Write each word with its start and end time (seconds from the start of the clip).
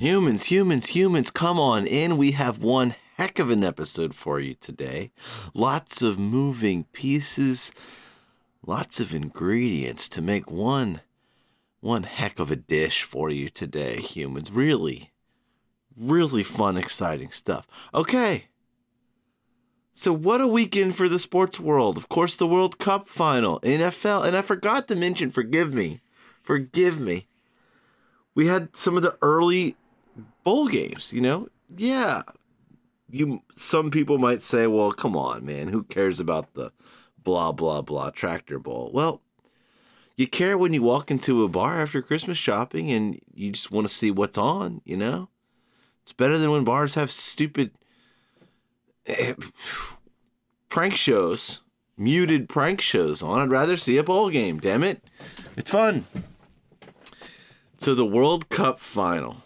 Humans, 0.00 0.46
humans, 0.46 0.86
humans, 0.88 1.30
come 1.30 1.60
on 1.60 1.86
in. 1.86 2.16
We 2.16 2.30
have 2.30 2.62
one 2.62 2.94
heck 3.18 3.38
of 3.38 3.50
an 3.50 3.62
episode 3.62 4.14
for 4.14 4.40
you 4.40 4.54
today. 4.54 5.10
Lots 5.52 6.00
of 6.00 6.18
moving 6.18 6.84
pieces, 6.84 7.70
lots 8.66 8.98
of 8.98 9.12
ingredients 9.12 10.08
to 10.08 10.22
make 10.22 10.50
one 10.50 11.02
one 11.80 12.04
heck 12.04 12.38
of 12.38 12.50
a 12.50 12.56
dish 12.56 13.02
for 13.02 13.28
you 13.28 13.50
today, 13.50 13.96
humans. 13.96 14.50
Really, 14.50 15.10
really 15.98 16.44
fun, 16.44 16.78
exciting 16.78 17.30
stuff. 17.30 17.66
Okay. 17.92 18.44
So, 19.92 20.14
what 20.14 20.40
a 20.40 20.46
weekend 20.46 20.96
for 20.96 21.10
the 21.10 21.18
sports 21.18 21.60
world. 21.60 21.98
Of 21.98 22.08
course, 22.08 22.36
the 22.36 22.46
World 22.46 22.78
Cup 22.78 23.06
final, 23.06 23.60
NFL, 23.60 24.26
and 24.26 24.34
I 24.34 24.40
forgot 24.40 24.88
to 24.88 24.96
mention, 24.96 25.30
forgive 25.30 25.74
me, 25.74 26.00
forgive 26.42 26.98
me. 26.98 27.26
We 28.34 28.46
had 28.46 28.74
some 28.74 28.96
of 28.96 29.02
the 29.02 29.18
early 29.20 29.76
bowl 30.44 30.68
games, 30.68 31.12
you 31.12 31.20
know? 31.20 31.48
Yeah. 31.68 32.22
You 33.10 33.42
some 33.56 33.90
people 33.90 34.18
might 34.18 34.42
say, 34.42 34.66
"Well, 34.66 34.92
come 34.92 35.16
on, 35.16 35.44
man, 35.44 35.68
who 35.68 35.82
cares 35.82 36.20
about 36.20 36.54
the 36.54 36.72
blah 37.22 37.50
blah 37.52 37.82
blah 37.82 38.10
tractor 38.10 38.58
bowl?" 38.58 38.90
Well, 38.94 39.20
you 40.16 40.28
care 40.28 40.56
when 40.56 40.72
you 40.72 40.82
walk 40.82 41.10
into 41.10 41.42
a 41.42 41.48
bar 41.48 41.80
after 41.80 42.02
Christmas 42.02 42.38
shopping 42.38 42.90
and 42.90 43.20
you 43.34 43.50
just 43.52 43.72
want 43.72 43.88
to 43.88 43.92
see 43.92 44.10
what's 44.10 44.38
on, 44.38 44.80
you 44.84 44.96
know? 44.96 45.28
It's 46.02 46.12
better 46.12 46.38
than 46.38 46.50
when 46.50 46.62
bars 46.62 46.94
have 46.94 47.10
stupid 47.10 47.72
prank 50.68 50.94
shows, 50.94 51.62
muted 51.96 52.48
prank 52.48 52.80
shows 52.80 53.22
on. 53.22 53.40
I'd 53.40 53.50
rather 53.50 53.76
see 53.76 53.96
a 53.96 54.04
bowl 54.04 54.30
game, 54.30 54.60
damn 54.60 54.84
it. 54.84 55.02
It's 55.56 55.70
fun. 55.70 56.04
So 57.78 57.94
the 57.94 58.04
World 58.04 58.50
Cup 58.50 58.78
final 58.78 59.38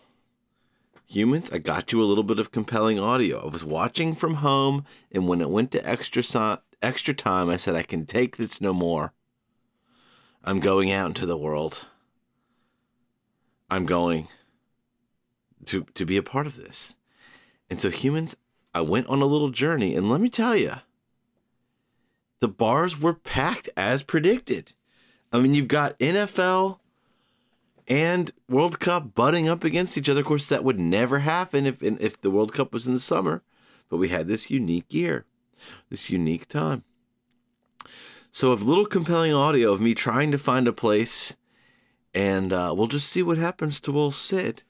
humans, 1.15 1.51
I 1.53 1.59
got 1.59 1.93
you 1.93 2.03
a 2.03 2.05
little 2.05 2.25
bit 2.25 2.39
of 2.39 2.51
compelling 2.51 2.99
audio. 2.99 3.45
I 3.45 3.51
was 3.51 3.65
watching 3.65 4.15
from 4.15 4.35
home, 4.35 4.85
and 5.13 5.29
when 5.29 5.41
it 5.41 5.51
went 5.51 5.71
to 5.73 5.89
extra 5.89 6.23
so- 6.23 6.59
extra 6.83 7.15
time, 7.15 7.49
I 7.49 7.57
said, 7.57 7.75
I 7.75 7.83
can 7.83 8.05
take 8.07 8.37
this 8.37 8.61
no 8.61 8.73
more. 8.73 9.13
I'm 10.43 10.61
going 10.61 10.91
out 10.91 11.09
into 11.09 11.27
the 11.27 11.37
world. 11.37 11.87
I'm 13.71 13.87
going 13.87 14.29
to 15.67 15.85
to 15.95 16.05
be 16.05 16.17
a 16.17 16.23
part 16.23 16.47
of 16.47 16.57
this. 16.57 16.97
And 17.71 17.81
so 17.81 17.91
humans, 17.91 18.37
I 18.75 18.83
went 18.83 19.07
on 19.07 19.23
a 19.23 19.27
little 19.27 19.51
journey, 19.51 19.97
and 19.97 20.11
let 20.11 20.21
me 20.21 20.29
tell 20.29 20.57
you, 20.57 20.75
the 22.41 22.49
bars 22.49 23.01
were 23.01 23.15
packed 23.15 23.71
as 23.77 24.03
predicted. 24.03 24.73
I 25.33 25.41
mean, 25.41 25.55
you've 25.55 25.69
got 25.69 25.99
NFL 25.99 26.79
and 27.87 28.33
World 28.49 28.81
Cup 28.81 29.15
butting 29.15 29.49
up 29.49 29.65
against 29.65 29.99
each 29.99 30.09
other. 30.09 30.21
Of 30.21 30.27
course, 30.27 30.49
that 30.49 30.65
would 30.65 30.81
never 30.81 31.21
happen 31.21 31.67
if 31.67 31.83
if 31.83 32.21
the 32.21 32.31
World 32.31 32.53
Cup 32.53 32.73
was 32.73 32.87
in 32.87 32.95
the 32.95 33.01
summer, 33.01 33.43
but 33.89 33.99
we 33.99 34.09
had 34.09 34.29
this 34.29 34.51
unique 34.51 34.93
year, 34.93 35.27
this 35.91 36.11
unique 36.11 36.49
time. 36.49 36.85
So, 38.31 38.53
a 38.53 38.55
little 38.55 38.87
compelling 38.87 39.33
audio 39.33 39.73
of 39.73 39.81
me 39.81 39.95
trying 39.95 40.33
to 40.33 40.39
find 40.39 40.67
a 40.67 40.73
place, 40.73 41.37
and 42.13 42.53
uh, 42.53 42.75
we'll 42.77 42.89
just 42.89 43.09
see 43.09 43.23
what 43.23 43.39
happens 43.39 43.79
to 43.81 43.97
old 43.97 44.15
Sid. 44.15 44.63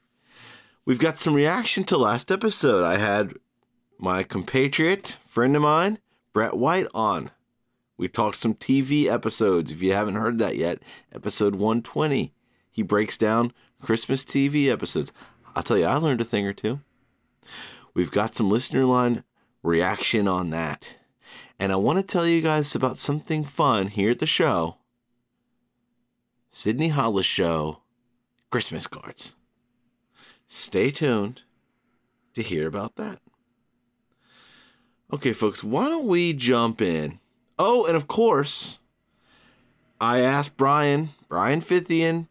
We've 0.85 0.99
got 0.99 1.17
some 1.17 1.33
reaction 1.33 1.83
to 1.85 1.97
last 1.97 2.31
episode. 2.31 2.83
I 2.83 2.97
had 2.97 3.33
my 3.97 4.21
compatriot, 4.21 5.17
friend 5.25 5.55
of 5.55 5.63
mine, 5.63 5.97
Brett 6.31 6.55
White, 6.55 6.85
on. 6.93 7.31
We 7.97 8.07
talked 8.07 8.37
some 8.37 8.53
TV 8.53 9.07
episodes. 9.07 9.71
If 9.71 9.81
you 9.81 9.93
haven't 9.93 10.15
heard 10.15 10.37
that 10.37 10.57
yet, 10.57 10.83
episode 11.11 11.55
120 11.55 12.34
he 12.75 12.81
breaks 12.81 13.17
down 13.17 13.53
Christmas 13.81 14.25
TV 14.25 14.69
episodes. 14.69 15.13
I'll 15.55 15.63
tell 15.63 15.77
you, 15.77 15.85
I 15.85 15.95
learned 15.95 16.19
a 16.19 16.25
thing 16.25 16.45
or 16.45 16.51
two. 16.51 16.81
We've 17.93 18.11
got 18.11 18.35
some 18.35 18.49
listener 18.49 18.83
line 18.83 19.23
reaction 19.63 20.27
on 20.27 20.49
that. 20.49 20.97
And 21.57 21.71
I 21.71 21.77
want 21.77 21.99
to 21.99 22.03
tell 22.03 22.27
you 22.27 22.41
guys 22.41 22.75
about 22.75 22.97
something 22.97 23.45
fun 23.45 23.87
here 23.87 24.11
at 24.11 24.19
the 24.19 24.25
show 24.25 24.75
Sydney 26.49 26.89
Hollis 26.89 27.25
Show 27.25 27.79
Christmas 28.49 28.87
cards. 28.87 29.37
Stay 30.45 30.91
tuned 30.91 31.43
to 32.33 32.41
hear 32.41 32.67
about 32.67 32.97
that. 32.97 33.21
Okay, 35.13 35.31
folks, 35.31 35.63
why 35.63 35.87
don't 35.87 36.07
we 36.07 36.33
jump 36.33 36.81
in? 36.81 37.21
Oh, 37.57 37.85
and 37.85 37.95
of 37.95 38.09
course, 38.09 38.81
I 40.01 40.19
asked 40.19 40.57
Brian, 40.57 41.11
Brian 41.29 41.61
Fithian, 41.61 42.27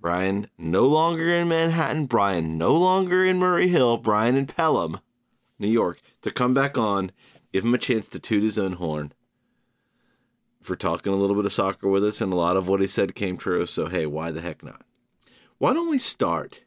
Brian 0.00 0.48
no 0.56 0.86
longer 0.86 1.32
in 1.34 1.48
Manhattan, 1.48 2.06
Brian 2.06 2.56
no 2.56 2.74
longer 2.74 3.24
in 3.24 3.38
Murray 3.38 3.68
Hill, 3.68 3.96
Brian 3.96 4.36
in 4.36 4.46
Pelham, 4.46 5.00
New 5.58 5.68
York, 5.68 6.00
to 6.22 6.30
come 6.30 6.54
back 6.54 6.78
on, 6.78 7.10
give 7.52 7.64
him 7.64 7.74
a 7.74 7.78
chance 7.78 8.06
to 8.08 8.18
toot 8.18 8.42
his 8.42 8.58
own 8.58 8.74
horn 8.74 9.12
for 10.62 10.76
talking 10.76 11.12
a 11.12 11.16
little 11.16 11.34
bit 11.34 11.46
of 11.46 11.52
soccer 11.52 11.88
with 11.88 12.04
us, 12.04 12.20
and 12.20 12.32
a 12.32 12.36
lot 12.36 12.56
of 12.56 12.68
what 12.68 12.80
he 12.80 12.86
said 12.86 13.14
came 13.14 13.36
true. 13.36 13.66
So, 13.66 13.86
hey, 13.86 14.06
why 14.06 14.30
the 14.30 14.40
heck 14.40 14.62
not? 14.62 14.82
Why 15.58 15.72
don't 15.72 15.90
we 15.90 15.98
start? 15.98 16.62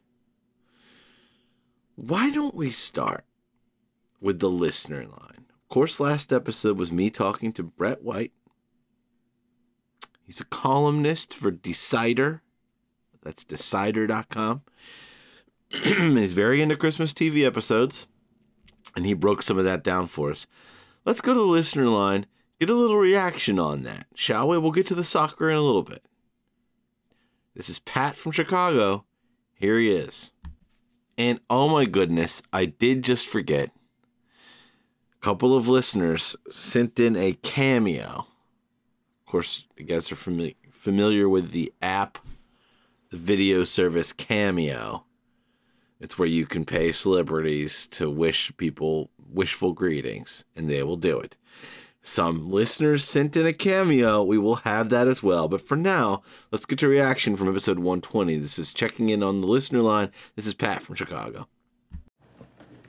Why 1.94 2.30
don't 2.30 2.54
we 2.54 2.70
start 2.70 3.24
with 4.20 4.40
the 4.40 4.50
listener 4.50 5.04
line? 5.04 5.46
Of 5.48 5.68
course, 5.68 6.00
last 6.00 6.32
episode 6.32 6.76
was 6.76 6.92
me 6.92 7.08
talking 7.08 7.52
to 7.54 7.62
Brett 7.62 8.02
White. 8.02 8.32
He's 10.22 10.40
a 10.40 10.46
columnist 10.46 11.32
for 11.32 11.50
Decider 11.50 12.42
that's 13.22 13.44
decider.com. 13.44 14.62
He's 15.70 16.34
very 16.34 16.60
into 16.60 16.76
Christmas 16.76 17.12
TV 17.12 17.46
episodes, 17.46 18.06
and 18.94 19.06
he 19.06 19.14
broke 19.14 19.42
some 19.42 19.58
of 19.58 19.64
that 19.64 19.82
down 19.82 20.06
for 20.06 20.30
us. 20.30 20.46
Let's 21.04 21.20
go 21.20 21.32
to 21.32 21.38
the 21.38 21.46
listener 21.46 21.86
line, 21.86 22.26
get 22.60 22.70
a 22.70 22.74
little 22.74 22.98
reaction 22.98 23.58
on 23.58 23.82
that, 23.82 24.06
shall 24.14 24.48
we? 24.48 24.58
We'll 24.58 24.70
get 24.70 24.86
to 24.88 24.94
the 24.94 25.04
soccer 25.04 25.48
in 25.48 25.56
a 25.56 25.62
little 25.62 25.82
bit. 25.82 26.04
This 27.54 27.68
is 27.68 27.78
Pat 27.78 28.16
from 28.16 28.32
Chicago. 28.32 29.04
Here 29.54 29.78
he 29.78 29.90
is. 29.90 30.32
And 31.16 31.40
oh 31.48 31.68
my 31.68 31.84
goodness, 31.84 32.42
I 32.52 32.66
did 32.66 33.02
just 33.04 33.26
forget. 33.26 33.70
A 35.14 35.24
couple 35.24 35.54
of 35.56 35.68
listeners 35.68 36.36
sent 36.50 36.98
in 36.98 37.16
a 37.16 37.34
cameo. 37.42 38.26
Of 39.20 39.26
course, 39.26 39.66
you 39.76 39.84
guys 39.84 40.10
are 40.10 40.16
familiar 40.16 40.54
familiar 40.70 41.28
with 41.28 41.52
the 41.52 41.72
app 41.80 42.18
video 43.16 43.64
service 43.64 44.12
Cameo. 44.12 45.04
It's 46.00 46.18
where 46.18 46.28
you 46.28 46.46
can 46.46 46.64
pay 46.64 46.92
celebrities 46.92 47.86
to 47.88 48.10
wish 48.10 48.56
people 48.56 49.10
wishful 49.32 49.72
greetings, 49.72 50.44
and 50.56 50.68
they 50.68 50.82
will 50.82 50.96
do 50.96 51.20
it. 51.20 51.36
Some 52.02 52.50
listeners 52.50 53.04
sent 53.04 53.36
in 53.36 53.46
a 53.46 53.52
cameo. 53.52 54.24
We 54.24 54.36
will 54.36 54.56
have 54.56 54.88
that 54.88 55.06
as 55.06 55.22
well. 55.22 55.46
But 55.46 55.60
for 55.60 55.76
now, 55.76 56.22
let's 56.50 56.66
get 56.66 56.80
to 56.80 56.88
reaction 56.88 57.36
from 57.36 57.48
episode 57.48 57.78
120. 57.78 58.36
This 58.38 58.58
is 58.58 58.72
checking 58.72 59.08
in 59.08 59.22
on 59.22 59.40
the 59.40 59.46
listener 59.46 59.78
line. 59.80 60.10
This 60.34 60.48
is 60.48 60.54
Pat 60.54 60.82
from 60.82 60.96
Chicago. 60.96 61.46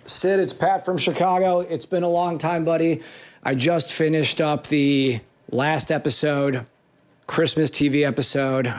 Sid, 0.05 0.39
it's 0.39 0.51
Pat 0.51 0.83
from 0.83 0.97
Chicago. 0.97 1.59
It's 1.59 1.85
been 1.85 2.01
a 2.01 2.09
long 2.09 2.39
time, 2.39 2.65
buddy. 2.65 3.01
I 3.43 3.53
just 3.53 3.91
finished 3.93 4.41
up 4.41 4.67
the 4.67 5.21
last 5.51 5.91
episode, 5.91 6.65
Christmas 7.27 7.69
TV 7.69 8.05
episode. 8.05 8.73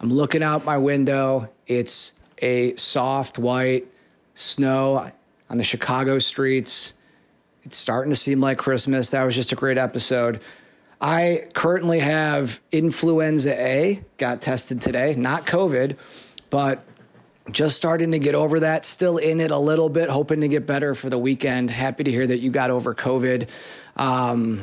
I'm 0.00 0.12
looking 0.12 0.42
out 0.42 0.64
my 0.64 0.78
window. 0.78 1.48
It's 1.66 2.12
a 2.38 2.74
soft 2.76 3.38
white 3.38 3.86
snow 4.34 5.10
on 5.48 5.56
the 5.56 5.64
Chicago 5.64 6.18
streets. 6.18 6.94
It's 7.62 7.76
starting 7.76 8.12
to 8.12 8.16
seem 8.16 8.40
like 8.40 8.58
Christmas. 8.58 9.10
That 9.10 9.22
was 9.24 9.34
just 9.34 9.52
a 9.52 9.56
great 9.56 9.78
episode. 9.78 10.40
I 11.00 11.48
currently 11.54 12.00
have 12.00 12.60
influenza 12.72 13.58
A, 13.60 14.02
got 14.18 14.40
tested 14.40 14.80
today, 14.80 15.14
not 15.14 15.46
COVID, 15.46 15.96
but 16.50 16.84
just 17.50 17.76
starting 17.76 18.12
to 18.12 18.18
get 18.18 18.34
over 18.34 18.60
that. 18.60 18.84
Still 18.84 19.18
in 19.18 19.40
it 19.40 19.50
a 19.50 19.58
little 19.58 19.88
bit, 19.88 20.08
hoping 20.08 20.40
to 20.40 20.48
get 20.48 20.66
better 20.66 20.94
for 20.94 21.10
the 21.10 21.18
weekend. 21.18 21.70
Happy 21.70 22.04
to 22.04 22.10
hear 22.10 22.26
that 22.26 22.38
you 22.38 22.50
got 22.50 22.70
over 22.70 22.94
COVID. 22.94 23.48
Um, 23.96 24.62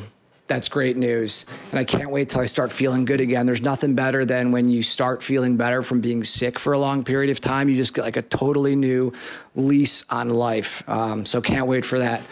that's 0.52 0.68
great 0.68 0.98
news. 0.98 1.46
And 1.70 1.80
I 1.80 1.84
can't 1.84 2.10
wait 2.10 2.28
till 2.28 2.42
I 2.42 2.44
start 2.44 2.70
feeling 2.70 3.06
good 3.06 3.22
again. 3.22 3.46
There's 3.46 3.62
nothing 3.62 3.94
better 3.94 4.26
than 4.26 4.52
when 4.52 4.68
you 4.68 4.82
start 4.82 5.22
feeling 5.22 5.56
better 5.56 5.82
from 5.82 6.02
being 6.02 6.22
sick 6.24 6.58
for 6.58 6.74
a 6.74 6.78
long 6.78 7.04
period 7.04 7.30
of 7.30 7.40
time. 7.40 7.70
You 7.70 7.74
just 7.74 7.94
get 7.94 8.02
like 8.02 8.18
a 8.18 8.22
totally 8.22 8.76
new 8.76 9.14
lease 9.56 10.04
on 10.10 10.28
life. 10.28 10.86
Um, 10.86 11.24
so 11.24 11.40
can't 11.40 11.66
wait 11.66 11.86
for 11.86 12.00
that. 12.00 12.22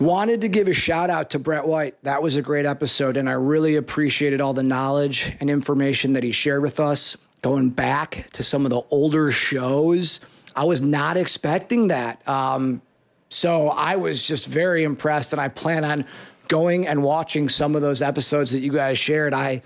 Wanted 0.00 0.40
to 0.40 0.48
give 0.48 0.66
a 0.66 0.72
shout 0.72 1.08
out 1.08 1.30
to 1.30 1.38
Brett 1.38 1.64
White. 1.64 2.02
That 2.02 2.20
was 2.20 2.34
a 2.34 2.42
great 2.42 2.66
episode, 2.66 3.16
and 3.16 3.28
I 3.28 3.34
really 3.34 3.76
appreciated 3.76 4.40
all 4.40 4.52
the 4.52 4.64
knowledge 4.64 5.36
and 5.38 5.48
information 5.48 6.14
that 6.14 6.24
he 6.24 6.32
shared 6.32 6.62
with 6.62 6.80
us. 6.80 7.16
Going 7.42 7.70
back 7.70 8.26
to 8.32 8.42
some 8.42 8.66
of 8.66 8.70
the 8.70 8.82
older 8.90 9.30
shows, 9.30 10.20
I 10.56 10.64
was 10.64 10.82
not 10.82 11.16
expecting 11.16 11.88
that. 11.88 12.26
Um, 12.28 12.82
so 13.28 13.68
I 13.68 13.96
was 13.96 14.26
just 14.26 14.48
very 14.48 14.84
impressed, 14.84 15.32
and 15.32 15.40
I 15.40 15.48
plan 15.48 15.84
on 15.84 16.04
going 16.48 16.86
and 16.86 17.02
watching 17.02 17.48
some 17.48 17.74
of 17.76 17.82
those 17.82 18.02
episodes 18.02 18.52
that 18.52 18.60
you 18.60 18.72
guys 18.72 18.98
shared. 18.98 19.34
I, 19.34 19.62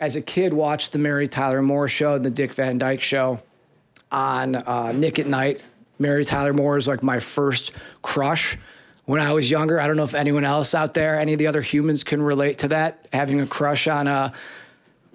as 0.00 0.16
a 0.16 0.22
kid, 0.22 0.52
watched 0.52 0.92
the 0.92 0.98
Mary 0.98 1.28
Tyler 1.28 1.62
Moore 1.62 1.88
show, 1.88 2.14
and 2.14 2.24
the 2.24 2.30
Dick 2.30 2.54
Van 2.54 2.78
Dyke 2.78 3.00
show. 3.00 3.40
on 4.10 4.56
uh, 4.56 4.92
Nick 4.92 5.18
at 5.18 5.26
Nite. 5.26 5.60
Mary 5.98 6.24
Tyler 6.24 6.52
Moore 6.52 6.76
is 6.76 6.88
like 6.88 7.02
my 7.02 7.18
first 7.18 7.72
crush 8.02 8.58
when 9.04 9.20
I 9.20 9.32
was 9.32 9.50
younger. 9.50 9.80
I 9.80 9.86
don't 9.86 9.96
know 9.96 10.04
if 10.04 10.14
anyone 10.14 10.44
else 10.44 10.74
out 10.74 10.94
there, 10.94 11.18
any 11.18 11.32
of 11.32 11.38
the 11.38 11.46
other 11.46 11.62
humans 11.62 12.04
can 12.04 12.22
relate 12.22 12.58
to 12.58 12.68
that, 12.68 13.06
having 13.12 13.40
a 13.40 13.46
crush 13.46 13.88
on 13.88 14.08
a 14.08 14.32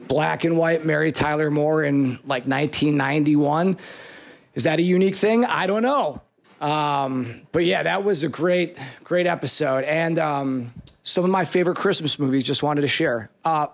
black 0.08 0.44
and 0.44 0.58
white 0.58 0.86
Mary 0.86 1.12
Tyler 1.12 1.52
Moore 1.52 1.84
in 1.84 2.12
like 2.26 2.46
1991. 2.46 3.78
Is 4.54 4.64
that 4.64 4.80
a 4.80 4.82
unique 4.82 5.16
thing? 5.16 5.46
I 5.46 5.68
don't 5.68 5.84
know. 5.84 6.22
Um, 6.60 7.42
but 7.52 7.66
yeah, 7.66 7.84
that 7.84 8.04
was 8.04 8.24
a 8.24 8.30
great, 8.30 8.78
great 9.04 9.28
episode. 9.28 9.84
And 9.84 10.18
um, 10.20 10.74
some 11.04 11.24
of 11.24 11.30
my 11.30 11.46
favorite 11.46 11.78
Christmas 11.78 12.18
movies 12.20 12.46
just 12.46 12.64
wanted 12.64 12.82
to 12.82 12.88
share. 12.88 13.30
Uh, 13.46 13.68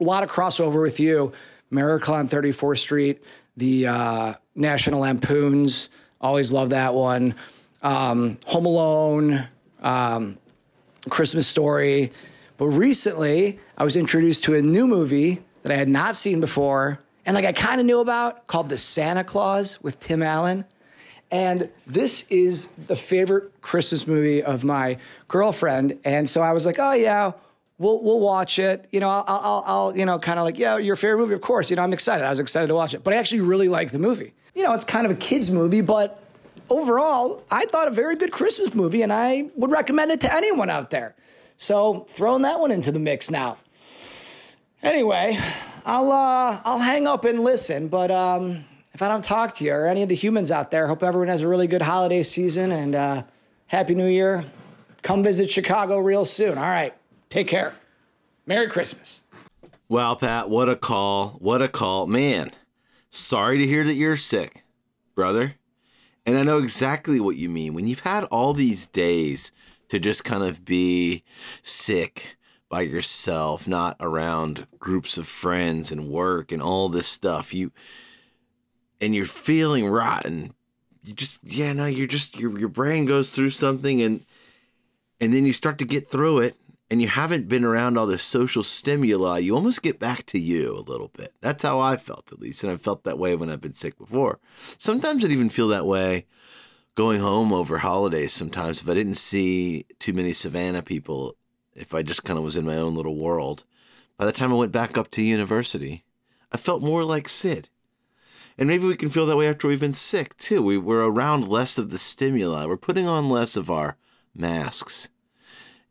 a 0.00 0.04
lot 0.04 0.22
of 0.22 0.30
crossover 0.30 0.82
with 0.82 1.00
you. 1.00 1.32
Miracle 1.70 2.14
on 2.14 2.28
34th 2.28 2.78
Street, 2.78 3.24
the 3.56 3.86
uh, 3.86 4.34
National 4.54 5.00
Lampoons. 5.00 5.90
Always 6.20 6.52
love 6.52 6.70
that 6.70 6.94
one. 6.94 7.34
Um, 7.82 8.38
Home 8.46 8.66
Alone, 8.66 9.48
um, 9.80 10.36
Christmas 11.08 11.46
Story. 11.46 12.12
But 12.56 12.66
recently, 12.66 13.58
I 13.76 13.84
was 13.84 13.96
introduced 13.96 14.44
to 14.44 14.54
a 14.54 14.62
new 14.62 14.86
movie 14.86 15.42
that 15.62 15.72
I 15.72 15.76
had 15.76 15.88
not 15.88 16.16
seen 16.16 16.40
before, 16.40 17.00
and 17.26 17.34
like 17.34 17.44
I 17.44 17.52
kind 17.52 17.80
of 17.80 17.86
knew 17.86 18.00
about, 18.00 18.46
called 18.46 18.68
The 18.68 18.78
Santa 18.78 19.24
Clause 19.24 19.82
with 19.82 19.98
Tim 19.98 20.22
Allen. 20.22 20.64
And 21.36 21.68
this 21.86 22.24
is 22.30 22.68
the 22.86 22.96
favorite 22.96 23.60
Christmas 23.60 24.06
movie 24.06 24.42
of 24.42 24.64
my 24.64 24.96
girlfriend. 25.28 25.98
And 26.02 26.26
so 26.26 26.40
I 26.40 26.52
was 26.52 26.64
like, 26.64 26.78
oh, 26.78 26.92
yeah, 26.92 27.32
we'll, 27.76 28.02
we'll 28.02 28.20
watch 28.20 28.58
it. 28.58 28.88
You 28.90 29.00
know, 29.00 29.10
I'll, 29.10 29.24
I'll, 29.28 29.64
I'll 29.66 29.98
you 29.98 30.06
know, 30.06 30.18
kind 30.18 30.38
of 30.38 30.46
like, 30.46 30.56
yeah, 30.56 30.78
your 30.78 30.96
favorite 30.96 31.18
movie, 31.18 31.34
of 31.34 31.42
course. 31.42 31.68
You 31.68 31.76
know, 31.76 31.82
I'm 31.82 31.92
excited. 31.92 32.24
I 32.24 32.30
was 32.30 32.40
excited 32.40 32.68
to 32.68 32.74
watch 32.74 32.94
it. 32.94 33.04
But 33.04 33.12
I 33.12 33.18
actually 33.18 33.42
really 33.42 33.68
like 33.68 33.90
the 33.90 33.98
movie. 33.98 34.32
You 34.54 34.62
know, 34.62 34.72
it's 34.72 34.86
kind 34.86 35.04
of 35.04 35.12
a 35.12 35.14
kid's 35.14 35.50
movie, 35.50 35.82
but 35.82 36.22
overall, 36.70 37.44
I 37.50 37.66
thought 37.66 37.86
a 37.86 37.90
very 37.90 38.16
good 38.16 38.32
Christmas 38.32 38.72
movie, 38.72 39.02
and 39.02 39.12
I 39.12 39.50
would 39.56 39.70
recommend 39.70 40.12
it 40.12 40.22
to 40.22 40.34
anyone 40.34 40.70
out 40.70 40.88
there. 40.88 41.16
So 41.58 42.06
throwing 42.08 42.42
that 42.42 42.60
one 42.60 42.70
into 42.70 42.90
the 42.92 42.98
mix 42.98 43.30
now. 43.30 43.58
Anyway, 44.82 45.38
I'll 45.84 46.10
uh, 46.10 46.62
I'll 46.64 46.78
hang 46.78 47.06
up 47.06 47.26
and 47.26 47.40
listen, 47.40 47.88
but 47.88 48.10
um, 48.10 48.64
if 48.96 49.02
I 49.02 49.08
don't 49.08 49.22
talk 49.22 49.54
to 49.56 49.64
you 49.66 49.74
or 49.74 49.86
any 49.86 50.02
of 50.02 50.08
the 50.08 50.14
humans 50.14 50.50
out 50.50 50.70
there, 50.70 50.86
hope 50.86 51.02
everyone 51.02 51.28
has 51.28 51.42
a 51.42 51.48
really 51.48 51.66
good 51.66 51.82
holiday 51.82 52.22
season 52.22 52.72
and 52.72 52.94
uh, 52.94 53.24
happy 53.66 53.94
New 53.94 54.06
Year. 54.06 54.42
Come 55.02 55.22
visit 55.22 55.50
Chicago 55.50 55.98
real 55.98 56.24
soon. 56.24 56.56
All 56.56 56.64
right, 56.64 56.94
take 57.28 57.46
care. 57.46 57.74
Merry 58.46 58.68
Christmas. 58.68 59.20
Wow, 59.90 60.14
Pat, 60.14 60.48
what 60.48 60.70
a 60.70 60.76
call. 60.76 61.36
What 61.40 61.60
a 61.60 61.68
call. 61.68 62.06
Man, 62.06 62.52
sorry 63.10 63.58
to 63.58 63.66
hear 63.66 63.84
that 63.84 63.96
you're 63.96 64.16
sick, 64.16 64.64
brother. 65.14 65.56
And 66.24 66.38
I 66.38 66.42
know 66.42 66.56
exactly 66.56 67.20
what 67.20 67.36
you 67.36 67.50
mean. 67.50 67.74
When 67.74 67.86
you've 67.86 68.00
had 68.00 68.24
all 68.24 68.54
these 68.54 68.86
days 68.86 69.52
to 69.90 69.98
just 69.98 70.24
kind 70.24 70.42
of 70.42 70.64
be 70.64 71.22
sick 71.60 72.38
by 72.70 72.80
yourself, 72.80 73.68
not 73.68 73.98
around 74.00 74.66
groups 74.78 75.18
of 75.18 75.28
friends 75.28 75.92
and 75.92 76.08
work 76.08 76.50
and 76.50 76.62
all 76.62 76.88
this 76.88 77.06
stuff, 77.06 77.52
you 77.52 77.72
and 79.00 79.14
you're 79.14 79.26
feeling 79.26 79.86
rotten. 79.86 80.54
You 81.02 81.12
just 81.12 81.40
yeah, 81.42 81.72
no, 81.72 81.86
you're 81.86 82.06
just 82.06 82.38
your 82.38 82.58
your 82.58 82.68
brain 82.68 83.06
goes 83.06 83.30
through 83.30 83.50
something 83.50 84.02
and 84.02 84.24
and 85.20 85.32
then 85.32 85.46
you 85.46 85.52
start 85.52 85.78
to 85.78 85.84
get 85.84 86.06
through 86.06 86.40
it 86.40 86.56
and 86.90 87.02
you 87.02 87.08
haven't 87.08 87.48
been 87.48 87.64
around 87.64 87.98
all 87.98 88.06
this 88.06 88.22
social 88.22 88.62
stimuli, 88.62 89.38
you 89.38 89.54
almost 89.54 89.82
get 89.82 89.98
back 89.98 90.24
to 90.26 90.38
you 90.38 90.76
a 90.76 90.88
little 90.88 91.10
bit. 91.16 91.34
That's 91.40 91.64
how 91.64 91.80
I 91.80 91.96
felt, 91.96 92.30
at 92.32 92.38
least. 92.38 92.62
And 92.62 92.70
I've 92.70 92.80
felt 92.80 93.04
that 93.04 93.18
way 93.18 93.34
when 93.34 93.50
I've 93.50 93.60
been 93.60 93.72
sick 93.72 93.98
before. 93.98 94.38
Sometimes 94.78 95.24
I'd 95.24 95.32
even 95.32 95.50
feel 95.50 95.68
that 95.68 95.86
way 95.86 96.26
going 96.94 97.20
home 97.20 97.52
over 97.52 97.78
holidays 97.78 98.32
sometimes 98.32 98.80
if 98.80 98.88
I 98.88 98.94
didn't 98.94 99.16
see 99.16 99.84
too 99.98 100.14
many 100.14 100.32
Savannah 100.32 100.82
people, 100.82 101.36
if 101.74 101.92
I 101.92 102.02
just 102.02 102.24
kind 102.24 102.38
of 102.38 102.44
was 102.44 102.56
in 102.56 102.64
my 102.64 102.76
own 102.76 102.94
little 102.94 103.16
world. 103.16 103.64
By 104.16 104.24
the 104.24 104.32
time 104.32 104.50
I 104.52 104.56
went 104.56 104.72
back 104.72 104.96
up 104.96 105.10
to 105.12 105.22
university, 105.22 106.04
I 106.50 106.56
felt 106.56 106.82
more 106.82 107.04
like 107.04 107.28
Sid. 107.28 107.68
And 108.58 108.68
maybe 108.68 108.86
we 108.86 108.96
can 108.96 109.10
feel 109.10 109.26
that 109.26 109.36
way 109.36 109.48
after 109.48 109.68
we've 109.68 109.80
been 109.80 109.92
sick 109.92 110.36
too. 110.36 110.62
We, 110.62 110.78
we're 110.78 111.04
around 111.04 111.48
less 111.48 111.78
of 111.78 111.90
the 111.90 111.98
stimuli, 111.98 112.66
we're 112.66 112.76
putting 112.76 113.06
on 113.06 113.28
less 113.28 113.56
of 113.56 113.70
our 113.70 113.96
masks 114.34 115.08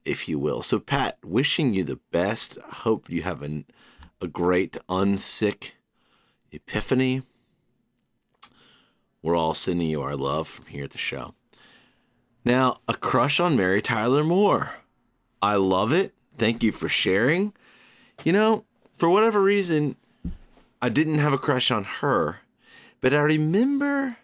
if 0.05 0.29
you 0.29 0.37
will. 0.37 0.61
So, 0.61 0.79
Pat, 0.79 1.17
wishing 1.23 1.73
you 1.73 1.83
the 1.83 1.99
best. 2.11 2.57
I 2.65 2.73
hope 2.75 3.09
you 3.09 3.23
have 3.23 3.41
an, 3.41 3.65
a 4.21 4.27
great 4.27 4.77
unsick 4.87 5.71
epiphany. 6.51 7.23
We're 9.21 9.35
all 9.35 9.55
sending 9.55 9.89
you 9.89 10.03
our 10.03 10.15
love 10.15 10.47
from 10.47 10.67
here 10.67 10.83
at 10.83 10.91
the 10.91 10.99
show. 10.99 11.33
Now, 12.45 12.77
a 12.87 12.93
crush 12.93 13.39
on 13.39 13.57
Mary 13.57 13.81
Tyler 13.81 14.23
Moore. 14.23 14.75
I 15.41 15.55
love 15.55 15.91
it. 15.91 16.13
Thank 16.37 16.61
you 16.61 16.71
for 16.71 16.87
sharing. 16.87 17.53
You 18.23 18.31
know, 18.31 18.65
for 18.97 19.09
whatever 19.09 19.41
reason, 19.41 19.95
I 20.81 20.89
didn't 20.89 21.17
have 21.17 21.33
a 21.33 21.39
crush 21.39 21.71
on 21.71 21.85
her, 21.85 22.37
but 23.01 23.13
I 23.13 23.21
remember 23.21 24.17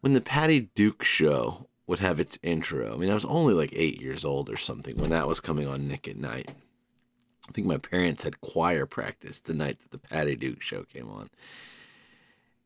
when 0.00 0.12
the 0.12 0.20
Patty 0.20 0.70
Duke 0.74 1.04
show 1.04 1.68
would 1.86 1.98
have 2.00 2.20
its 2.20 2.38
intro. 2.42 2.92
I 2.92 2.96
mean, 2.96 3.10
I 3.10 3.14
was 3.14 3.24
only 3.24 3.54
like 3.54 3.72
eight 3.74 4.00
years 4.00 4.24
old 4.24 4.50
or 4.50 4.56
something 4.56 4.96
when 4.96 5.10
that 5.10 5.26
was 5.26 5.40
coming 5.40 5.66
on 5.66 5.88
Nick 5.88 6.06
at 6.06 6.16
Nite. 6.16 6.50
I 7.48 7.52
think 7.52 7.66
my 7.66 7.78
parents 7.78 8.24
had 8.24 8.42
choir 8.42 8.84
practice 8.84 9.38
the 9.38 9.54
night 9.54 9.80
that 9.80 9.90
the 9.90 9.98
Patty 9.98 10.36
Duke 10.36 10.60
show 10.60 10.82
came 10.82 11.08
on. 11.08 11.30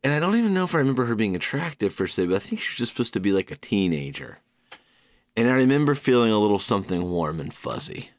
And 0.02 0.12
I 0.12 0.18
don't 0.18 0.34
even 0.34 0.52
know 0.52 0.64
if 0.64 0.74
I 0.74 0.78
remember 0.78 1.04
her 1.04 1.14
being 1.14 1.36
attractive 1.36 1.96
per 1.96 2.08
se, 2.08 2.26
but 2.26 2.34
I 2.34 2.40
think 2.40 2.60
she 2.60 2.72
was 2.72 2.78
just 2.78 2.92
supposed 2.92 3.12
to 3.12 3.20
be 3.20 3.32
like 3.32 3.52
a 3.52 3.56
teenager. 3.56 4.38
And 5.36 5.48
I 5.48 5.52
remember 5.52 5.94
feeling 5.94 6.32
a 6.32 6.38
little 6.38 6.58
something 6.58 7.08
warm 7.08 7.38
and 7.38 7.54
fuzzy 7.54 8.10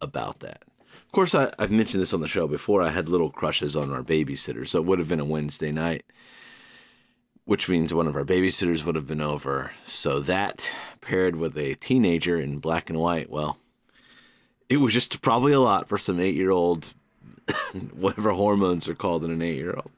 about 0.00 0.38
that. 0.40 0.62
Of 1.04 1.12
course, 1.12 1.34
I, 1.34 1.52
have 1.58 1.72
mentioned 1.72 2.00
this 2.00 2.14
on 2.14 2.20
the 2.20 2.28
show 2.28 2.46
before. 2.46 2.80
I 2.80 2.90
had 2.90 3.08
little 3.08 3.30
crushes 3.30 3.76
on 3.76 3.90
our 3.92 4.02
babysitter, 4.02 4.66
so 4.66 4.78
it 4.78 4.84
would 4.84 5.00
have 5.00 5.08
been 5.08 5.20
a 5.20 5.24
Wednesday 5.24 5.72
night 5.72 6.04
which 7.44 7.68
means 7.68 7.92
one 7.92 8.06
of 8.06 8.16
our 8.16 8.24
babysitters 8.24 8.84
would 8.84 8.94
have 8.94 9.06
been 9.06 9.20
over. 9.20 9.72
So 9.84 10.20
that 10.20 10.74
paired 11.00 11.36
with 11.36 11.56
a 11.58 11.74
teenager 11.74 12.40
in 12.40 12.58
black 12.58 12.88
and 12.88 12.98
white, 12.98 13.30
well, 13.30 13.58
it 14.68 14.78
was 14.78 14.94
just 14.94 15.20
probably 15.20 15.52
a 15.52 15.60
lot 15.60 15.88
for 15.88 15.98
some 15.98 16.18
eight 16.20 16.34
year 16.34 16.50
old, 16.50 16.94
whatever 17.92 18.32
hormones 18.32 18.88
are 18.88 18.94
called 18.94 19.24
in 19.24 19.30
an 19.30 19.42
eight 19.42 19.56
year 19.56 19.74
old. 19.74 19.90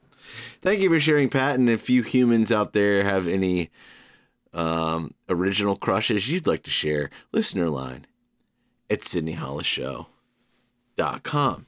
Thank 0.61 0.81
you 0.81 0.89
for 0.89 0.99
sharing, 0.99 1.29
Pat. 1.29 1.55
And 1.55 1.69
if 1.69 1.89
you 1.89 2.03
humans 2.03 2.51
out 2.51 2.73
there 2.73 3.01
have 3.03 3.27
any 3.27 3.69
um, 4.53 5.13
original 5.29 5.77
crushes 5.77 6.29
you'd 6.29 6.47
like 6.47 6.63
to 6.63 6.71
share, 6.71 7.09
listener 7.31 7.69
line 7.69 8.05
at 8.89 9.01
SydneyHollisShow.com. 9.01 11.65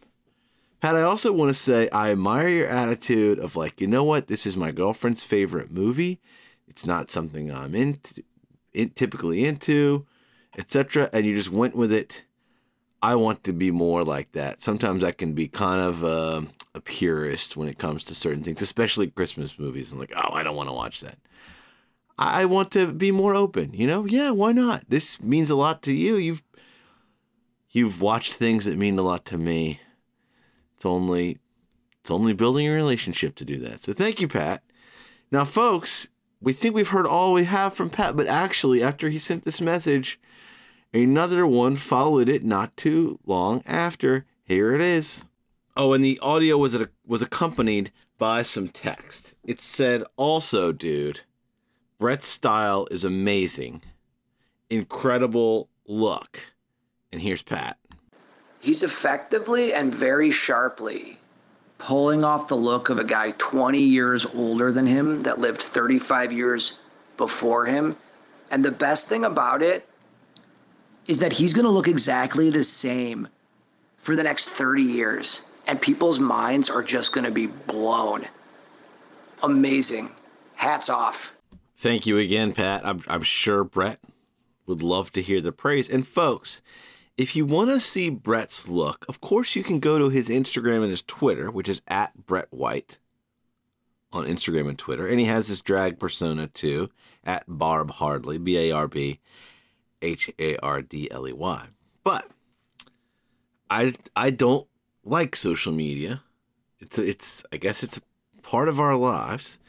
Pat, 0.89 0.95
I 0.97 1.03
also 1.03 1.31
want 1.31 1.49
to 1.51 1.53
say 1.53 1.87
I 1.89 2.09
admire 2.09 2.47
your 2.47 2.67
attitude 2.67 3.37
of 3.37 3.55
like, 3.55 3.79
you 3.79 3.85
know 3.85 4.03
what, 4.03 4.25
this 4.25 4.47
is 4.47 4.57
my 4.57 4.71
girlfriend's 4.71 5.23
favorite 5.23 5.69
movie. 5.69 6.19
It's 6.67 6.83
not 6.83 7.11
something 7.11 7.53
I'm 7.53 7.75
into, 7.75 8.23
in, 8.73 8.89
typically 8.89 9.45
into, 9.45 10.07
etc. 10.57 11.07
And 11.13 11.27
you 11.27 11.35
just 11.35 11.51
went 11.51 11.75
with 11.75 11.91
it. 11.91 12.23
I 13.03 13.13
want 13.17 13.43
to 13.43 13.53
be 13.53 13.69
more 13.69 14.03
like 14.03 14.31
that. 14.31 14.63
Sometimes 14.63 15.03
I 15.03 15.11
can 15.11 15.33
be 15.33 15.47
kind 15.47 15.79
of 15.79 16.01
a, 16.01 16.47
a 16.73 16.81
purist 16.81 17.55
when 17.55 17.69
it 17.69 17.77
comes 17.77 18.03
to 18.05 18.15
certain 18.15 18.41
things, 18.41 18.63
especially 18.63 19.11
Christmas 19.11 19.59
movies. 19.59 19.93
I'm 19.93 19.99
like, 19.99 20.13
oh, 20.15 20.33
I 20.33 20.41
don't 20.41 20.55
want 20.55 20.69
to 20.69 20.73
watch 20.73 21.01
that. 21.01 21.19
I 22.17 22.45
want 22.45 22.71
to 22.71 22.91
be 22.91 23.11
more 23.11 23.35
open. 23.35 23.73
You 23.75 23.85
know, 23.85 24.05
yeah, 24.05 24.31
why 24.31 24.53
not? 24.53 24.85
This 24.89 25.21
means 25.21 25.51
a 25.51 25.55
lot 25.55 25.83
to 25.83 25.93
you. 25.93 26.15
You've 26.15 26.41
you've 27.69 28.01
watched 28.01 28.33
things 28.33 28.65
that 28.65 28.75
mean 28.75 28.97
a 28.97 29.03
lot 29.03 29.23
to 29.25 29.37
me 29.37 29.81
it's 30.79 30.85
only 30.85 31.39
it's 31.99 32.09
only 32.09 32.31
building 32.31 32.65
a 32.65 32.71
relationship 32.71 33.35
to 33.35 33.43
do 33.43 33.57
that. 33.57 33.81
So 33.81 33.91
thank 33.91 34.21
you, 34.21 34.29
Pat. 34.29 34.63
Now, 35.29 35.43
folks, 35.43 36.07
we 36.39 36.53
think 36.53 36.73
we've 36.73 36.87
heard 36.87 37.05
all 37.05 37.33
we 37.33 37.43
have 37.43 37.73
from 37.73 37.89
Pat, 37.89 38.15
but 38.15 38.27
actually, 38.27 38.81
after 38.81 39.09
he 39.09 39.19
sent 39.19 39.43
this 39.43 39.59
message, 39.59 40.21
another 40.93 41.45
one 41.45 41.75
followed 41.75 42.29
it 42.29 42.45
not 42.45 42.77
too 42.77 43.19
long 43.25 43.61
after. 43.65 44.25
Here 44.45 44.73
it 44.73 44.79
is. 44.79 45.25
Oh, 45.75 45.91
and 45.91 46.01
the 46.03 46.17
audio 46.21 46.57
was 46.57 46.75
a, 46.75 46.87
was 47.05 47.21
accompanied 47.21 47.91
by 48.17 48.41
some 48.41 48.69
text. 48.69 49.33
It 49.43 49.59
said, 49.59 50.05
"Also, 50.15 50.71
dude, 50.71 51.23
Brett's 51.99 52.29
style 52.29 52.87
is 52.89 53.03
amazing, 53.03 53.81
incredible 54.69 55.67
look." 55.85 56.53
And 57.11 57.21
here's 57.21 57.43
Pat 57.43 57.78
he's 58.59 58.83
effectively 58.83 59.73
and 59.73 59.93
very 59.93 60.31
sharply 60.31 61.19
pulling 61.79 62.23
off 62.23 62.49
the 62.49 62.55
look 62.55 62.89
of 62.89 62.99
a 62.99 63.03
guy 63.03 63.31
20 63.37 63.79
years 63.79 64.25
older 64.35 64.71
than 64.71 64.85
him 64.85 65.21
that 65.21 65.39
lived 65.39 65.61
35 65.61 66.31
years 66.31 66.79
before 67.17 67.65
him. 67.65 67.95
And 68.51 68.63
the 68.63 68.71
best 68.71 69.07
thing 69.07 69.25
about 69.25 69.63
it 69.63 69.87
is 71.07 71.17
that 71.19 71.33
he's 71.33 71.53
going 71.53 71.65
to 71.65 71.71
look 71.71 71.87
exactly 71.87 72.49
the 72.49 72.63
same 72.63 73.27
for 73.97 74.15
the 74.15 74.23
next 74.23 74.49
30 74.49 74.83
years. 74.83 75.43
And 75.67 75.81
people's 75.81 76.19
minds 76.19 76.69
are 76.69 76.83
just 76.83 77.13
going 77.13 77.25
to 77.25 77.31
be 77.31 77.47
blown. 77.47 78.27
Amazing. 79.41 80.11
Hats 80.55 80.89
off. 80.89 81.35
Thank 81.77 82.05
you 82.05 82.17
again, 82.17 82.51
Pat. 82.51 82.85
I'm, 82.85 83.01
I'm 83.07 83.23
sure 83.23 83.63
Brett 83.63 83.99
would 84.65 84.83
love 84.83 85.13
to 85.13 85.21
hear 85.21 85.39
the 85.39 85.53
praise. 85.53 85.87
And 85.87 86.05
folks, 86.05 86.61
if 87.19 87.35
you 87.35 87.45
want 87.45 87.69
to 87.69 87.81
see 87.81 88.09
Brett's 88.09 88.69
look, 88.69 89.05
of 89.09 89.19
course 89.19 89.53
you 89.53 89.61
can 89.61 89.79
go 89.79 89.99
to 89.99 90.07
his 90.07 90.29
Instagram 90.29 90.83
and 90.83 90.89
his 90.89 91.01
Twitter, 91.01 91.51
which 91.51 91.67
is 91.67 91.81
at 91.85 92.25
Brett 92.25 92.47
White 92.49 92.97
on 94.13 94.25
Instagram 94.25 94.69
and 94.69 94.79
Twitter. 94.79 95.05
And 95.05 95.19
he 95.19 95.25
has 95.25 95.47
his 95.49 95.59
drag 95.59 95.99
persona 95.99 96.47
too, 96.47 96.89
at 97.25 97.43
Barb 97.45 97.91
Hardley, 97.91 98.37
B 98.37 98.57
A 98.57 98.71
R 98.71 98.87
B 98.87 99.19
H 100.01 100.31
A 100.39 100.55
R 100.59 100.81
D 100.81 101.11
L 101.11 101.27
E 101.27 101.33
Y. 101.33 101.67
But 102.05 102.25
I 103.69 103.95
I 104.15 104.29
don't 104.29 104.65
like 105.03 105.35
social 105.35 105.73
media. 105.73 106.23
It's 106.79 106.97
a, 106.97 107.05
it's 107.05 107.43
I 107.51 107.57
guess 107.57 107.83
it's 107.83 107.97
a 107.97 108.41
part 108.43 108.69
of 108.69 108.79
our 108.79 108.95
lives. 108.95 109.59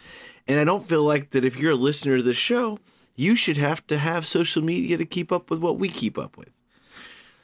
And 0.46 0.60
I 0.60 0.64
don't 0.64 0.88
feel 0.88 1.02
like 1.02 1.30
that 1.30 1.44
if 1.44 1.58
you're 1.58 1.72
a 1.72 1.74
listener 1.74 2.18
to 2.18 2.22
the 2.22 2.32
show, 2.32 2.78
you 3.16 3.34
should 3.34 3.56
have 3.56 3.84
to 3.88 3.98
have 3.98 4.24
social 4.24 4.62
media 4.62 4.96
to 4.96 5.04
keep 5.04 5.32
up 5.32 5.50
with 5.50 5.58
what 5.58 5.80
we 5.80 5.88
keep 5.88 6.16
up 6.16 6.36
with. 6.36 6.50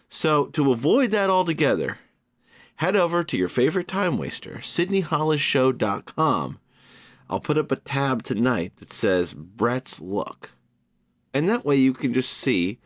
So, 0.09 0.47
to 0.47 0.73
avoid 0.73 1.11
that 1.11 1.31
altogether, 1.31 1.99
head 2.77 2.97
over 2.97 3.25
to 3.25 3.37
your 3.37 3.49
favorite 3.49 3.89
time 3.89 4.19
waster, 4.19 4.59
sydneyhollisshow.com. 4.61 6.59
I'll 7.29 7.41
put 7.41 7.59
up 7.59 7.73
a 7.73 7.77
tab 7.77 8.23
tonight 8.23 8.77
that 8.77 8.93
says 8.93 9.35
Brett's 9.35 10.01
Look. 10.01 10.53
And 11.35 11.49
that 11.49 11.65
way 11.65 11.77
you 11.77 11.93
can 11.93 12.15
just 12.15 12.33
see 12.33 12.79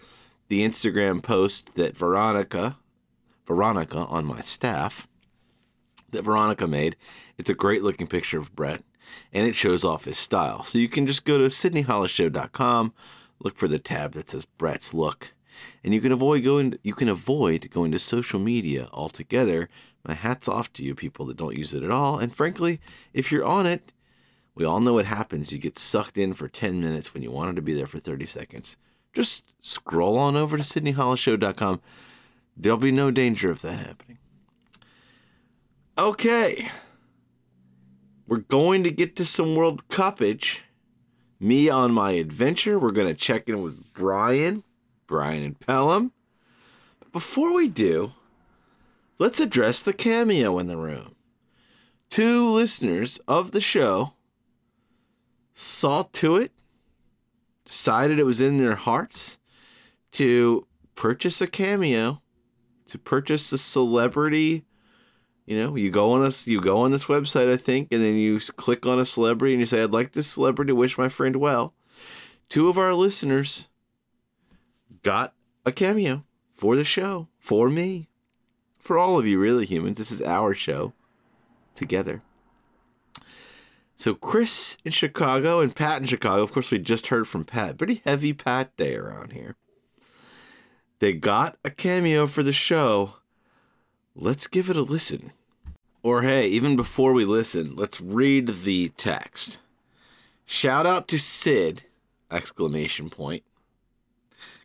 the 0.48 0.66
Instagram 0.66 1.22
post 1.22 1.74
that 1.74 1.96
Veronica, 1.96 2.78
Veronica 3.46 3.98
on 4.06 4.24
my 4.24 4.40
staff, 4.40 5.06
that 6.10 6.24
Veronica 6.24 6.66
made. 6.66 6.96
It's 7.38 7.50
a 7.50 7.54
great 7.54 7.82
looking 7.82 8.06
picture 8.06 8.38
of 8.38 8.54
Brett 8.56 8.82
and 9.32 9.46
it 9.46 9.54
shows 9.54 9.84
off 9.84 10.04
his 10.04 10.18
style. 10.18 10.62
So 10.62 10.78
you 10.78 10.88
can 10.88 11.06
just 11.06 11.24
go 11.24 11.38
to 11.38 11.44
sydneyhollisshow.com, 11.44 12.92
look 13.40 13.56
for 13.56 13.68
the 13.68 13.78
tab 13.78 14.14
that 14.14 14.30
says 14.30 14.44
Brett's 14.44 14.94
Look, 14.94 15.32
and 15.82 15.94
you 15.94 16.00
can 16.00 16.12
avoid 16.12 16.44
going 16.44 16.78
you 16.82 16.94
can 16.94 17.08
avoid 17.08 17.70
going 17.70 17.92
to 17.92 17.98
social 17.98 18.38
media 18.38 18.88
altogether. 18.92 19.68
My 20.06 20.14
hat's 20.14 20.48
off 20.48 20.72
to 20.74 20.84
you 20.84 20.94
people 20.94 21.26
that 21.26 21.36
don't 21.36 21.56
use 21.56 21.74
it 21.74 21.82
at 21.82 21.90
all. 21.90 22.18
And 22.18 22.34
frankly, 22.34 22.80
if 23.12 23.30
you're 23.30 23.44
on 23.44 23.66
it, 23.66 23.92
we 24.54 24.64
all 24.64 24.80
know 24.80 24.94
what 24.94 25.06
happens. 25.06 25.52
You 25.52 25.58
get 25.58 25.78
sucked 25.78 26.18
in 26.18 26.34
for 26.34 26.48
10 26.48 26.80
minutes 26.80 27.12
when 27.12 27.22
you 27.22 27.30
wanted 27.30 27.56
to 27.56 27.62
be 27.62 27.74
there 27.74 27.86
for 27.86 27.98
30 27.98 28.26
seconds. 28.26 28.76
Just 29.12 29.44
scroll 29.60 30.16
on 30.16 30.36
over 30.36 30.56
to 30.56 30.62
sydneyhollisshow.com. 30.62 31.80
There'll 32.56 32.78
be 32.78 32.92
no 32.92 33.10
danger 33.10 33.50
of 33.50 33.62
that 33.62 33.78
happening. 33.78 34.18
Okay. 35.98 36.70
We're 38.26 38.38
going 38.38 38.84
to 38.84 38.90
get 38.90 39.16
to 39.16 39.24
some 39.24 39.54
World 39.54 39.88
Cupage. 39.88 40.60
Me 41.40 41.68
on 41.68 41.92
my 41.92 42.12
adventure. 42.12 42.78
We're 42.78 42.92
going 42.92 43.08
to 43.08 43.14
check 43.14 43.48
in 43.48 43.62
with 43.62 43.92
Brian, 43.92 44.62
Brian 45.10 45.42
and 45.42 45.58
Pelham. 45.60 46.12
But 47.00 47.12
before 47.12 47.54
we 47.54 47.68
do, 47.68 48.12
let's 49.18 49.40
address 49.40 49.82
the 49.82 49.92
cameo 49.92 50.58
in 50.58 50.68
the 50.68 50.76
room. 50.76 51.16
Two 52.08 52.48
listeners 52.48 53.18
of 53.28 53.50
the 53.50 53.60
show 53.60 54.14
saw 55.52 56.04
to 56.12 56.36
it, 56.36 56.52
decided 57.66 58.18
it 58.18 58.24
was 58.24 58.40
in 58.40 58.58
their 58.58 58.76
hearts 58.76 59.38
to 60.12 60.66
purchase 60.94 61.40
a 61.40 61.46
cameo, 61.48 62.22
to 62.86 62.98
purchase 62.98 63.52
a 63.52 63.58
celebrity 63.58 64.64
you 65.46 65.58
know, 65.58 65.74
you 65.74 65.90
go 65.90 66.12
on 66.12 66.20
this, 66.20 66.46
you 66.46 66.60
go 66.60 66.78
on 66.78 66.92
this 66.92 67.06
website, 67.06 67.50
I 67.50 67.56
think, 67.56 67.88
and 67.90 68.00
then 68.00 68.14
you 68.14 68.38
click 68.38 68.86
on 68.86 69.00
a 69.00 69.04
celebrity 69.04 69.52
and 69.52 69.58
you 69.58 69.66
say, 69.66 69.82
"I'd 69.82 69.90
like 69.90 70.12
this 70.12 70.28
celebrity 70.28 70.70
to 70.70 70.76
wish 70.76 70.96
my 70.96 71.08
friend 71.08 71.34
well." 71.34 71.74
Two 72.48 72.68
of 72.68 72.78
our 72.78 72.94
listeners 72.94 73.69
got 75.02 75.34
a 75.64 75.72
cameo 75.72 76.24
for 76.50 76.76
the 76.76 76.84
show 76.84 77.28
for 77.38 77.68
me, 77.70 78.08
for 78.78 78.98
all 78.98 79.18
of 79.18 79.26
you, 79.26 79.38
really 79.38 79.66
humans. 79.66 79.98
This 79.98 80.10
is 80.10 80.22
our 80.22 80.54
show 80.54 80.92
together. 81.74 82.22
So 83.96 84.14
Chris 84.14 84.78
in 84.84 84.92
Chicago 84.92 85.60
and 85.60 85.76
Pat 85.76 86.00
in 86.00 86.06
Chicago. 86.06 86.42
Of 86.42 86.52
course, 86.52 86.70
we 86.70 86.78
just 86.78 87.08
heard 87.08 87.28
from 87.28 87.44
Pat. 87.44 87.76
Pretty 87.76 88.00
heavy 88.04 88.32
Pat 88.32 88.74
day 88.76 88.96
around 88.96 89.32
here. 89.32 89.56
They 91.00 91.12
got 91.12 91.58
a 91.64 91.70
cameo 91.70 92.26
for 92.26 92.42
the 92.42 92.52
show. 92.52 93.16
Let's 94.14 94.46
give 94.46 94.70
it 94.70 94.76
a 94.76 94.82
listen. 94.82 95.32
Or 96.02 96.22
hey, 96.22 96.46
even 96.46 96.76
before 96.76 97.12
we 97.12 97.26
listen, 97.26 97.76
let's 97.76 98.00
read 98.00 98.64
the 98.64 98.88
text. 98.96 99.60
Shout 100.46 100.86
out 100.86 101.06
to 101.08 101.18
Sid! 101.18 101.84
Exclamation 102.30 103.10
point. 103.10 103.44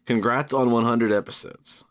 Congrats 0.05 0.53
on 0.53 0.69
100 0.69 1.11
episodes. 1.11 1.83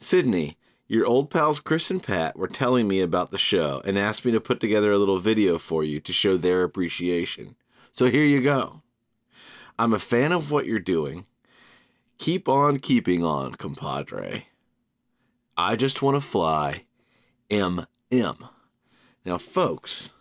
Sydney, 0.00 0.56
your 0.88 1.06
old 1.06 1.30
pals 1.30 1.60
Chris 1.60 1.90
and 1.90 2.02
Pat 2.02 2.36
were 2.36 2.48
telling 2.48 2.88
me 2.88 3.00
about 3.00 3.30
the 3.30 3.38
show 3.38 3.80
and 3.84 3.98
asked 3.98 4.24
me 4.24 4.32
to 4.32 4.40
put 4.40 4.60
together 4.60 4.90
a 4.90 4.98
little 4.98 5.18
video 5.18 5.58
for 5.58 5.84
you 5.84 6.00
to 6.00 6.12
show 6.12 6.36
their 6.36 6.64
appreciation. 6.64 7.56
So 7.92 8.06
here 8.06 8.24
you 8.24 8.42
go. 8.42 8.82
I'm 9.78 9.92
a 9.92 9.98
fan 9.98 10.32
of 10.32 10.50
what 10.50 10.66
you're 10.66 10.80
doing. 10.80 11.26
Keep 12.18 12.48
on 12.48 12.78
keeping 12.78 13.24
on, 13.24 13.54
compadre. 13.54 14.46
I 15.56 15.76
just 15.76 16.02
want 16.02 16.16
to 16.16 16.20
fly. 16.20 16.84
M. 17.50 17.86
M. 18.10 18.44
Now, 19.24 19.38
folks, 19.38 20.14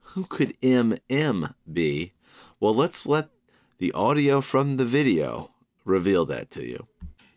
who 0.00 0.24
could 0.24 0.58
MM 0.60 1.54
be? 1.70 2.12
Well, 2.58 2.74
let's 2.74 3.06
let 3.06 3.30
the 3.78 3.92
audio 3.92 4.40
from 4.40 4.76
the 4.76 4.84
video 4.84 5.49
reveal 5.90 6.24
that 6.26 6.50
to 6.52 6.64
you. 6.64 6.86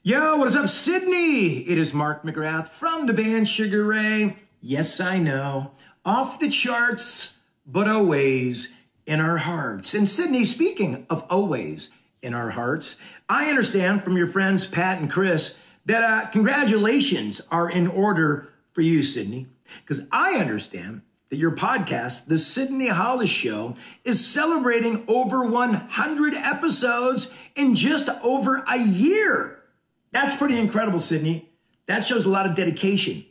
Yo, 0.04 0.38
what 0.38 0.48
is 0.48 0.56
up, 0.56 0.68
Sydney? 0.68 1.60
It 1.60 1.78
is 1.78 1.94
Mark 1.94 2.24
McGrath 2.24 2.68
from 2.68 3.08
the 3.08 3.14
band 3.14 3.48
Sugar 3.48 3.84
Ray. 3.84 4.38
Yes, 4.62 5.00
I 5.00 5.18
know. 5.18 5.72
Off 6.06 6.40
the 6.40 6.50
charts, 6.50 7.40
but 7.66 7.88
always 7.88 8.74
in 9.06 9.20
our 9.20 9.38
hearts. 9.38 9.94
And 9.94 10.08
Sydney, 10.08 10.46
speaking 10.46 11.06
of 11.10 11.26
always 11.30 11.90
in 12.22 12.34
our 12.34 12.50
hearts, 12.50 12.98
I 13.28 13.50
understand 13.50 14.04
from 14.04 14.18
your 14.18 14.28
friends 14.28 14.66
Pat 14.66 15.00
and 15.00 15.10
Chris 15.10 15.58
that 15.86 16.04
uh, 16.04 16.30
congratulations 16.30 17.42
are 17.52 17.70
in 17.70 17.88
order 17.88 18.50
for 18.74 18.82
you, 18.82 19.04
Sydney. 19.04 19.48
Because 19.86 20.06
I 20.12 20.36
understand 20.36 21.02
that 21.30 21.38
your 21.38 21.56
podcast, 21.56 22.26
The 22.28 22.38
Sydney 22.38 22.90
Hollis 22.90 23.30
Show, 23.30 23.76
is 24.04 24.26
celebrating 24.26 25.04
over 25.08 25.46
100 25.46 26.36
episodes 26.36 27.32
in 27.56 27.76
just 27.76 28.10
over 28.24 28.64
a 28.68 28.78
year. 28.78 29.64
That's 30.12 30.36
pretty 30.36 30.60
incredible, 30.60 31.00
Sydney. 31.00 31.50
That 31.88 32.06
shows 32.06 32.26
a 32.26 32.30
lot 32.30 32.46
of 32.46 32.56
dedication 32.56 33.26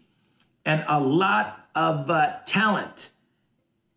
and 0.64 0.84
a 0.88 1.00
lot 1.00 1.68
of 1.74 2.10
uh, 2.10 2.36
talent. 2.46 3.10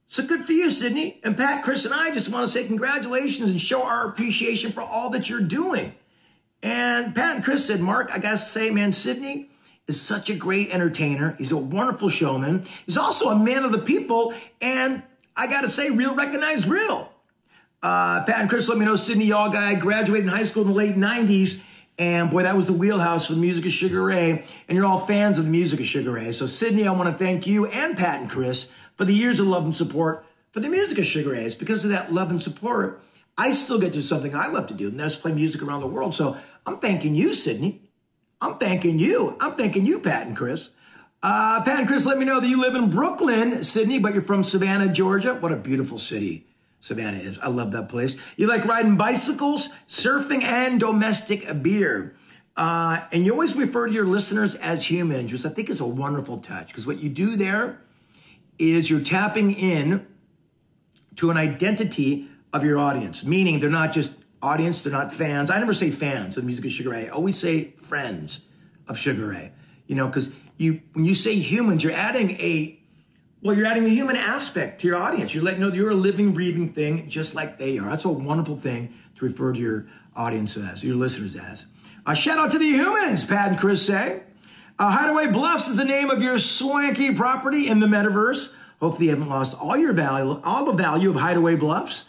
So 0.08 0.26
good 0.26 0.46
for 0.46 0.54
you, 0.54 0.70
Sydney. 0.70 1.20
And 1.24 1.36
Pat, 1.36 1.64
Chris, 1.64 1.86
and 1.86 1.94
I 1.94 2.12
just 2.12 2.32
want 2.32 2.46
to 2.46 2.52
say 2.52 2.66
congratulations 2.66 3.50
and 3.50 3.60
show 3.60 3.84
our 3.84 4.10
appreciation 4.10 4.72
for 4.72 4.82
all 4.82 5.10
that 5.12 5.30
you're 5.30 5.42
doing. 5.42 5.94
And 6.64 7.14
Pat 7.14 7.36
and 7.36 7.44
Chris 7.44 7.66
said, 7.66 7.82
Mark, 7.82 8.12
I 8.14 8.20
got 8.20 8.32
to 8.32 8.38
say, 8.38 8.70
man, 8.70 8.92
Sydney, 8.92 9.50
is 9.88 10.02
such 10.02 10.30
a 10.30 10.36
great 10.36 10.72
entertainer. 10.72 11.36
He's 11.38 11.52
a 11.52 11.58
wonderful 11.58 12.10
showman. 12.10 12.66
He's 12.86 12.98
also 12.98 13.30
a 13.30 13.38
man 13.38 13.64
of 13.64 13.72
the 13.72 13.80
people, 13.80 14.34
and 14.62 15.04
I 15.36 15.48
gotta 15.48 15.70
say, 15.70 15.90
real 15.90 16.16
recognized 16.16 16.68
real. 16.68 17.12
Uh, 17.86 18.24
Pat 18.24 18.40
and 18.40 18.50
Chris 18.50 18.68
let 18.68 18.80
me 18.80 18.86
know 18.86 18.96
Sydney 18.96 19.26
Y'all 19.26 19.52
guy 19.52 19.76
graduated 19.76 20.26
in 20.26 20.32
high 20.32 20.42
school 20.42 20.64
in 20.64 20.70
the 20.70 20.74
late 20.74 20.96
90s. 20.96 21.60
And 22.00 22.32
boy, 22.32 22.42
that 22.42 22.56
was 22.58 22.66
the 22.66 22.74
wheelhouse 22.74 23.28
for 23.28 23.34
the 23.34 23.40
music 23.40 23.64
of 23.68 23.74
Sugar 23.74 24.02
Ray. 24.02 24.44
And 24.68 24.76
you're 24.76 24.88
all 24.88 25.06
fans 25.06 25.38
of 25.38 25.46
the 25.46 25.52
music 25.52 25.80
of 25.80 25.86
Sugar 25.86 26.14
Ray. 26.14 26.32
So, 26.32 26.48
Sydney, 26.48 26.88
I 26.88 26.92
want 26.94 27.16
to 27.16 27.24
thank 27.24 27.46
you 27.46 27.68
and 27.68 27.96
Pat 27.96 28.22
and 28.22 28.28
Chris 28.28 28.72
for 28.96 29.06
the 29.06 29.14
years 29.14 29.40
of 29.40 29.46
love 29.46 29.66
and 29.66 29.76
support 29.76 30.26
for 30.50 30.62
the 30.62 30.68
music 30.68 30.98
of 30.98 31.06
Sugar 31.06 31.34
Ray. 31.34 31.46
It's 31.46 31.54
because 31.54 31.86
of 31.86 31.92
that 31.92 32.12
love 32.12 32.32
and 32.32 32.42
support, 32.42 33.04
I 33.38 33.52
still 33.52 33.78
get 33.78 33.90
to 33.90 34.00
do 34.00 34.02
something 34.02 34.34
I 34.34 34.48
love 34.48 34.66
to 34.70 34.74
do, 34.74 34.88
and 34.88 35.00
that's 35.00 35.16
play 35.16 35.34
music 35.34 35.62
around 35.62 35.82
the 35.82 35.88
world. 35.88 36.16
So, 36.16 36.38
I'm 36.66 36.80
thanking 36.80 37.14
you, 37.14 37.36
Sydney. 37.36 37.84
I'm 38.42 38.58
thanking 38.58 38.98
you. 38.98 39.38
I'm 39.40 39.54
thanking 39.58 39.86
you, 39.86 40.00
Pat 40.00 40.26
and 40.26 40.36
Chris. 40.36 40.72
Uh, 41.22 41.62
Pat 41.62 41.82
and 41.82 41.88
Chris, 41.88 42.08
let 42.08 42.18
me 42.18 42.26
know 42.26 42.40
that 42.40 42.48
you 42.48 42.60
live 42.60 42.74
in 42.74 42.90
Brooklyn, 42.90 43.62
Sydney, 43.62 44.00
but 44.00 44.14
you're 44.14 44.24
from 44.24 44.42
Savannah, 44.42 44.92
Georgia. 44.92 45.36
What 45.36 45.52
a 45.52 45.56
beautiful 45.56 46.00
city 46.00 46.48
Savannah 46.86 47.18
is. 47.18 47.40
I 47.40 47.48
love 47.48 47.72
that 47.72 47.90
place. 47.90 48.16
You 48.38 48.46
like 48.46 48.64
riding 48.64 48.96
bicycles, 48.96 49.70
surfing, 49.88 50.44
and 50.44 50.80
domestic 50.80 51.64
beer. 51.64 52.16
Uh, 52.56 53.02
and 53.12 53.26
you 53.26 53.32
always 53.32 53.56
refer 53.56 53.88
to 53.88 53.92
your 53.92 54.06
listeners 54.06 54.54
as 54.54 54.86
humans, 54.86 55.32
which 55.32 55.48
I 55.48 55.50
think 55.50 55.72
is 55.72 55.80
a 55.80 55.88
wonderful 55.88 56.38
touch 56.38 56.68
because 56.68 56.86
what 56.86 57.00
you 57.00 57.10
do 57.10 57.38
there 57.38 57.82
is 58.60 58.88
you're 58.88 59.00
tapping 59.00 59.52
in 59.52 60.06
to 61.16 61.32
an 61.32 61.38
identity 61.38 62.28
of 62.54 62.64
your 62.64 62.78
audience, 62.78 63.24
meaning 63.24 63.60
they're 63.60 63.72
not 63.72 63.92
just 63.92 64.16
audience. 64.44 64.84
They're 64.84 64.94
not 64.94 65.12
fans. 65.12 65.50
I 65.50 65.58
never 65.58 65.74
say 65.74 65.90
fans 65.90 66.38
of 66.38 66.44
the 66.44 66.46
music 66.46 66.66
of 66.66 66.72
Sugar 66.72 66.92
Ray. 66.92 67.08
I 67.08 67.10
always 67.10 67.36
say 67.36 67.72
friends 67.72 68.42
of 68.88 68.96
Sugar 68.96 69.30
Ray. 69.30 69.52
You 69.88 69.96
know, 69.96 70.06
because 70.06 70.34
you 70.58 70.82
when 70.94 71.04
you 71.04 71.16
say 71.16 71.34
humans, 71.34 71.84
you're 71.84 71.94
adding 71.94 72.30
a 72.40 72.80
Well, 73.46 73.56
you're 73.56 73.68
adding 73.68 73.86
a 73.86 73.90
human 73.90 74.16
aspect 74.16 74.82
to 74.82 74.88
your 74.88 74.96
audience. 74.98 75.36
You're 75.36 75.44
letting 75.44 75.60
know 75.62 75.70
that 75.70 75.76
you're 75.76 75.92
a 75.92 75.94
living, 75.94 76.34
breathing 76.34 76.74
thing 76.74 77.08
just 77.08 77.36
like 77.36 77.60
they 77.60 77.78
are. 77.78 77.92
That's 77.92 78.06
a 78.06 78.10
wonderful 78.10 78.58
thing 78.58 78.92
to 79.18 79.24
refer 79.24 79.54
to 79.54 79.60
your 79.60 79.86
audience 80.16 80.58
as, 80.58 80.84
your 80.84 80.96
listeners 80.96 81.36
as. 81.36 81.68
A 82.08 82.16
shout 82.16 82.40
out 82.40 82.50
to 82.54 82.58
the 82.58 82.66
humans, 82.66 83.24
Pat 83.24 83.50
and 83.50 83.60
Chris 83.60 83.86
say. 83.86 84.24
Uh, 84.80 84.90
Hideaway 84.90 85.28
Bluffs 85.28 85.68
is 85.68 85.76
the 85.76 85.86
name 85.86 86.10
of 86.10 86.24
your 86.24 86.40
swanky 86.40 87.14
property 87.14 87.68
in 87.68 87.80
the 87.80 87.86
metaverse. 87.86 88.52
Hopefully, 88.80 89.10
you 89.10 89.12
haven't 89.12 89.30
lost 89.30 89.56
all 89.62 89.78
your 89.78 89.94
value, 89.94 90.42
all 90.44 90.66
the 90.66 90.74
value 90.74 91.12
of 91.12 91.16
Hideaway 91.16 91.56
Bluffs. 91.56 92.06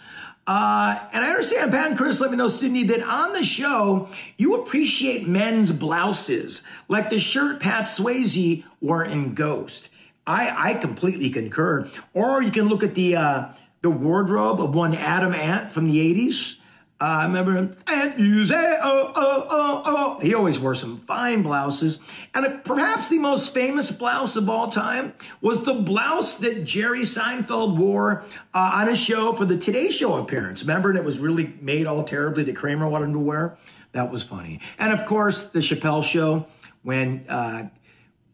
Uh, 0.47 0.99
and 1.13 1.23
I 1.23 1.29
understand, 1.29 1.71
Pat 1.71 1.91
and 1.91 1.99
Chris, 1.99 2.19
let 2.19 2.31
me 2.31 2.39
know, 2.39 2.49
Sydney, 2.49 2.85
that 2.85 3.03
on 3.03 3.35
the 3.35 3.45
show, 3.45 4.09
you 4.39 4.55
appreciate 4.63 5.29
men's 5.29 5.71
blouses, 5.71 6.63
like 6.89 7.11
the 7.11 7.21
shirt 7.21 7.61
Pat 7.61 7.85
Swayze 7.85 8.65
wore 8.81 9.05
in 9.05 9.35
Ghost. 9.35 9.91
I, 10.27 10.71
I 10.71 10.75
completely 10.75 11.31
concur. 11.31 11.89
Or 12.13 12.43
you 12.43 12.51
can 12.51 12.69
look 12.69 12.83
at 12.83 12.95
the 12.95 13.17
uh, 13.17 13.49
the 13.83 13.91
wardrobe 13.91 14.61
of 14.61 14.75
one 14.75 14.95
Adam 14.95 15.33
Ant 15.33 15.73
from 15.73 15.87
the 15.87 16.15
80s. 16.15 16.57
Uh, 16.99 17.05
I 17.05 17.27
remember 17.27 17.77
Ant 17.93 18.19
Use, 18.19 18.51
oh, 18.51 18.79
oh, 18.83 19.13
oh, 19.51 19.83
oh. 19.85 20.19
He 20.21 20.35
always 20.35 20.59
wore 20.59 20.75
some 20.75 20.97
fine 21.01 21.43
blouses. 21.43 21.99
And 22.35 22.65
perhaps 22.65 23.09
the 23.09 23.19
most 23.19 23.53
famous 23.53 23.91
blouse 23.91 24.35
of 24.37 24.49
all 24.49 24.71
time 24.71 25.13
was 25.43 25.65
the 25.65 25.75
blouse 25.75 26.39
that 26.39 26.65
Jerry 26.65 27.03
Seinfeld 27.03 27.77
wore 27.77 28.25
uh, 28.55 28.71
on 28.75 28.89
a 28.89 28.97
show 28.97 29.35
for 29.35 29.45
the 29.45 29.59
Today 29.59 29.91
Show 29.91 30.15
appearance. 30.15 30.63
Remember, 30.63 30.89
and 30.89 30.99
it 30.99 31.05
was 31.05 31.19
really 31.19 31.53
made 31.61 31.87
all 31.87 32.03
terribly 32.03 32.45
that 32.45 32.57
Kramer 32.57 32.89
wanted 32.89 33.07
him 33.07 33.13
to 33.13 33.21
wear? 33.21 33.59
That 33.93 34.11
was 34.11 34.23
funny. 34.23 34.61
And 34.79 34.91
of 34.91 35.05
course, 35.05 35.51
the 35.51 35.59
Chappelle 35.59 36.03
show 36.03 36.47
when 36.83 37.27
uh, 37.29 37.69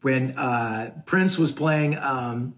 when 0.02 0.36
uh, 0.38 0.90
Prince 1.06 1.38
was 1.38 1.52
playing 1.52 1.96
um, 1.96 2.54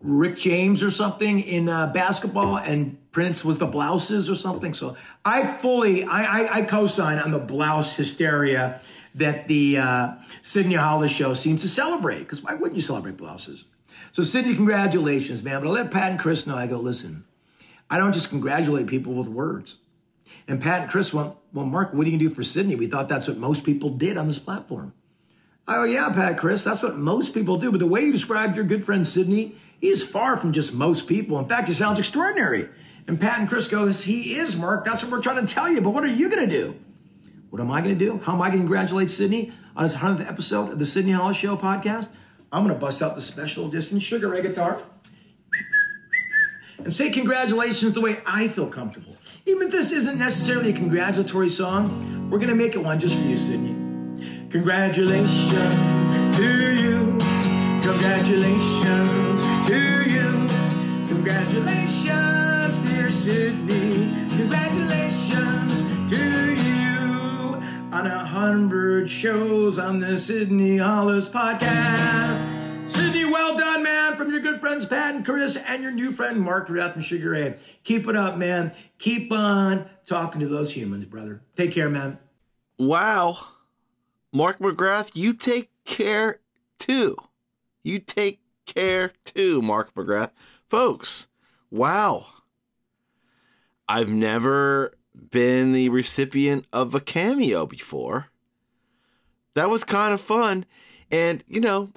Rick 0.00 0.36
James 0.36 0.82
or 0.82 0.90
something 0.90 1.40
in 1.40 1.68
uh, 1.68 1.92
basketball, 1.92 2.56
and 2.56 2.96
Prince 3.12 3.44
was 3.44 3.58
the 3.58 3.66
blouses 3.66 4.28
or 4.30 4.36
something. 4.36 4.74
So 4.74 4.96
I 5.24 5.58
fully, 5.58 6.04
I, 6.04 6.22
I, 6.22 6.56
I 6.58 6.62
co-sign 6.62 7.18
on 7.18 7.30
the 7.30 7.38
blouse 7.38 7.92
hysteria 7.94 8.80
that 9.16 9.48
the 9.48 9.78
uh, 9.78 10.12
Sydney 10.42 10.74
Hollis 10.74 11.12
show 11.12 11.34
seems 11.34 11.62
to 11.62 11.68
celebrate. 11.68 12.20
Because 12.20 12.42
why 12.42 12.54
wouldn't 12.54 12.76
you 12.76 12.82
celebrate 12.82 13.16
blouses? 13.16 13.64
So 14.12 14.22
Sydney, 14.22 14.54
congratulations, 14.54 15.42
man. 15.42 15.60
But 15.60 15.68
I 15.68 15.72
let 15.72 15.90
Pat 15.90 16.12
and 16.12 16.20
Chris 16.20 16.46
know. 16.46 16.56
I 16.56 16.66
go, 16.66 16.78
listen, 16.78 17.24
I 17.90 17.98
don't 17.98 18.12
just 18.12 18.30
congratulate 18.30 18.86
people 18.86 19.14
with 19.14 19.28
words. 19.28 19.76
And 20.46 20.62
Pat 20.62 20.82
and 20.82 20.90
Chris 20.90 21.12
went, 21.12 21.34
well, 21.52 21.66
Mark, 21.66 21.92
what 21.92 22.06
are 22.06 22.10
you 22.10 22.18
gonna 22.18 22.28
do 22.28 22.34
for 22.34 22.42
Sydney? 22.42 22.74
We 22.74 22.86
thought 22.86 23.08
that's 23.08 23.28
what 23.28 23.36
most 23.36 23.64
people 23.64 23.90
did 23.90 24.16
on 24.16 24.28
this 24.28 24.38
platform. 24.38 24.92
Oh 25.70 25.84
yeah, 25.84 26.08
Pat, 26.08 26.38
Chris, 26.38 26.64
that's 26.64 26.82
what 26.82 26.96
most 26.96 27.34
people 27.34 27.58
do. 27.58 27.70
But 27.70 27.78
the 27.78 27.86
way 27.86 28.00
you 28.00 28.10
described 28.10 28.56
your 28.56 28.64
good 28.64 28.82
friend 28.82 29.06
Sydney, 29.06 29.54
he 29.80 29.88
is 29.90 30.02
far 30.02 30.38
from 30.38 30.52
just 30.52 30.72
most 30.72 31.06
people. 31.06 31.38
In 31.38 31.46
fact, 31.46 31.68
he 31.68 31.74
sounds 31.74 31.98
extraordinary. 31.98 32.70
And 33.06 33.20
Pat 33.20 33.38
and 33.38 33.48
Chris 33.48 33.68
goes, 33.68 34.02
he 34.02 34.36
is, 34.36 34.56
Mark. 34.56 34.86
That's 34.86 35.02
what 35.02 35.12
we're 35.12 35.22
trying 35.22 35.46
to 35.46 35.54
tell 35.54 35.70
you. 35.70 35.82
But 35.82 35.90
what 35.90 36.04
are 36.04 36.08
you 36.08 36.30
going 36.30 36.48
to 36.48 36.50
do? 36.50 36.74
What 37.50 37.60
am 37.60 37.70
I 37.70 37.82
going 37.82 37.98
to 37.98 38.04
do? 38.04 38.18
How 38.24 38.34
am 38.34 38.40
I 38.40 38.48
going 38.48 38.60
to 38.60 38.64
congratulate 38.64 39.10
Sydney 39.10 39.52
on 39.76 39.82
his 39.82 39.94
100th 39.94 40.28
episode 40.28 40.72
of 40.72 40.78
the 40.78 40.86
Sydney 40.86 41.12
Hollis 41.12 41.36
Show 41.36 41.56
podcast? 41.56 42.08
I'm 42.50 42.64
going 42.64 42.74
to 42.74 42.80
bust 42.80 43.02
out 43.02 43.14
the 43.14 43.20
special 43.20 43.68
distance 43.68 44.02
Sugar 44.02 44.28
Ray 44.28 44.40
guitar 44.40 44.82
and 46.78 46.92
say 46.92 47.10
congratulations 47.10 47.92
the 47.92 48.00
way 48.00 48.20
I 48.26 48.48
feel 48.48 48.68
comfortable. 48.68 49.16
Even 49.44 49.68
if 49.68 49.72
this 49.72 49.92
isn't 49.92 50.18
necessarily 50.18 50.70
a 50.70 50.72
congratulatory 50.74 51.50
song, 51.50 52.30
we're 52.30 52.38
going 52.38 52.48
to 52.50 52.54
make 52.54 52.74
it 52.74 52.82
one 52.82 52.98
just 52.98 53.16
for 53.16 53.22
you, 53.22 53.36
Sydney. 53.36 53.77
Congratulations 54.50 55.52
to 56.36 56.74
you. 56.74 57.18
Congratulations 57.82 59.40
to 59.68 60.08
you. 60.08 60.48
Congratulations, 61.08 62.78
dear 62.88 63.10
Sydney. 63.10 64.10
Congratulations 64.38 66.10
to 66.10 66.54
you 66.54 67.60
on 67.92 68.06
a 68.06 68.24
hundred 68.24 69.10
shows 69.10 69.78
on 69.78 70.00
the 70.00 70.18
Sydney 70.18 70.78
Hollis 70.78 71.28
podcast. 71.28 72.42
Sydney, 72.90 73.26
well 73.26 73.58
done, 73.58 73.82
man, 73.82 74.16
from 74.16 74.30
your 74.30 74.40
good 74.40 74.60
friends 74.60 74.86
Pat 74.86 75.14
and 75.14 75.26
Chris 75.26 75.56
and 75.56 75.82
your 75.82 75.92
new 75.92 76.10
friend 76.10 76.40
Mark 76.40 76.68
McGrath 76.68 76.94
from 76.94 77.02
Sugar 77.02 77.32
Ray. 77.32 77.58
Keep 77.84 78.08
it 78.08 78.16
up, 78.16 78.38
man. 78.38 78.72
Keep 78.98 79.30
on 79.30 79.90
talking 80.06 80.40
to 80.40 80.48
those 80.48 80.72
humans, 80.72 81.04
brother. 81.04 81.42
Take 81.54 81.72
care, 81.72 81.90
man. 81.90 82.18
Wow. 82.78 83.36
Mark 84.32 84.58
McGrath, 84.58 85.10
you 85.14 85.32
take 85.32 85.70
care 85.84 86.40
too. 86.78 87.16
You 87.82 87.98
take 87.98 88.40
care 88.66 89.12
too, 89.24 89.62
Mark 89.62 89.94
McGrath. 89.94 90.30
Folks, 90.68 91.28
wow. 91.70 92.26
I've 93.88 94.10
never 94.10 94.94
been 95.30 95.72
the 95.72 95.88
recipient 95.88 96.66
of 96.72 96.94
a 96.94 97.00
cameo 97.00 97.66
before. 97.66 98.26
That 99.54 99.70
was 99.70 99.82
kind 99.84 100.12
of 100.12 100.20
fun. 100.20 100.66
And, 101.10 101.42
you 101.48 101.60
know, 101.60 101.90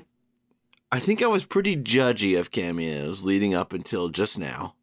I 0.92 1.00
think 1.00 1.22
I 1.22 1.28
was 1.28 1.46
pretty 1.46 1.76
judgy 1.76 2.40
of 2.40 2.52
cameos 2.52 3.24
leading 3.24 3.54
up 3.54 3.74
until 3.74 4.10
just 4.10 4.40
now. 4.40 4.76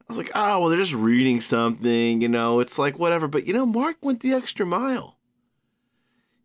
I 0.00 0.04
was 0.08 0.18
like, 0.18 0.30
oh, 0.34 0.60
well, 0.60 0.68
they're 0.68 0.78
just 0.78 0.92
reading 0.92 1.40
something, 1.40 2.20
you 2.20 2.28
know, 2.28 2.60
it's 2.60 2.78
like 2.78 2.98
whatever. 2.98 3.26
But, 3.26 3.46
you 3.46 3.52
know, 3.52 3.66
Mark 3.66 3.96
went 4.02 4.20
the 4.20 4.32
extra 4.34 4.64
mile. 4.66 5.13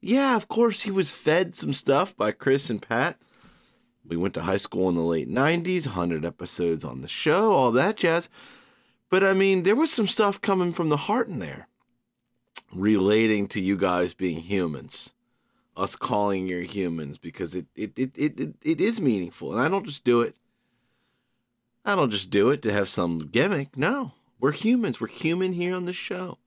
Yeah, 0.02 0.36
of 0.36 0.48
course, 0.48 0.82
he 0.82 0.92
was 0.92 1.14
fed 1.14 1.54
some 1.54 1.74
stuff 1.74 2.16
by 2.16 2.32
Chris 2.32 2.70
and 2.70 2.82
Pat. 2.82 3.18
We 4.06 4.18
went 4.18 4.34
to 4.34 4.42
high 4.42 4.58
school 4.58 4.90
in 4.90 4.96
the 4.96 5.02
late 5.02 5.30
90s, 5.30 5.88
100 5.88 6.26
episodes 6.26 6.84
on 6.84 7.02
the 7.02 7.08
show, 7.08 7.52
all 7.52 7.72
that 7.74 7.98
jazz. 7.98 8.30
But 9.10 9.24
I 9.24 9.34
mean, 9.34 9.64
there 9.64 9.76
was 9.76 9.92
some 9.92 10.08
stuff 10.08 10.42
coming 10.42 10.72
from 10.72 10.90
the 10.90 10.98
heart 10.98 11.28
in 11.28 11.40
there 11.40 11.68
relating 12.74 13.48
to 13.50 13.62
you 13.62 13.78
guys 13.78 14.14
being 14.14 14.40
humans, 14.40 15.14
us 15.78 15.96
calling 15.96 16.48
you 16.48 16.62
humans, 16.62 17.18
because 17.18 17.54
it, 17.54 17.68
it, 17.76 17.98
it, 17.98 18.12
it, 18.16 18.40
it, 18.40 18.56
it 18.64 18.82
is 18.82 19.00
meaningful. 19.00 19.52
And 19.52 19.62
I 19.62 19.70
don't 19.70 19.86
just 19.86 20.04
do 20.04 20.22
it. 20.22 20.36
I 21.86 21.96
don't 21.96 22.12
just 22.12 22.30
do 22.30 22.50
it 22.50 22.62
to 22.64 22.74
have 22.74 22.90
some 22.90 23.28
gimmick. 23.28 23.78
No, 23.78 24.14
we're 24.40 24.52
humans. 24.54 25.00
We're 25.00 25.08
human 25.08 25.54
here 25.54 25.76
on 25.76 25.86
the 25.86 25.94
show. 25.94 26.39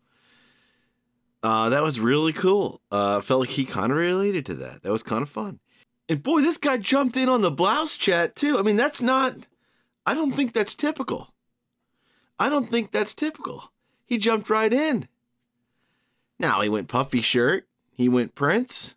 Uh, 1.42 1.68
that 1.70 1.82
was 1.82 1.98
really 1.98 2.32
cool. 2.32 2.80
Uh, 2.90 3.20
felt 3.20 3.40
like 3.40 3.48
he 3.50 3.64
kind 3.64 3.90
of 3.90 3.98
related 3.98 4.46
to 4.46 4.54
that. 4.54 4.82
That 4.82 4.92
was 4.92 5.02
kind 5.02 5.22
of 5.22 5.28
fun. 5.28 5.58
And 6.08 6.22
boy, 6.22 6.40
this 6.40 6.58
guy 6.58 6.76
jumped 6.76 7.16
in 7.16 7.28
on 7.28 7.40
the 7.40 7.50
blouse 7.50 7.96
chat 7.96 8.36
too. 8.36 8.58
I 8.58 8.62
mean, 8.62 8.76
that's 8.76 9.02
not, 9.02 9.34
I 10.06 10.14
don't 10.14 10.32
think 10.32 10.52
that's 10.52 10.74
typical. 10.74 11.32
I 12.38 12.48
don't 12.48 12.68
think 12.68 12.90
that's 12.90 13.14
typical. 13.14 13.72
He 14.04 14.18
jumped 14.18 14.50
right 14.50 14.72
in. 14.72 15.08
Now 16.38 16.60
he 16.60 16.68
went 16.68 16.88
puffy 16.88 17.22
shirt. 17.22 17.66
He 17.94 18.08
went 18.08 18.34
Prince. 18.34 18.96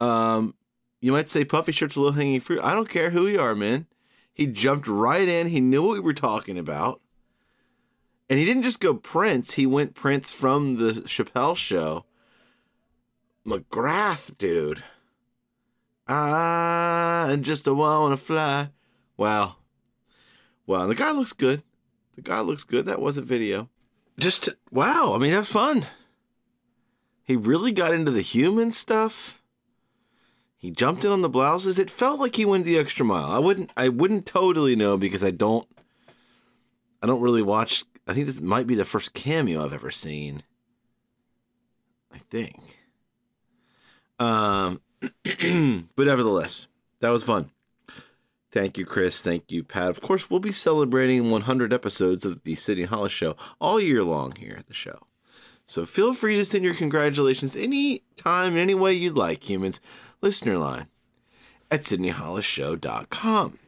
Um, 0.00 0.54
you 1.00 1.12
might 1.12 1.30
say 1.30 1.44
puffy 1.44 1.72
shirt's 1.72 1.96
a 1.96 2.00
low 2.00 2.10
hanging 2.10 2.40
fruit. 2.40 2.60
I 2.62 2.74
don't 2.74 2.88
care 2.88 3.10
who 3.10 3.26
you 3.26 3.40
are, 3.40 3.54
man. 3.54 3.86
He 4.32 4.46
jumped 4.46 4.88
right 4.88 5.28
in. 5.28 5.48
He 5.48 5.60
knew 5.60 5.84
what 5.84 5.94
we 5.94 6.00
were 6.00 6.12
talking 6.12 6.58
about. 6.58 7.00
And 8.28 8.38
he 8.38 8.44
didn't 8.44 8.62
just 8.62 8.80
go 8.80 8.94
Prince, 8.94 9.54
he 9.54 9.66
went 9.66 9.94
Prince 9.94 10.32
from 10.32 10.76
the 10.76 10.92
Chappelle 10.92 11.56
show. 11.56 12.04
McGrath, 13.46 14.36
dude. 14.38 14.82
Ah, 16.08 17.28
and 17.28 17.44
just 17.44 17.66
a 17.66 17.74
wanna 17.74 18.16
fly. 18.16 18.70
Wow. 19.16 19.56
Wow, 20.66 20.86
the 20.86 20.94
guy 20.94 21.12
looks 21.12 21.32
good. 21.32 21.62
The 22.16 22.22
guy 22.22 22.40
looks 22.40 22.64
good. 22.64 22.86
That 22.86 23.00
was 23.00 23.16
a 23.16 23.22
video. 23.22 23.68
Just, 24.18 24.48
wow, 24.70 25.12
I 25.14 25.18
mean, 25.18 25.32
that's 25.32 25.52
fun. 25.52 25.86
He 27.24 27.36
really 27.36 27.72
got 27.72 27.94
into 27.94 28.10
the 28.10 28.20
human 28.20 28.70
stuff. 28.70 29.40
He 30.56 30.70
jumped 30.70 31.04
in 31.04 31.10
on 31.10 31.22
the 31.22 31.28
blouses. 31.28 31.78
It 31.78 31.90
felt 31.90 32.20
like 32.20 32.36
he 32.36 32.44
went 32.44 32.64
the 32.64 32.78
extra 32.78 33.04
mile. 33.04 33.30
I 33.30 33.38
wouldn't 33.38 33.70
I 33.76 33.88
wouldn't 33.88 34.24
totally 34.24 34.76
know 34.76 34.96
because 34.96 35.22
I 35.22 35.30
don't 35.30 35.66
I 37.02 37.06
don't 37.06 37.20
really 37.20 37.42
watch 37.42 37.84
I 38.06 38.12
think 38.12 38.26
this 38.26 38.40
might 38.40 38.66
be 38.66 38.74
the 38.74 38.84
first 38.84 39.14
cameo 39.14 39.64
I've 39.64 39.72
ever 39.72 39.90
seen. 39.90 40.42
I 42.12 42.18
think. 42.18 42.78
Um, 44.18 44.80
but 45.96 46.06
nevertheless, 46.06 46.68
that 47.00 47.10
was 47.10 47.24
fun. 47.24 47.50
Thank 48.52 48.78
you, 48.78 48.86
Chris. 48.86 49.20
Thank 49.20 49.50
you, 49.50 49.64
Pat. 49.64 49.90
Of 49.90 50.00
course, 50.00 50.30
we'll 50.30 50.38
be 50.38 50.52
celebrating 50.52 51.30
100 51.30 51.72
episodes 51.72 52.24
of 52.24 52.44
the 52.44 52.54
Sydney 52.54 52.84
Hollis 52.84 53.10
Show 53.10 53.36
all 53.60 53.80
year 53.80 54.04
long 54.04 54.32
here 54.36 54.54
at 54.56 54.68
the 54.68 54.74
show. 54.74 55.06
So 55.66 55.84
feel 55.86 56.14
free 56.14 56.36
to 56.36 56.44
send 56.44 56.62
your 56.62 56.74
congratulations 56.74 57.56
any 57.56 58.04
time, 58.16 58.56
any 58.56 58.74
way 58.74 58.92
you'd 58.92 59.16
like, 59.16 59.48
humans. 59.48 59.80
Listener 60.20 60.56
line 60.58 60.86
at 61.70 61.82
sydneyhollisshow.com. 61.82 63.58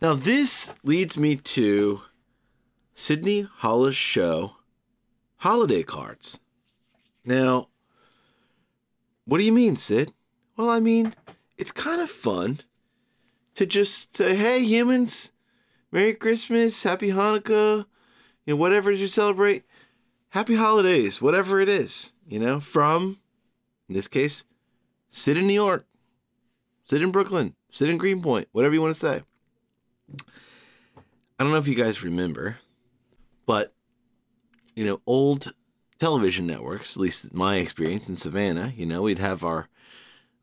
Now, 0.00 0.14
this 0.14 0.74
leads 0.84 1.18
me 1.18 1.36
to 1.36 2.02
Sydney 2.98 3.42
Hollis 3.42 3.94
Show 3.94 4.56
holiday 5.36 5.84
cards. 5.84 6.40
Now, 7.24 7.68
what 9.24 9.38
do 9.38 9.44
you 9.44 9.52
mean, 9.52 9.76
Sid? 9.76 10.12
Well, 10.56 10.68
I 10.68 10.80
mean, 10.80 11.14
it's 11.56 11.70
kind 11.70 12.00
of 12.00 12.10
fun 12.10 12.58
to 13.54 13.66
just 13.66 14.16
say, 14.16 14.34
hey, 14.34 14.64
humans, 14.64 15.30
Merry 15.92 16.12
Christmas, 16.12 16.82
Happy 16.82 17.10
Hanukkah, 17.10 17.86
you 18.44 18.54
know, 18.54 18.56
whatever 18.56 18.90
you 18.90 19.06
celebrate, 19.06 19.62
Happy 20.30 20.56
Holidays, 20.56 21.22
whatever 21.22 21.60
it 21.60 21.68
is, 21.68 22.14
you 22.26 22.40
know, 22.40 22.58
from, 22.58 23.20
in 23.88 23.94
this 23.94 24.08
case, 24.08 24.42
Sid 25.08 25.36
in 25.36 25.46
New 25.46 25.54
York, 25.54 25.86
Sid 26.82 27.00
in 27.00 27.12
Brooklyn, 27.12 27.54
Sid 27.70 27.90
in 27.90 27.96
Greenpoint, 27.96 28.48
whatever 28.50 28.74
you 28.74 28.82
want 28.82 28.92
to 28.92 28.98
say. 28.98 29.22
I 31.38 31.44
don't 31.44 31.52
know 31.52 31.58
if 31.58 31.68
you 31.68 31.76
guys 31.76 32.02
remember, 32.02 32.58
but, 33.48 33.72
you 34.76 34.84
know, 34.84 35.00
old 35.06 35.54
television 35.98 36.46
networks, 36.46 36.94
at 36.94 37.00
least 37.00 37.32
my 37.32 37.56
experience 37.56 38.06
in 38.06 38.14
Savannah, 38.14 38.74
you 38.76 38.84
know, 38.84 39.00
we'd 39.00 39.18
have 39.18 39.42
our 39.42 39.68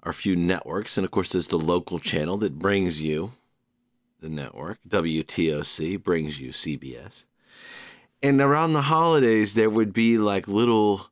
our 0.02 0.12
few 0.12 0.36
networks, 0.36 0.98
and 0.98 1.06
of 1.06 1.12
course, 1.12 1.32
there's 1.32 1.48
the 1.48 1.58
local 1.58 2.00
channel 2.00 2.38
that 2.38 2.58
brings 2.58 3.02
you 3.02 3.34
the 4.22 4.30
network. 4.30 4.80
WTOC 4.88 6.04
brings 6.04 6.40
you 6.40 6.50
CBS. 6.50 7.26
And 8.24 8.42
around 8.42 8.74
the 8.74 8.84
holidays, 8.84 9.54
there 9.54 9.70
would 9.70 9.94
be 9.94 10.18
like 10.18 10.48
little 10.48 11.10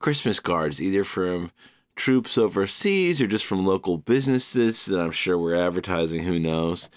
Christmas 0.00 0.40
cards, 0.40 0.80
either 0.80 1.04
from 1.04 1.52
troops 1.94 2.36
overseas 2.36 3.20
or 3.20 3.28
just 3.28 3.46
from 3.46 3.64
local 3.64 3.98
businesses 3.98 4.86
that 4.86 5.00
I'm 5.00 5.12
sure 5.12 5.38
we're 5.38 5.54
advertising, 5.54 6.24
who 6.24 6.40
knows. 6.40 6.90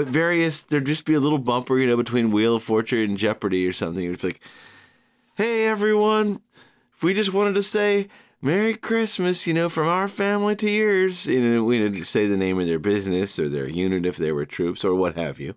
But 0.00 0.08
various, 0.08 0.62
there'd 0.62 0.86
just 0.86 1.04
be 1.04 1.12
a 1.12 1.20
little 1.20 1.38
bumper, 1.38 1.78
you 1.78 1.86
know, 1.86 1.98
between 1.98 2.30
Wheel 2.30 2.56
of 2.56 2.62
Fortune 2.62 3.00
and 3.00 3.18
Jeopardy 3.18 3.66
or 3.66 3.74
something. 3.74 4.10
It's 4.10 4.24
like, 4.24 4.40
hey, 5.36 5.66
everyone, 5.66 6.40
if 6.94 7.02
we 7.02 7.12
just 7.12 7.34
wanted 7.34 7.54
to 7.56 7.62
say 7.62 8.08
Merry 8.40 8.72
Christmas, 8.72 9.46
you 9.46 9.52
know, 9.52 9.68
from 9.68 9.88
our 9.88 10.08
family 10.08 10.56
to 10.56 10.70
yours. 10.70 11.26
You 11.26 11.42
know, 11.42 11.64
we 11.64 11.82
would 11.82 12.06
say 12.06 12.26
the 12.26 12.38
name 12.38 12.58
of 12.58 12.66
their 12.66 12.78
business 12.78 13.38
or 13.38 13.50
their 13.50 13.68
unit 13.68 14.06
if 14.06 14.16
they 14.16 14.32
were 14.32 14.46
troops 14.46 14.86
or 14.86 14.94
what 14.94 15.16
have 15.16 15.38
you. 15.38 15.54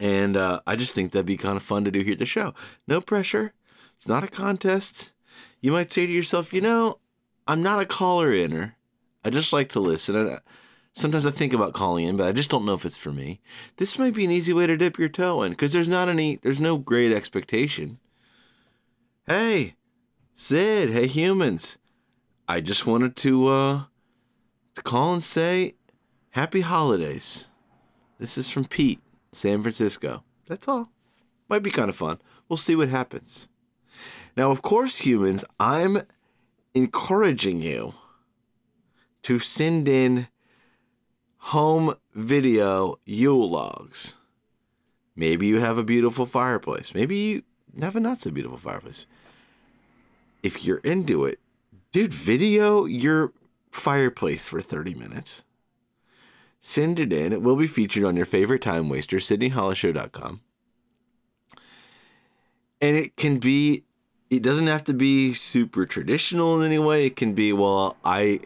And 0.00 0.34
uh, 0.38 0.60
I 0.66 0.74
just 0.74 0.94
think 0.94 1.12
that'd 1.12 1.26
be 1.26 1.36
kind 1.36 1.58
of 1.58 1.62
fun 1.62 1.84
to 1.84 1.90
do 1.90 2.00
here 2.00 2.14
at 2.14 2.20
the 2.20 2.24
show. 2.24 2.54
No 2.88 3.02
pressure. 3.02 3.52
It's 3.96 4.08
not 4.08 4.24
a 4.24 4.28
contest. 4.28 5.12
You 5.60 5.72
might 5.72 5.92
say 5.92 6.06
to 6.06 6.12
yourself, 6.12 6.54
you 6.54 6.62
know, 6.62 7.00
I'm 7.46 7.62
not 7.62 7.82
a 7.82 7.84
caller 7.84 8.32
inner. 8.32 8.76
I 9.22 9.28
just 9.28 9.52
like 9.52 9.68
to 9.68 9.80
listen. 9.80 10.16
And 10.16 10.40
sometimes 10.92 11.26
I 11.26 11.30
think 11.30 11.52
about 11.52 11.74
calling 11.74 12.06
in, 12.06 12.16
but 12.16 12.28
I 12.28 12.32
just 12.32 12.50
don't 12.50 12.64
know 12.64 12.74
if 12.74 12.84
it's 12.84 12.96
for 12.96 13.12
me. 13.12 13.40
This 13.76 13.98
might 13.98 14.14
be 14.14 14.24
an 14.24 14.30
easy 14.30 14.52
way 14.52 14.66
to 14.66 14.76
dip 14.76 14.98
your 14.98 15.08
toe 15.08 15.42
in 15.42 15.52
because 15.52 15.72
there's 15.72 15.88
not 15.88 16.08
any, 16.08 16.36
there's 16.36 16.60
no 16.60 16.76
great 16.76 17.12
expectation. 17.12 17.98
Hey, 19.26 19.74
Sid, 20.34 20.90
hey 20.90 21.06
humans. 21.06 21.78
I 22.48 22.60
just 22.60 22.86
wanted 22.86 23.16
to 23.16 23.48
uh 23.48 23.82
to 24.74 24.82
call 24.82 25.12
and 25.12 25.22
say 25.22 25.76
happy 26.30 26.62
holidays. 26.62 27.48
This 28.18 28.38
is 28.38 28.48
from 28.48 28.64
Pete, 28.64 29.00
San 29.32 29.62
Francisco. 29.62 30.24
That's 30.48 30.66
all. 30.66 30.90
Might 31.48 31.62
be 31.62 31.70
kind 31.70 31.90
of 31.90 31.96
fun. 31.96 32.18
We'll 32.48 32.56
see 32.56 32.74
what 32.74 32.88
happens. 32.88 33.48
Now, 34.36 34.50
of 34.50 34.62
course, 34.62 34.98
humans, 34.98 35.44
I'm 35.60 36.02
encouraging 36.74 37.60
you 37.60 37.94
to 39.22 39.38
send 39.38 39.88
in 39.88 40.28
home 41.46 41.94
video 42.14 42.98
Yule 43.04 43.48
logs. 43.48 44.18
Maybe 45.14 45.46
you 45.46 45.60
have 45.60 45.78
a 45.78 45.84
beautiful 45.84 46.26
fireplace. 46.26 46.94
Maybe 46.94 47.16
you 47.16 47.42
have 47.80 47.96
a 47.96 48.00
not 48.00 48.20
so 48.20 48.30
beautiful 48.30 48.58
fireplace 48.58 49.06
if 50.42 50.64
you're 50.64 50.78
into 50.78 51.24
it, 51.24 51.38
dude, 51.92 52.12
video 52.12 52.84
your 52.84 53.32
fireplace 53.70 54.48
for 54.48 54.60
30 54.60 54.94
minutes. 54.94 55.44
Send 56.60 56.98
it 56.98 57.12
in. 57.12 57.32
It 57.32 57.42
will 57.42 57.56
be 57.56 57.66
featured 57.66 58.04
on 58.04 58.16
your 58.16 58.26
favorite 58.26 58.62
time 58.62 58.88
waster, 58.88 59.16
SydneyHollisShow.com. 59.16 60.40
And 62.80 62.96
it 62.96 63.16
can 63.16 63.38
be, 63.38 63.84
it 64.30 64.42
doesn't 64.42 64.66
have 64.66 64.84
to 64.84 64.94
be 64.94 65.32
super 65.32 65.86
traditional 65.86 66.60
in 66.60 66.66
any 66.66 66.78
way. 66.78 67.06
It 67.06 67.16
can 67.16 67.34
be, 67.34 67.52
well, 67.52 67.96
I, 68.04 68.40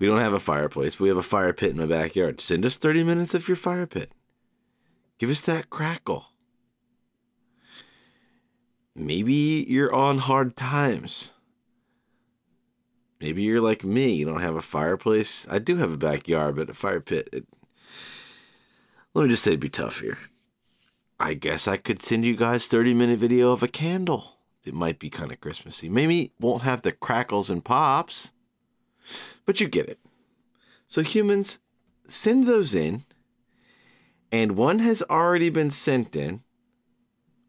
we 0.00 0.08
don't 0.08 0.18
have 0.18 0.32
a 0.32 0.40
fireplace, 0.40 0.96
but 0.96 1.04
we 1.04 1.08
have 1.08 1.18
a 1.18 1.22
fire 1.22 1.52
pit 1.52 1.70
in 1.70 1.76
my 1.76 1.86
backyard. 1.86 2.40
Send 2.40 2.66
us 2.66 2.76
30 2.76 3.04
minutes 3.04 3.34
of 3.34 3.46
your 3.46 3.56
fire 3.56 3.86
pit. 3.86 4.12
Give 5.18 5.30
us 5.30 5.42
that 5.42 5.70
crackle 5.70 6.30
maybe 9.00 9.64
you're 9.68 9.94
on 9.94 10.18
hard 10.18 10.56
times. 10.56 11.34
Maybe 13.20 13.42
you're 13.42 13.60
like 13.60 13.84
me. 13.84 14.12
You 14.12 14.24
don't 14.24 14.40
have 14.40 14.56
a 14.56 14.62
fireplace. 14.62 15.46
I 15.50 15.58
do 15.58 15.76
have 15.76 15.92
a 15.92 15.98
backyard, 15.98 16.56
but 16.56 16.70
a 16.70 16.74
fire 16.74 17.00
pit. 17.00 17.28
It, 17.32 17.46
let 19.12 19.24
me 19.24 19.28
just 19.28 19.42
say 19.42 19.50
it'd 19.50 19.60
be 19.60 19.68
tough 19.68 20.00
here. 20.00 20.18
I 21.18 21.34
guess 21.34 21.68
I 21.68 21.76
could 21.76 22.02
send 22.02 22.24
you 22.24 22.34
guys 22.34 22.66
30 22.66 22.94
minute 22.94 23.18
video 23.18 23.52
of 23.52 23.62
a 23.62 23.68
candle. 23.68 24.38
It 24.64 24.74
might 24.74 24.98
be 24.98 25.10
kind 25.10 25.32
of 25.32 25.40
Christmassy. 25.40 25.88
Maybe 25.88 26.32
won't 26.38 26.62
have 26.62 26.82
the 26.82 26.92
crackles 26.92 27.50
and 27.50 27.64
pops, 27.64 28.32
but 29.46 29.60
you 29.60 29.68
get 29.68 29.88
it. 29.88 29.98
So 30.86 31.02
humans, 31.02 31.58
send 32.06 32.46
those 32.46 32.74
in. 32.74 33.04
And 34.32 34.52
one 34.52 34.78
has 34.80 35.02
already 35.10 35.50
been 35.50 35.70
sent 35.70 36.14
in. 36.14 36.42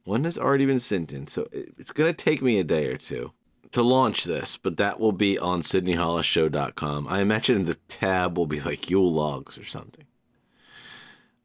One 0.04 0.24
has 0.24 0.38
already 0.38 0.66
been 0.66 0.80
sent 0.80 1.12
in, 1.12 1.28
so 1.28 1.48
it's 1.52 1.92
going 1.92 2.12
to 2.12 2.26
take 2.26 2.42
me 2.42 2.58
a 2.58 2.64
day 2.64 2.88
or 2.88 2.98
two 2.98 3.34
to 3.72 3.82
launch 3.82 4.24
this, 4.24 4.58
but 4.58 4.78
that 4.78 5.00
will 5.00 5.12
be 5.12 5.38
on 5.40 5.62
SydneyHollisShow.com. 5.62 7.08
I 7.08 7.22
imagine 7.22 7.66
the 7.66 7.76
tab 7.88 8.38
will 8.38 8.48
be 8.48 8.60
like 8.60 8.90
Yule 8.90 9.12
logs 9.12 9.58
or 9.58 9.64
something. 9.64 10.06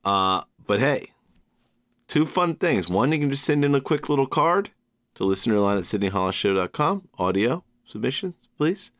Uh, 0.05 0.43
but 0.67 0.81
hey, 0.81 1.09
two 2.09 2.27
fun 2.27 2.57
things. 2.57 2.89
One, 2.89 3.13
you 3.13 3.19
can 3.19 3.31
just 3.31 3.45
send 3.45 3.65
in 3.65 3.75
a 3.75 3.81
quick 3.81 4.09
little 4.09 4.27
card 4.27 4.71
to 5.15 5.25
listener 5.25 5.59
line 5.59 5.79
at 5.79 5.85
SydneyHollisShow.com. 5.85 7.09
Audio 7.19 7.65
submissions, 7.85 8.49
please. 8.57 8.91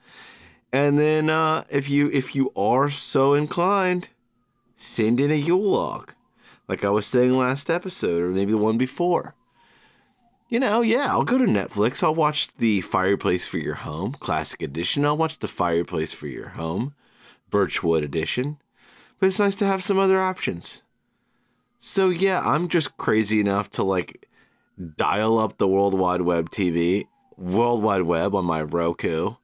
And 0.73 0.99
then 0.99 1.31
uh, 1.31 1.65
if 1.71 1.89
you 1.89 2.11
if 2.11 2.35
you 2.35 2.53
are 2.57 2.91
so 2.91 3.35
inclined, 3.35 4.09
send 4.75 5.21
in 5.21 5.31
a 5.31 5.35
Yule 5.35 5.71
log, 5.71 6.15
like 6.69 6.85
I 6.85 6.91
was 6.91 7.07
saying 7.07 7.33
last 7.33 7.71
episode, 7.71 8.23
or 8.23 8.31
maybe 8.31 8.53
the 8.53 8.59
one 8.59 8.77
before 8.77 9.35
you 10.49 10.61
know, 10.61 10.81
yeah, 10.81 11.07
I'll 11.09 11.25
go 11.25 11.39
to 11.39 11.45
Netflix. 11.45 12.03
I'll 12.03 12.15
watch 12.15 12.55
the 12.57 12.81
Fireplace 12.81 13.47
for 13.47 13.59
Your 13.59 13.75
Home 13.75 14.13
Classic 14.13 14.63
Edition. 14.63 15.05
I'll 15.05 15.17
watch 15.17 15.41
the 15.41 15.49
Fireplace 15.49 16.13
for 16.13 16.29
Your 16.29 16.51
Home 16.51 16.95
Birchwood 17.51 18.05
Edition. 18.05 18.59
But 19.19 19.27
it's 19.27 19.41
nice 19.41 19.57
to 19.57 19.67
have 19.67 19.83
some 19.83 19.99
other 19.99 20.21
options. 20.21 20.83
So 21.79 22.11
yeah, 22.11 22.41
I'm 22.45 22.69
just 22.69 22.97
crazy 22.97 23.41
enough 23.41 23.71
to 23.73 23.83
like 23.83 24.29
dial 24.97 25.39
up 25.39 25.59
the 25.59 25.69
World 25.69 25.95
Wide 25.95 26.23
Web 26.23 26.51
TV, 26.51 27.07
World 27.37 27.83
Wide 27.83 28.03
Web 28.03 28.35
on 28.35 28.45
my 28.45 28.63
Roku, 28.63 29.35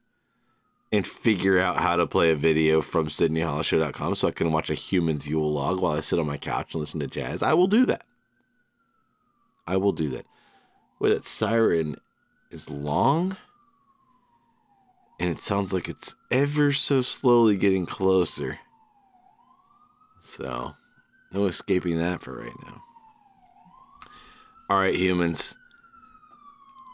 and 0.93 1.07
figure 1.07 1.59
out 1.59 1.75
how 1.77 1.95
to 1.95 2.05
play 2.05 2.29
a 2.29 2.35
video 2.35 2.79
from 2.79 3.07
SydneyHollisShow.com 3.07 4.13
so 4.13 4.27
I 4.27 4.31
can 4.31 4.51
watch 4.51 4.69
a 4.69 4.75
human's 4.75 5.27
Yule 5.27 5.51
log 5.51 5.81
while 5.81 5.93
I 5.93 6.01
sit 6.01 6.19
on 6.19 6.27
my 6.27 6.37
couch 6.37 6.73
and 6.73 6.79
listen 6.79 6.99
to 6.99 7.07
jazz. 7.07 7.41
I 7.41 7.55
will 7.55 7.65
do 7.65 7.87
that. 7.87 8.05
I 9.65 9.77
will 9.77 9.91
do 9.91 10.09
that 10.09 10.27
where 10.99 11.09
that 11.09 11.25
siren 11.25 11.95
is 12.51 12.69
long 12.69 13.35
and 15.19 15.31
it 15.31 15.41
sounds 15.41 15.73
like 15.73 15.89
it's 15.89 16.15
ever 16.29 16.71
so 16.71 17.01
slowly 17.01 17.57
getting 17.57 17.85
closer. 17.85 18.59
So, 20.21 20.75
no 21.31 21.45
escaping 21.47 21.97
that 21.97 22.21
for 22.21 22.37
right 22.37 22.55
now. 22.65 22.83
All 24.69 24.77
right, 24.77 24.95
humans. 24.95 25.55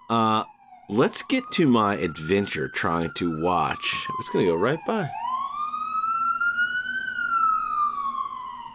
Uh, 0.09 0.45
let's 0.89 1.21
get 1.23 1.43
to 1.53 1.67
my 1.67 1.95
adventure 1.95 2.67
trying 2.67 3.11
to 3.13 3.41
watch. 3.41 4.07
It's 4.19 4.29
going 4.29 4.45
to 4.45 4.51
go 4.51 4.57
right 4.57 4.79
by. 4.85 5.09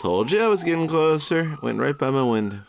Told 0.01 0.31
you 0.31 0.43
I 0.43 0.49
was 0.49 0.63
getting 0.63 0.87
closer. 0.87 1.57
Went 1.63 1.81
right 1.81 1.97
by 1.97 2.11
my 2.11 2.23
window 2.23 2.61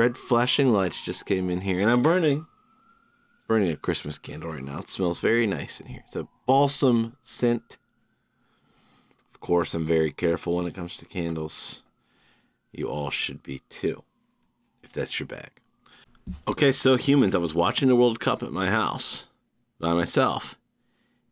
red 0.00 0.16
flashing 0.16 0.70
lights 0.70 1.04
just 1.04 1.26
came 1.26 1.50
in 1.50 1.60
here, 1.60 1.80
and 1.80 1.90
I'm 1.90 2.02
burning 2.02 2.46
burning 3.46 3.70
a 3.70 3.76
Christmas 3.76 4.16
candle 4.16 4.52
right 4.52 4.62
now. 4.62 4.78
It 4.78 4.88
smells 4.88 5.20
very 5.20 5.46
nice 5.46 5.80
in 5.80 5.88
here. 5.88 6.02
It's 6.06 6.16
a 6.16 6.28
balsam 6.46 7.16
scent. 7.20 7.78
Of 9.34 9.40
course, 9.40 9.74
I'm 9.74 9.84
very 9.84 10.12
careful 10.12 10.54
when 10.56 10.66
it 10.66 10.74
comes 10.74 10.96
to 10.98 11.04
candles. 11.04 11.82
You 12.72 12.86
all 12.86 13.10
should 13.10 13.42
be 13.42 13.60
too, 13.68 14.04
if 14.82 14.92
that's 14.92 15.18
your 15.18 15.26
bag. 15.26 15.59
Okay, 16.46 16.72
so 16.72 16.96
humans, 16.96 17.34
I 17.34 17.38
was 17.38 17.54
watching 17.54 17.88
the 17.88 17.96
World 17.96 18.20
Cup 18.20 18.42
at 18.42 18.52
my 18.52 18.68
house 18.70 19.26
by 19.78 19.94
myself, 19.94 20.58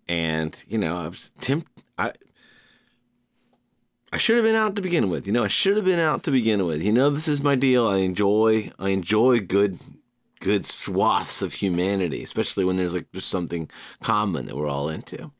and 0.08 0.62
you 0.68 0.78
know, 0.78 0.96
I 0.96 1.08
was 1.08 1.30
tempted. 1.40 1.84
I 1.98 2.12
I 4.12 4.16
should 4.16 4.36
have 4.36 4.44
been 4.44 4.54
out 4.54 4.74
to 4.76 4.82
begin 4.82 5.10
with. 5.10 5.26
You 5.26 5.32
know, 5.32 5.44
I 5.44 5.48
should 5.48 5.76
have 5.76 5.84
been 5.84 5.98
out 5.98 6.22
to 6.24 6.30
begin 6.30 6.64
with. 6.64 6.82
You 6.82 6.92
know, 6.92 7.10
this 7.10 7.28
is 7.28 7.42
my 7.42 7.54
deal. 7.54 7.86
I 7.86 7.98
enjoy 7.98 8.72
I 8.78 8.90
enjoy 8.90 9.40
good 9.40 9.78
good 10.40 10.64
swaths 10.64 11.42
of 11.42 11.54
humanity, 11.54 12.22
especially 12.22 12.64
when 12.64 12.76
there's 12.76 12.94
like 12.94 13.10
just 13.12 13.28
something 13.28 13.68
common 14.02 14.46
that 14.46 14.56
we're 14.56 14.68
all 14.68 14.88
into. 14.88 15.30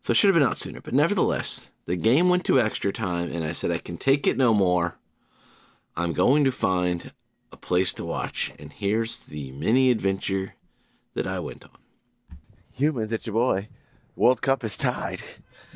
So 0.00 0.12
I 0.12 0.14
should 0.14 0.28
have 0.28 0.34
been 0.40 0.48
out 0.48 0.58
sooner. 0.58 0.80
But 0.80 0.94
nevertheless, 0.94 1.70
The 1.86 1.96
game 1.96 2.28
went 2.28 2.44
to 2.46 2.60
extra 2.60 2.92
time, 2.92 3.30
and 3.30 3.44
I 3.44 3.52
said, 3.52 3.70
I 3.70 3.78
can 3.78 3.98
take 3.98 4.26
it 4.26 4.38
no 4.38 4.54
more. 4.54 4.96
I'm 5.96 6.12
going 6.12 6.44
to 6.44 6.52
find 6.52 7.12
a 7.54 7.56
place 7.56 7.92
to 7.94 8.04
watch. 8.04 8.52
And 8.58 8.72
here's 8.72 9.26
the 9.26 9.52
mini 9.52 9.92
adventure 9.92 10.54
that 11.14 11.24
I 11.26 11.38
went 11.38 11.64
on. 11.64 11.78
Humans, 12.72 13.12
it's 13.12 13.26
your 13.26 13.34
boy. 13.34 13.68
World 14.16 14.42
Cup 14.42 14.64
is 14.64 14.76
tied. 14.76 15.20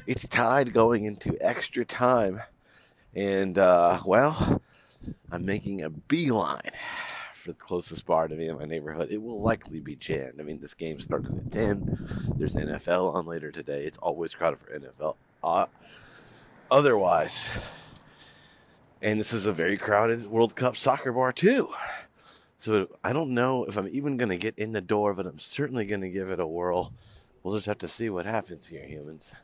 It's 0.04 0.26
tied 0.26 0.72
going 0.72 1.04
into 1.04 1.36
extra 1.40 1.84
time. 1.84 2.42
And, 3.14 3.56
uh, 3.56 4.00
well, 4.04 4.60
I'm 5.30 5.46
making 5.46 5.80
a 5.80 5.88
beeline 5.88 6.72
for 7.32 7.52
the 7.52 7.58
closest 7.58 8.06
bar 8.06 8.26
to 8.26 8.34
me 8.34 8.48
in 8.48 8.58
my 8.58 8.64
neighborhood. 8.64 9.12
It 9.12 9.22
will 9.22 9.40
likely 9.40 9.78
be 9.78 9.94
jammed. 9.94 10.40
I 10.40 10.42
mean, 10.42 10.60
this 10.60 10.74
game 10.74 10.98
started 10.98 11.38
at 11.38 11.52
10. 11.52 12.34
There's 12.36 12.56
NFL 12.56 13.14
on 13.14 13.24
later 13.24 13.52
today. 13.52 13.84
It's 13.84 13.98
always 13.98 14.34
crowded 14.34 14.58
for 14.58 14.76
NFL. 14.76 15.14
Uh, 15.44 15.66
otherwise, 16.72 17.50
and 19.00 19.20
this 19.20 19.32
is 19.32 19.46
a 19.46 19.52
very 19.52 19.76
crowded 19.76 20.26
World 20.26 20.54
Cup 20.56 20.76
soccer 20.76 21.12
bar, 21.12 21.32
too. 21.32 21.72
So 22.56 22.88
I 23.04 23.12
don't 23.12 23.30
know 23.30 23.64
if 23.64 23.76
I'm 23.76 23.88
even 23.88 24.16
going 24.16 24.30
to 24.30 24.36
get 24.36 24.58
in 24.58 24.72
the 24.72 24.80
door, 24.80 25.14
but 25.14 25.26
I'm 25.26 25.38
certainly 25.38 25.84
going 25.84 26.00
to 26.00 26.10
give 26.10 26.28
it 26.30 26.40
a 26.40 26.46
whirl. 26.46 26.92
We'll 27.42 27.54
just 27.54 27.66
have 27.66 27.78
to 27.78 27.88
see 27.88 28.10
what 28.10 28.26
happens 28.26 28.66
here, 28.66 28.84
humans. 28.84 29.34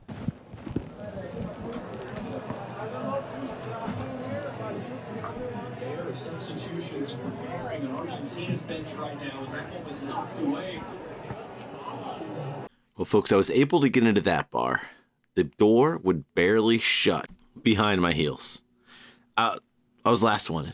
substitutions 6.14 7.12
preparing 7.12 7.86
on 7.86 7.94
Argentina's 7.96 8.62
bench 8.62 8.92
right 8.94 9.18
now 9.20 9.42
as 9.42 9.52
that 9.52 9.72
one 9.72 9.84
was 9.84 10.02
knocked 10.02 10.40
away. 10.40 10.80
Well, 12.96 13.04
folks, 13.04 13.32
I 13.32 13.36
was 13.36 13.50
able 13.50 13.80
to 13.80 13.88
get 13.88 14.06
into 14.06 14.20
that 14.22 14.50
bar. 14.50 14.82
The 15.34 15.44
door 15.44 15.98
would 15.98 16.24
barely 16.34 16.78
shut 16.78 17.28
behind 17.60 18.00
my 18.00 18.12
heels. 18.12 18.63
Uh, 19.36 19.56
I 20.04 20.10
was 20.10 20.22
last 20.22 20.50
one 20.50 20.66
in. 20.66 20.72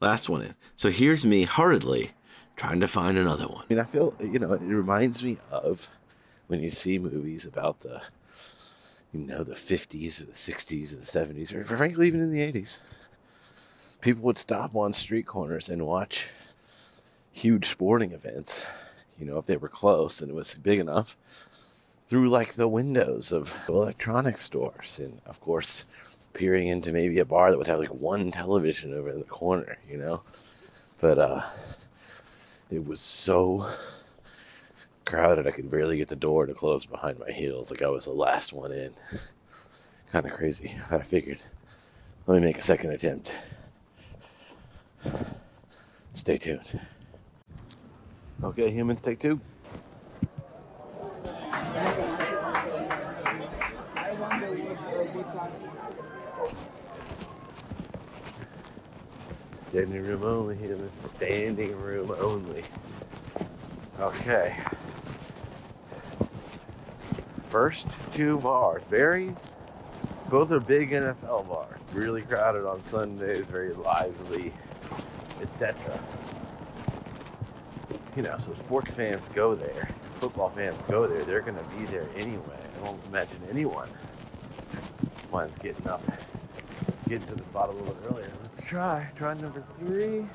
Last 0.00 0.28
one 0.28 0.42
in. 0.42 0.54
So 0.74 0.90
here's 0.90 1.26
me 1.26 1.44
hurriedly 1.44 2.12
trying 2.56 2.80
to 2.80 2.88
find 2.88 3.18
another 3.18 3.46
one. 3.46 3.64
I 3.68 3.74
mean, 3.74 3.80
I 3.80 3.84
feel, 3.84 4.14
you 4.20 4.38
know, 4.38 4.52
it 4.52 4.62
reminds 4.62 5.22
me 5.22 5.38
of 5.50 5.90
when 6.46 6.62
you 6.62 6.70
see 6.70 6.98
movies 6.98 7.44
about 7.44 7.80
the, 7.80 8.02
you 9.12 9.20
know, 9.20 9.42
the 9.42 9.54
50s 9.54 10.20
or 10.20 10.24
the 10.24 10.32
60s 10.32 10.92
or 10.92 10.96
the 10.96 11.42
70s, 11.42 11.52
or 11.54 11.64
frankly, 11.64 12.06
even 12.06 12.20
in 12.20 12.32
the 12.32 12.40
80s 12.40 12.80
people 14.00 14.22
would 14.22 14.38
stop 14.38 14.74
on 14.76 14.92
street 14.92 15.26
corners 15.26 15.68
and 15.68 15.84
watch 15.84 16.28
huge 17.32 17.66
sporting 17.66 18.12
events, 18.12 18.64
you 19.18 19.26
know, 19.26 19.38
if 19.38 19.46
they 19.46 19.56
were 19.56 19.68
close 19.68 20.20
and 20.20 20.30
it 20.30 20.34
was 20.34 20.54
big 20.54 20.78
enough, 20.78 21.16
through 22.08 22.28
like 22.28 22.52
the 22.52 22.68
windows 22.68 23.32
of 23.32 23.56
electronic 23.68 24.38
stores. 24.38 25.00
And 25.00 25.20
of 25.26 25.40
course, 25.40 25.86
peering 26.36 26.68
into 26.68 26.92
maybe 26.92 27.18
a 27.18 27.24
bar 27.24 27.50
that 27.50 27.58
would 27.58 27.66
have 27.66 27.78
like 27.78 27.94
one 27.94 28.30
television 28.30 28.92
over 28.92 29.10
in 29.10 29.18
the 29.18 29.24
corner, 29.24 29.78
you 29.88 29.96
know? 29.96 30.22
But 31.00 31.18
uh, 31.18 31.42
it 32.70 32.86
was 32.86 33.00
so 33.00 33.68
crowded, 35.04 35.46
I 35.46 35.50
could 35.50 35.70
barely 35.70 35.96
get 35.96 36.08
the 36.08 36.16
door 36.16 36.46
to 36.46 36.52
close 36.52 36.84
behind 36.84 37.18
my 37.18 37.30
heels. 37.30 37.70
Like 37.70 37.82
I 37.82 37.88
was 37.88 38.04
the 38.04 38.12
last 38.12 38.52
one 38.52 38.72
in. 38.72 38.92
kind 40.12 40.26
of 40.26 40.32
crazy. 40.32 40.76
But 40.90 41.00
I 41.00 41.04
figured, 41.04 41.42
let 42.26 42.40
me 42.40 42.46
make 42.46 42.58
a 42.58 42.62
second 42.62 42.92
attempt. 42.92 43.34
Stay 46.12 46.38
tuned. 46.38 46.80
Okay, 48.42 48.70
humans, 48.70 49.00
take 49.00 49.20
two. 49.20 49.40
Standing 59.76 60.06
room 60.06 60.22
only, 60.24 60.56
humans. 60.56 60.98
Standing 60.98 61.78
room 61.78 62.10
only. 62.18 62.62
Okay. 64.00 64.56
First 67.50 67.86
two 68.14 68.38
bars. 68.38 68.82
Very, 68.88 69.36
both 70.30 70.50
are 70.50 70.60
big 70.60 70.92
NFL 70.92 71.46
bars. 71.46 71.78
Really 71.92 72.22
crowded 72.22 72.66
on 72.66 72.82
Sundays, 72.84 73.40
very 73.40 73.74
lively 73.74 74.50
etc. 75.42 75.76
You 78.16 78.22
know, 78.22 78.38
so 78.46 78.54
sports 78.54 78.94
fans 78.94 79.20
go 79.34 79.54
there, 79.54 79.90
football 80.14 80.48
fans 80.48 80.80
go 80.88 81.06
there. 81.06 81.22
They're 81.22 81.42
going 81.42 81.58
to 81.58 81.64
be 81.76 81.84
there 81.84 82.08
anyway. 82.16 82.58
I 82.80 82.84
don't 82.86 82.98
imagine 83.08 83.42
anyone 83.50 83.90
wants 85.30 85.58
getting 85.58 85.86
up, 85.86 86.02
getting 87.10 87.28
to 87.28 87.34
the 87.34 87.42
spot 87.42 87.68
a 87.68 87.72
little 87.72 87.92
bit 87.92 88.10
earlier. 88.10 88.32
Let's 88.56 88.68
try. 88.70 89.06
Try 89.16 89.34
number 89.34 89.62
three. 89.78 90.26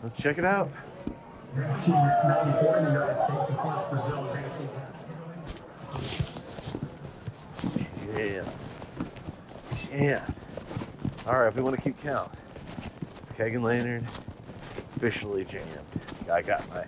Let's 0.00 0.16
check 0.16 0.38
it 0.38 0.44
out. 0.44 0.70
Yeah. 8.16 8.44
Yeah. 9.92 10.24
All 11.26 11.36
right, 11.36 11.48
if 11.48 11.56
we 11.56 11.62
want 11.62 11.74
to 11.74 11.82
keep 11.82 12.00
count. 12.00 12.30
Keg 13.36 13.56
and 13.56 13.64
Lantern 13.64 14.06
officially 14.96 15.44
jammed. 15.44 15.66
I 16.30 16.42
got 16.42 16.68
my, 16.70 16.84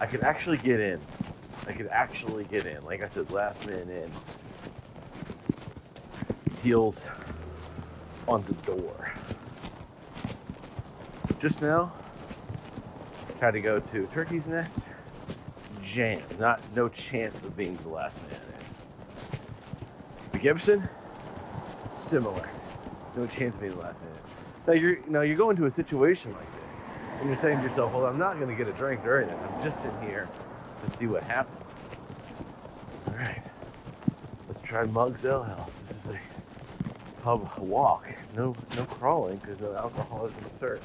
I 0.00 0.06
could 0.06 0.24
actually 0.24 0.58
get 0.58 0.80
in. 0.80 1.00
I 1.68 1.72
could 1.72 1.86
actually 1.86 2.44
get 2.44 2.66
in. 2.66 2.84
Like 2.84 3.00
I 3.02 3.08
said, 3.08 3.30
last 3.30 3.64
man 3.68 3.88
in. 3.88 4.10
Heels 6.64 7.04
on 8.26 8.44
the 8.48 8.54
door. 8.72 9.12
Just 11.40 11.62
now, 11.62 11.92
had 13.40 13.52
to 13.52 13.60
go 13.60 13.78
to 13.78 14.06
Turkey's 14.08 14.48
Nest. 14.48 14.78
Jam. 15.84 16.20
Not 16.38 16.60
no 16.74 16.88
chance 16.88 17.34
of 17.44 17.56
being 17.56 17.76
the 17.76 17.88
last 17.88 18.16
man 18.22 18.40
in. 18.40 19.38
The 20.32 20.38
Gibson, 20.38 20.88
similar. 21.96 22.48
No 23.16 23.26
chance 23.26 23.54
of 23.54 23.60
being 23.60 23.72
the 23.72 23.78
last 23.78 24.00
man. 24.00 24.10
Now 24.66 24.72
you're 24.74 24.94
you 24.94 25.10
know 25.10 25.20
you're 25.20 25.36
going 25.36 25.56
to 25.56 25.66
a 25.66 25.70
situation 25.70 26.32
like 26.32 26.52
this, 26.52 27.20
and 27.20 27.28
you're 27.28 27.36
saying 27.36 27.58
to 27.58 27.64
yourself, 27.64 27.92
"Well, 27.92 28.06
I'm 28.06 28.18
not 28.18 28.36
going 28.38 28.48
to 28.48 28.54
get 28.54 28.68
a 28.68 28.76
drink 28.76 29.02
during 29.04 29.28
this. 29.28 29.38
I'm 29.38 29.62
just 29.62 29.78
in 29.84 30.08
here 30.08 30.28
to 30.84 30.90
see 30.90 31.06
what 31.06 31.22
happens." 31.22 31.64
All 33.06 33.14
right, 33.14 33.42
let's 34.48 34.60
try 34.62 34.84
Mugs 34.84 35.24
Ale 35.24 35.44
House. 35.44 35.70
This 35.88 35.98
is 35.98 36.10
a 36.10 37.22
pub 37.22 37.48
walk. 37.58 38.06
No 38.36 38.54
no 38.76 38.84
crawling 38.84 39.36
because 39.38 39.60
no 39.60 39.74
alcohol 39.74 40.26
is 40.26 40.58
served. 40.58 40.82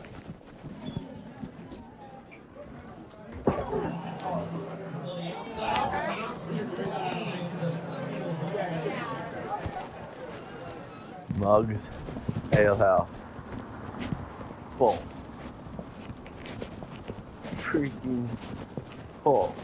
Mugs 11.38 11.80
Ale 12.54 12.76
House 12.76 13.18
full. 14.78 15.02
Freaking 17.58 18.28
full. 19.24 19.56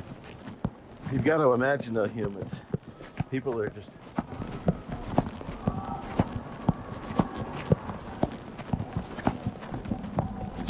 You've 1.11 1.23
got 1.23 1.37
to 1.37 1.53
imagine 1.53 1.93
the 1.93 2.07
humans. 2.07 2.53
People 3.29 3.59
are 3.59 3.69
just 3.69 3.91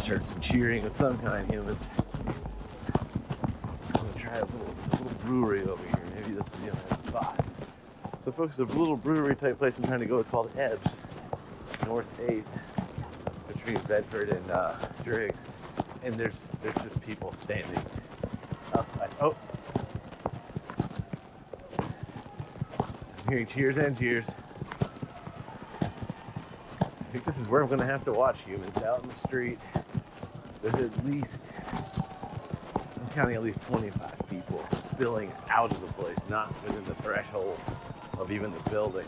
Start 0.03 0.25
some 0.25 0.41
cheering 0.41 0.83
of 0.85 0.93
some 0.95 1.19
kind, 1.19 1.49
humans. 1.51 1.77
I'm 2.17 2.33
gonna 3.93 4.13
try 4.17 4.37
a 4.37 4.45
little, 4.45 4.75
little 4.91 5.11
brewery 5.23 5.61
over 5.61 5.83
here. 5.83 5.98
This 6.39 6.47
is 6.47 6.53
the 6.61 6.71
other 6.71 7.07
spot. 7.09 7.45
So, 8.21 8.31
folks, 8.31 8.55
the 8.55 8.63
little 8.63 8.95
brewery 8.95 9.35
type 9.35 9.59
place 9.59 9.77
I'm 9.77 9.83
trying 9.83 9.99
to 9.99 10.05
go 10.05 10.19
is 10.19 10.27
called 10.27 10.49
Ebbs, 10.57 10.89
North 11.85 12.07
8th 12.17 12.45
between 13.47 13.77
Bedford 13.87 14.29
and 14.29 14.51
uh, 14.51 14.77
Driggs, 15.03 15.35
and 16.01 16.15
there's 16.15 16.53
there's 16.63 16.75
just 16.75 17.01
people 17.01 17.35
standing 17.43 17.83
outside. 18.73 19.09
Oh, 19.19 19.35
I'm 22.07 23.27
hearing 23.27 23.45
cheers 23.45 23.75
and 23.75 23.97
cheers. 23.97 24.31
I 25.81 25.89
think 27.11 27.25
this 27.25 27.37
is 27.37 27.49
where 27.49 27.61
I'm 27.61 27.67
going 27.67 27.81
to 27.81 27.85
have 27.85 28.05
to 28.05 28.13
watch 28.13 28.37
humans 28.45 28.77
out 28.83 29.03
in 29.03 29.09
the 29.09 29.15
street. 29.15 29.59
There's 30.63 30.75
at 30.75 31.05
least, 31.05 31.47
counting 33.13 33.35
at 33.35 33.43
least 33.43 33.61
25 33.61 34.13
people 34.29 34.65
spilling 34.87 35.31
out 35.49 35.71
of 35.71 35.81
the 35.81 35.87
place, 35.93 36.17
not 36.29 36.53
within 36.63 36.83
the 36.85 36.95
threshold 36.95 37.59
of 38.17 38.31
even 38.31 38.51
the 38.51 38.69
building. 38.69 39.07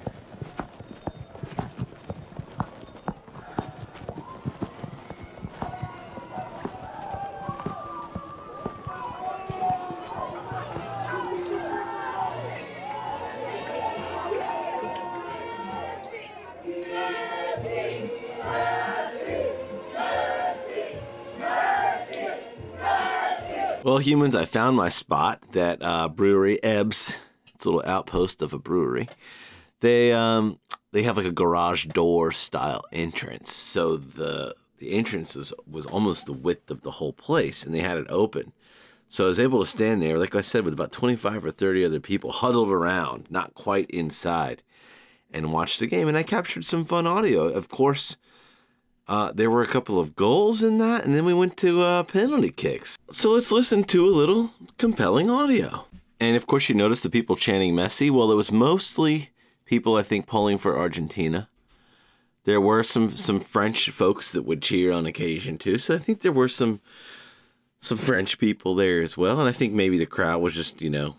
Well, 23.91 23.97
humans, 23.97 24.35
I 24.35 24.45
found 24.45 24.77
my 24.77 24.87
spot. 24.87 25.43
That 25.51 25.79
uh, 25.81 26.07
brewery, 26.07 26.63
Ebbs. 26.63 27.19
It's 27.53 27.65
a 27.65 27.69
little 27.69 27.83
outpost 27.85 28.41
of 28.41 28.53
a 28.53 28.57
brewery. 28.57 29.09
They 29.81 30.13
um 30.13 30.59
they 30.93 31.03
have 31.03 31.17
like 31.17 31.25
a 31.25 31.31
garage 31.33 31.87
door 31.87 32.31
style 32.31 32.85
entrance. 32.93 33.51
So 33.51 33.97
the 33.97 34.55
the 34.77 34.93
entrance 34.93 35.35
was, 35.35 35.51
was 35.69 35.85
almost 35.87 36.25
the 36.25 36.31
width 36.31 36.71
of 36.71 36.83
the 36.83 36.91
whole 36.91 37.11
place, 37.11 37.65
and 37.65 37.75
they 37.75 37.81
had 37.81 37.97
it 37.97 38.07
open. 38.07 38.53
So 39.09 39.25
I 39.25 39.27
was 39.27 39.39
able 39.39 39.59
to 39.59 39.65
stand 39.65 40.01
there, 40.01 40.17
like 40.17 40.35
I 40.35 40.41
said, 40.41 40.63
with 40.63 40.73
about 40.73 40.93
25 40.93 41.43
or 41.43 41.51
30 41.51 41.83
other 41.83 41.99
people 41.99 42.31
huddled 42.31 42.69
around, 42.69 43.25
not 43.29 43.55
quite 43.55 43.91
inside, 43.91 44.63
and 45.33 45.51
watch 45.51 45.79
the 45.79 45.87
game. 45.87 46.07
And 46.07 46.15
I 46.15 46.23
captured 46.23 46.63
some 46.63 46.85
fun 46.85 47.05
audio. 47.05 47.43
Of 47.49 47.67
course, 47.67 48.15
uh, 49.07 49.31
there 49.33 49.49
were 49.49 49.61
a 49.61 49.67
couple 49.67 49.99
of 49.99 50.15
goals 50.15 50.63
in 50.63 50.77
that, 50.77 51.05
and 51.05 51.13
then 51.13 51.25
we 51.25 51.33
went 51.33 51.57
to 51.57 51.81
uh, 51.81 52.03
penalty 52.03 52.49
kicks. 52.49 52.97
So 53.11 53.31
let's 53.31 53.51
listen 53.51 53.83
to 53.85 54.05
a 54.05 54.09
little 54.09 54.51
compelling 54.77 55.29
audio. 55.29 55.85
And 56.19 56.35
of 56.35 56.47
course, 56.47 56.69
you 56.69 56.75
notice 56.75 57.01
the 57.03 57.09
people 57.09 57.35
chanting 57.35 57.73
Messi. 57.73 58.11
Well, 58.11 58.31
it 58.31 58.35
was 58.35 58.51
mostly 58.51 59.29
people, 59.65 59.95
I 59.95 60.03
think, 60.03 60.27
pulling 60.27 60.57
for 60.57 60.77
Argentina. 60.77 61.49
There 62.43 62.61
were 62.61 62.83
some 62.83 63.15
some 63.15 63.39
French 63.39 63.89
folks 63.89 64.31
that 64.31 64.43
would 64.43 64.61
cheer 64.61 64.91
on 64.91 65.05
occasion 65.05 65.57
too. 65.57 65.77
So 65.77 65.95
I 65.95 65.97
think 65.97 66.21
there 66.21 66.31
were 66.31 66.47
some 66.47 66.79
some 67.79 67.97
French 67.97 68.37
people 68.37 68.75
there 68.75 69.01
as 69.01 69.17
well. 69.17 69.39
And 69.39 69.49
I 69.49 69.51
think 69.51 69.73
maybe 69.73 69.97
the 69.97 70.05
crowd 70.05 70.41
was 70.41 70.53
just, 70.53 70.81
you 70.81 70.89
know, 70.89 71.15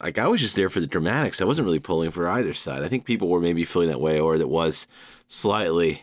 like 0.00 0.18
I 0.18 0.28
was 0.28 0.40
just 0.40 0.56
there 0.56 0.70
for 0.70 0.80
the 0.80 0.86
dramatics. 0.86 1.40
I 1.40 1.44
wasn't 1.44 1.66
really 1.66 1.80
pulling 1.80 2.10
for 2.10 2.28
either 2.28 2.54
side. 2.54 2.82
I 2.82 2.88
think 2.88 3.04
people 3.04 3.28
were 3.28 3.40
maybe 3.40 3.64
feeling 3.64 3.88
that 3.88 4.00
way, 4.00 4.20
or 4.20 4.38
that 4.38 4.48
was 4.48 4.86
slightly 5.26 6.02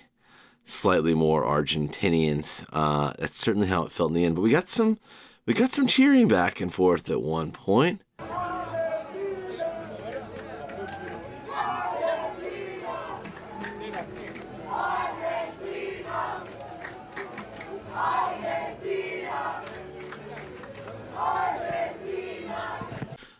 slightly 0.65 1.13
more 1.13 1.43
Argentinians. 1.43 2.67
Uh, 2.73 3.13
that's 3.17 3.39
certainly 3.39 3.67
how 3.67 3.84
it 3.86 3.91
felt 3.91 4.10
in 4.10 4.15
the 4.15 4.25
end. 4.25 4.36
But 4.36 4.41
we 4.41 4.49
got 4.49 4.67
some 4.67 4.97
we 5.45 5.54
got 5.54 5.71
some 5.71 5.88
cheering 5.88 6.28
back 6.28 6.60
and 6.60 6.73
forth 6.73 7.10
at 7.10 7.21
one 7.21 7.51
point. 7.51 8.01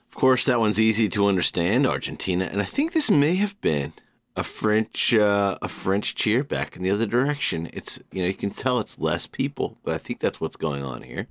Of 0.07 0.19
course, 0.19 0.45
that 0.45 0.59
one's 0.59 0.79
easy 0.79 1.09
to 1.09 1.27
understand, 1.27 1.85
Argentina, 1.85 2.45
and 2.45 2.61
I 2.61 2.65
think 2.65 2.93
this 2.93 3.11
may 3.11 3.35
have 3.35 3.59
been 3.59 3.93
a 4.37 4.43
French 4.43 5.13
uh, 5.13 5.57
a 5.61 5.67
French 5.67 6.15
cheer 6.15 6.43
back 6.43 6.75
in 6.75 6.83
the 6.83 6.91
other 6.91 7.05
direction. 7.05 7.69
It's 7.73 7.99
you 8.11 8.21
know 8.21 8.27
you 8.27 8.33
can 8.33 8.49
tell 8.49 8.79
it's 8.79 8.99
less 8.99 9.27
people, 9.27 9.77
but 9.83 9.93
I 9.93 9.97
think 9.97 10.19
that's 10.19 10.41
what's 10.41 10.57
going 10.57 10.83
on 10.83 11.03
here. 11.03 11.27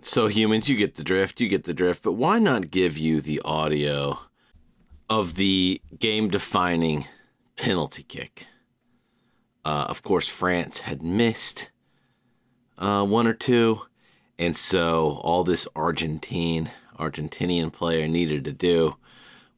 So 0.00 0.26
humans, 0.28 0.70
you 0.70 0.76
get 0.76 0.94
the 0.94 1.04
drift, 1.04 1.38
you 1.38 1.50
get 1.50 1.64
the 1.64 1.74
drift, 1.74 2.02
but 2.02 2.12
why 2.12 2.38
not 2.38 2.70
give 2.70 2.96
you 2.96 3.20
the 3.20 3.42
audio 3.44 4.18
of 5.10 5.34
the 5.34 5.82
game 5.98 6.28
defining 6.28 7.06
penalty 7.56 8.04
kick? 8.04 8.46
Uh, 9.66 9.84
of 9.88 10.02
course, 10.02 10.26
France 10.26 10.80
had 10.80 11.02
missed 11.02 11.70
uh, 12.78 13.04
one 13.04 13.26
or 13.26 13.34
two, 13.34 13.82
and 14.38 14.56
so 14.56 15.20
all 15.22 15.44
this 15.44 15.68
Argentine 15.74 16.70
Argentinian 16.98 17.72
player 17.72 18.08
needed 18.08 18.44
to 18.44 18.52
do 18.52 18.96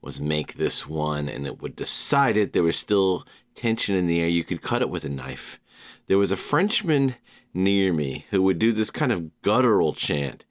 was 0.03 0.21
make 0.21 0.55
this 0.55 0.87
one, 0.87 1.29
and 1.29 1.47
it 1.47 1.61
would 1.61 1.77
decide 1.77 2.37
it. 2.37 2.53
There 2.53 2.63
was 2.63 2.77
still 2.77 3.25
tension 3.55 3.95
in 3.95 4.07
the 4.07 4.21
air. 4.21 4.29
You 4.29 4.45
could 4.45 4.63
cut 4.63 4.83
it 4.83 4.91
with 4.91 5.05
a 5.05 5.09
knife. 5.09 5.61
There 6.07 6.19
was 6.19 6.33
a 6.33 6.37
Frenchman 6.37 7.17
near 7.53 7.93
me 7.93 8.27
who 8.31 8.43
would 8.43 8.59
do 8.59 8.73
this 8.73 8.91
kind 8.91 9.13
of 9.13 9.43
guttural 9.43 9.93
chant. 9.93 10.47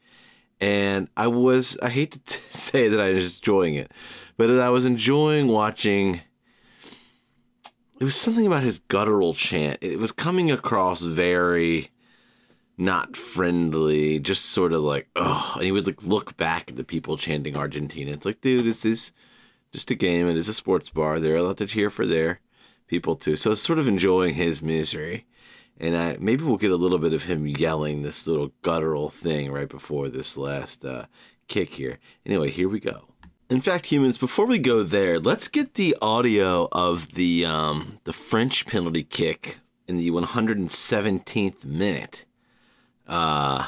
And 0.61 1.07
I 1.15 1.27
was, 1.27 1.77
I 1.81 1.89
hate 1.89 2.23
to 2.25 2.37
say 2.55 2.87
that 2.87 2.99
I 2.99 3.13
was 3.13 3.37
enjoying 3.37 3.75
it, 3.75 3.91
but 4.37 4.49
I 4.49 4.69
was 4.69 4.85
enjoying 4.85 5.47
watching. 5.47 6.21
It 7.99 8.03
was 8.03 8.15
something 8.15 8.47
about 8.47 8.63
his 8.63 8.79
guttural 8.79 9.33
chant. 9.33 9.79
It 9.81 9.99
was 9.99 10.11
coming 10.11 10.51
across 10.51 11.01
very 11.01 11.89
not 12.79 13.15
friendly, 13.15 14.19
just 14.19 14.47
sort 14.47 14.73
of 14.73 14.81
like, 14.81 15.07
oh. 15.15 15.53
And 15.55 15.63
he 15.63 15.71
would 15.71 15.85
like 15.85 16.03
look 16.03 16.37
back 16.37 16.71
at 16.71 16.77
the 16.77 16.83
people 16.83 17.17
chanting 17.17 17.55
Argentina. 17.55 18.11
It's 18.11 18.25
like, 18.25 18.41
dude, 18.41 18.65
this 18.65 18.85
is 18.85 19.11
just 19.71 19.91
a 19.91 19.95
game. 19.95 20.27
It 20.27 20.37
is 20.37 20.47
a 20.47 20.53
sports 20.53 20.89
bar. 20.89 21.19
They're 21.19 21.35
allowed 21.35 21.57
to 21.57 21.67
cheer 21.67 21.89
for 21.89 22.05
their 22.05 22.39
people 22.87 23.15
too. 23.15 23.35
So 23.35 23.53
sort 23.53 23.79
of 23.79 23.87
enjoying 23.87 24.33
his 24.33 24.61
misery 24.61 25.25
and 25.79 25.95
I, 25.95 26.17
maybe 26.19 26.43
we'll 26.43 26.57
get 26.57 26.71
a 26.71 26.75
little 26.75 26.97
bit 26.97 27.13
of 27.13 27.23
him 27.23 27.47
yelling 27.47 28.01
this 28.01 28.27
little 28.27 28.51
guttural 28.61 29.09
thing 29.09 29.51
right 29.51 29.69
before 29.69 30.09
this 30.09 30.35
last 30.35 30.83
uh, 30.83 31.05
kick 31.47 31.73
here. 31.73 31.99
Anyway, 32.25 32.49
here 32.49 32.67
we 32.67 32.79
go. 32.79 33.05
In 33.49 33.61
fact, 33.61 33.87
humans, 33.87 34.17
before 34.17 34.45
we 34.45 34.59
go 34.59 34.83
there, 34.83 35.19
let's 35.19 35.47
get 35.47 35.75
the 35.75 35.95
audio 36.01 36.67
of 36.71 37.13
the 37.15 37.45
um, 37.45 37.99
the 38.03 38.13
French 38.13 38.67
penalty 38.67 39.03
kick 39.03 39.59
in 39.87 39.97
the 39.97 40.11
117th 40.11 41.65
minute. 41.65 42.25
Uh, 43.09 43.65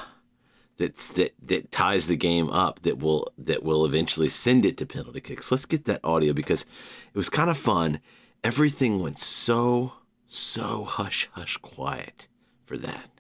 that's 0.77 1.10
that 1.10 1.34
that 1.43 1.71
ties 1.71 2.08
the 2.08 2.15
game 2.15 2.49
up. 2.49 2.82
That 2.82 2.99
will 2.99 3.27
that 3.38 3.63
will 3.63 3.86
eventually 3.86 4.30
send 4.30 4.65
it 4.65 4.77
to 4.77 4.86
penalty 4.86 5.21
kicks. 5.21 5.51
Let's 5.51 5.65
get 5.65 5.86
that 5.86 5.99
audio 6.04 6.34
because 6.34 6.63
it 6.63 7.17
was 7.17 7.30
kind 7.30 7.49
of 7.49 7.58
fun. 7.58 7.99
Everything 8.43 9.01
went 9.01 9.19
so 9.19 9.93
so 10.25 10.84
hush 10.84 11.30
hush 11.34 11.58
quiet 11.58 12.27
for 12.65 12.77
that. 12.77 13.11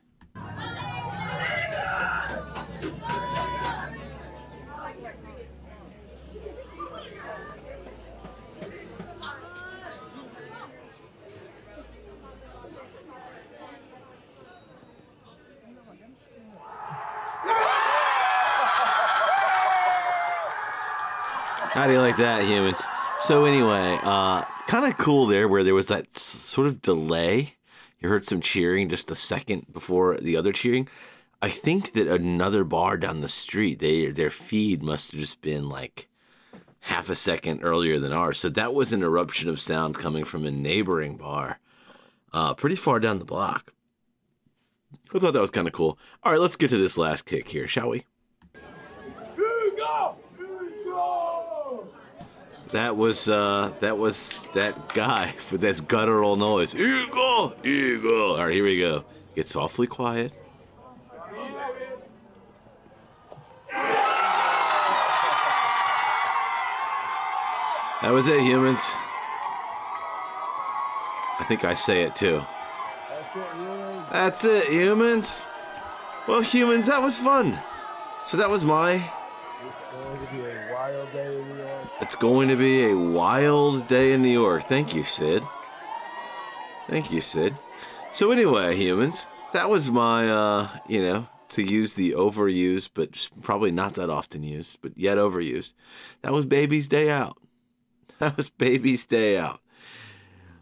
How 21.71 21.87
do 21.87 21.93
you 21.93 21.99
like 21.99 22.17
that, 22.17 22.43
humans? 22.43 22.85
So 23.19 23.45
anyway, 23.45 23.97
uh, 24.03 24.43
kind 24.67 24.85
of 24.85 24.97
cool 24.97 25.25
there 25.25 25.47
where 25.47 25.63
there 25.63 25.73
was 25.73 25.87
that 25.87 26.07
s- 26.15 26.21
sort 26.21 26.67
of 26.67 26.81
delay. 26.81 27.55
You 27.99 28.09
heard 28.09 28.25
some 28.25 28.41
cheering 28.41 28.89
just 28.89 29.09
a 29.09 29.15
second 29.15 29.71
before 29.71 30.17
the 30.17 30.35
other 30.35 30.51
cheering. 30.51 30.89
I 31.41 31.47
think 31.47 31.93
that 31.93 32.07
another 32.07 32.65
bar 32.65 32.97
down 32.97 33.21
the 33.21 33.29
street, 33.29 33.79
they 33.79 34.07
their 34.07 34.29
feed 34.29 34.83
must 34.83 35.11
have 35.11 35.19
just 35.21 35.41
been 35.41 35.69
like 35.69 36.09
half 36.81 37.09
a 37.09 37.15
second 37.15 37.61
earlier 37.63 37.99
than 37.99 38.11
ours. 38.11 38.39
So 38.39 38.49
that 38.49 38.73
was 38.73 38.91
an 38.91 39.01
eruption 39.01 39.49
of 39.49 39.59
sound 39.59 39.95
coming 39.95 40.25
from 40.25 40.45
a 40.45 40.51
neighboring 40.51 41.15
bar, 41.15 41.59
uh, 42.33 42.53
pretty 42.53 42.75
far 42.75 42.99
down 42.99 43.19
the 43.19 43.25
block. 43.25 43.71
I 45.15 45.19
thought 45.19 45.31
that 45.33 45.41
was 45.41 45.51
kind 45.51 45.67
of 45.67 45.73
cool. 45.73 45.97
All 46.23 46.33
right, 46.33 46.41
let's 46.41 46.57
get 46.57 46.69
to 46.71 46.77
this 46.77 46.97
last 46.97 47.25
kick 47.25 47.47
here, 47.47 47.67
shall 47.67 47.89
we? 47.89 48.03
That 52.71 52.95
was 52.95 53.27
uh, 53.27 53.73
that 53.81 53.97
was 53.97 54.39
that 54.53 54.93
guy 54.93 55.33
with 55.51 55.61
that 55.61 55.81
guttural 55.87 56.35
noise. 56.37 56.75
Eagle, 56.75 57.53
eagle. 57.63 58.31
All 58.33 58.45
right, 58.45 58.53
here 58.53 58.63
we 58.63 58.79
go. 58.79 59.03
Get 59.35 59.47
softly 59.47 59.87
quiet. 59.87 60.31
That 68.01 68.11
was 68.11 68.27
it, 68.27 68.41
humans. 68.41 68.93
I 71.39 71.45
think 71.47 71.63
I 71.63 71.75
say 71.75 72.01
it 72.01 72.15
too. 72.15 72.41
That's 74.11 74.43
it, 74.43 74.65
humans. 74.69 75.43
Well, 76.27 76.41
humans, 76.41 76.87
that 76.87 77.01
was 77.01 77.19
fun. 77.19 77.59
So 78.23 78.37
that 78.37 78.49
was 78.49 78.65
my 78.65 79.03
It's 82.11 82.19
going 82.19 82.49
to 82.49 82.57
be 82.57 82.91
a 82.91 82.93
wild 82.93 83.87
day 83.87 84.11
in 84.11 84.21
New 84.21 84.27
York. 84.27 84.67
Thank 84.67 84.93
you, 84.93 85.01
Sid. 85.01 85.43
Thank 86.89 87.09
you, 87.09 87.21
Sid. 87.21 87.55
So 88.11 88.31
anyway, 88.31 88.75
humans, 88.75 89.27
that 89.53 89.69
was 89.69 89.89
my 89.89 90.29
uh, 90.29 90.67
you 90.89 91.01
know, 91.01 91.29
to 91.47 91.63
use 91.63 91.93
the 91.93 92.11
overused 92.11 92.89
but 92.93 93.29
probably 93.41 93.71
not 93.71 93.93
that 93.93 94.09
often 94.09 94.43
used, 94.43 94.81
but 94.81 94.97
yet 94.97 95.17
overused. 95.17 95.73
That 96.21 96.33
was 96.33 96.45
baby's 96.45 96.89
day 96.89 97.09
out. 97.09 97.37
That 98.19 98.35
was 98.35 98.49
baby's 98.49 99.05
day 99.05 99.37
out. 99.37 99.61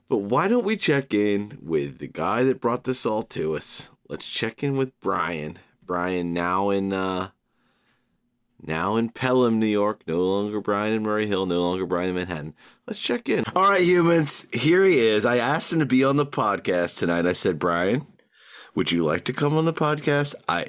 But 0.08 0.18
why 0.18 0.48
don't 0.48 0.64
we 0.64 0.78
check 0.78 1.16
in 1.16 1.58
with 1.64 1.98
the 1.98 2.08
guy 2.08 2.44
that 2.44 2.62
brought 2.62 2.84
this 2.84 3.08
all 3.08 3.24
to 3.24 3.56
us? 3.56 3.90
Let's 4.08 4.30
check 4.30 4.64
in 4.64 4.78
with 4.78 4.98
Brian. 5.00 5.58
Brian 5.84 6.32
now 6.32 6.70
in 6.70 6.94
uh 6.94 7.32
now 8.62 8.96
in 8.96 9.10
Pelham, 9.10 9.60
New 9.60 9.68
York. 9.68 10.02
No 10.08 10.20
longer 10.20 10.62
Brian 10.62 10.94
in 10.94 11.04
Murray 11.04 11.28
Hill. 11.28 11.46
No 11.46 11.62
longer 11.62 11.86
Brian 11.86 12.10
in 12.10 12.16
Manhattan. 12.16 12.56
Let's 12.88 13.00
check 13.00 13.30
in. 13.30 13.44
All 13.56 13.70
right, 13.70 13.82
humans. 13.82 14.48
Here 14.52 14.84
he 14.84 15.00
is. 15.00 15.26
I 15.26 15.38
asked 15.38 15.72
him 15.72 15.80
to 15.80 15.86
be 15.86 16.04
on 16.04 16.18
the 16.18 16.26
podcast 16.26 16.98
tonight. 16.98 17.26
I 17.26 17.34
said, 17.34 17.60
Brian, 17.60 18.08
would 18.76 18.92
you 18.92 19.04
like 19.04 19.26
to 19.26 19.34
come 19.34 19.58
on 19.58 19.66
the 19.66 19.74
podcast? 19.74 20.36
I. 20.48 20.66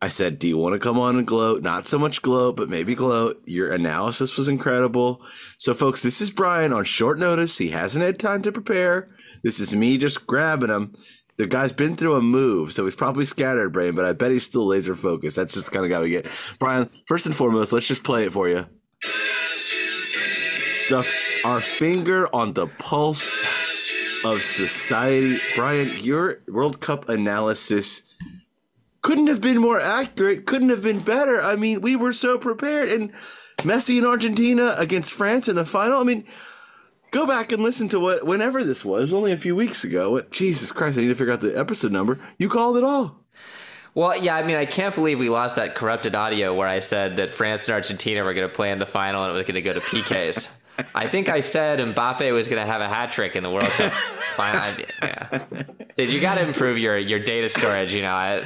I 0.00 0.08
said, 0.08 0.40
Do 0.40 0.48
you 0.48 0.58
want 0.58 0.72
to 0.72 0.80
come 0.80 0.98
on 0.98 1.16
and 1.16 1.24
gloat? 1.24 1.62
Not 1.62 1.86
so 1.86 1.96
much 1.96 2.22
gloat, 2.22 2.56
but 2.56 2.68
maybe 2.68 2.96
gloat. 2.96 3.40
Your 3.46 3.72
analysis 3.72 4.36
was 4.36 4.48
incredible. 4.48 5.24
So, 5.58 5.74
folks, 5.74 6.02
this 6.02 6.20
is 6.20 6.32
Brian 6.32 6.72
on 6.72 6.82
short 6.82 7.20
notice. 7.20 7.56
He 7.56 7.68
hasn't 7.68 8.04
had 8.04 8.18
time 8.18 8.42
to 8.42 8.50
prepare. 8.50 9.10
This 9.44 9.60
is 9.60 9.76
me 9.76 9.98
just 9.98 10.26
grabbing 10.26 10.70
him. 10.70 10.92
The 11.42 11.48
guy's 11.48 11.72
been 11.72 11.96
through 11.96 12.14
a 12.14 12.22
move, 12.22 12.72
so 12.72 12.84
he's 12.84 12.94
probably 12.94 13.24
scattered 13.24 13.72
brain, 13.72 13.96
but 13.96 14.04
I 14.04 14.12
bet 14.12 14.30
he's 14.30 14.44
still 14.44 14.64
laser 14.64 14.94
focused. 14.94 15.34
That's 15.34 15.54
just 15.54 15.66
the 15.66 15.72
kind 15.72 15.84
of 15.84 15.90
guy 15.90 16.00
we 16.00 16.10
get. 16.10 16.28
Brian, 16.60 16.88
first 17.06 17.26
and 17.26 17.34
foremost, 17.34 17.72
let's 17.72 17.88
just 17.88 18.04
play 18.04 18.26
it 18.26 18.32
for 18.32 18.48
you. 18.48 18.64
Stuff 20.86 21.08
our 21.44 21.60
finger 21.60 22.28
on 22.32 22.52
the 22.52 22.68
pulse 22.68 23.40
of 24.24 24.40
society. 24.40 25.36
Brian, 25.56 25.88
your 26.00 26.42
World 26.46 26.80
Cup 26.80 27.08
analysis 27.08 28.02
couldn't 29.02 29.26
have 29.26 29.40
been 29.40 29.58
more 29.58 29.80
accurate, 29.80 30.46
couldn't 30.46 30.68
have 30.68 30.84
been 30.84 31.00
better. 31.00 31.42
I 31.42 31.56
mean, 31.56 31.80
we 31.80 31.96
were 31.96 32.12
so 32.12 32.38
prepared. 32.38 32.88
And 32.88 33.12
Messi 33.62 33.98
in 33.98 34.06
Argentina 34.06 34.76
against 34.78 35.12
France 35.12 35.48
in 35.48 35.56
the 35.56 35.64
final. 35.64 36.00
I 36.00 36.04
mean, 36.04 36.24
go 37.12 37.26
back 37.26 37.52
and 37.52 37.62
listen 37.62 37.88
to 37.90 38.00
what 38.00 38.26
whenever 38.26 38.64
this 38.64 38.84
was, 38.84 39.12
only 39.12 39.30
a 39.30 39.36
few 39.36 39.54
weeks 39.54 39.84
ago. 39.84 40.10
What 40.10 40.32
Jesus 40.32 40.72
Christ, 40.72 40.98
I 40.98 41.02
need 41.02 41.08
to 41.08 41.14
figure 41.14 41.32
out 41.32 41.40
the 41.40 41.56
episode 41.56 41.92
number. 41.92 42.18
You 42.38 42.48
called 42.48 42.76
it 42.76 42.82
all. 42.82 43.20
Well, 43.94 44.20
yeah, 44.20 44.34
I 44.34 44.42
mean, 44.42 44.56
I 44.56 44.64
can't 44.64 44.94
believe 44.94 45.20
we 45.20 45.28
lost 45.28 45.56
that 45.56 45.74
corrupted 45.74 46.14
audio 46.14 46.54
where 46.54 46.66
I 46.66 46.78
said 46.78 47.18
that 47.18 47.30
France 47.30 47.68
and 47.68 47.74
Argentina 47.74 48.24
were 48.24 48.32
going 48.32 48.48
to 48.48 48.54
play 48.54 48.72
in 48.72 48.78
the 48.78 48.86
final 48.86 49.22
and 49.22 49.32
it 49.32 49.36
was 49.36 49.44
going 49.44 49.54
to 49.54 49.62
go 49.62 49.74
to 49.74 49.80
PKs. 49.80 50.50
I 50.94 51.06
think 51.06 51.28
I 51.28 51.40
said 51.40 51.78
Mbappe 51.78 52.32
was 52.32 52.48
going 52.48 52.64
to 52.64 52.70
have 52.70 52.80
a 52.80 52.88
hat 52.88 53.12
trick 53.12 53.36
in 53.36 53.42
the 53.42 53.50
World 53.50 53.68
Cup 53.68 53.92
Yeah. 55.02 55.44
Did 55.96 56.12
you 56.12 56.20
got 56.20 56.36
to 56.36 56.46
improve 56.46 56.78
your 56.78 56.98
your 56.98 57.18
data 57.18 57.48
storage? 57.48 57.94
You 57.94 58.02
know. 58.02 58.14
I, 58.14 58.44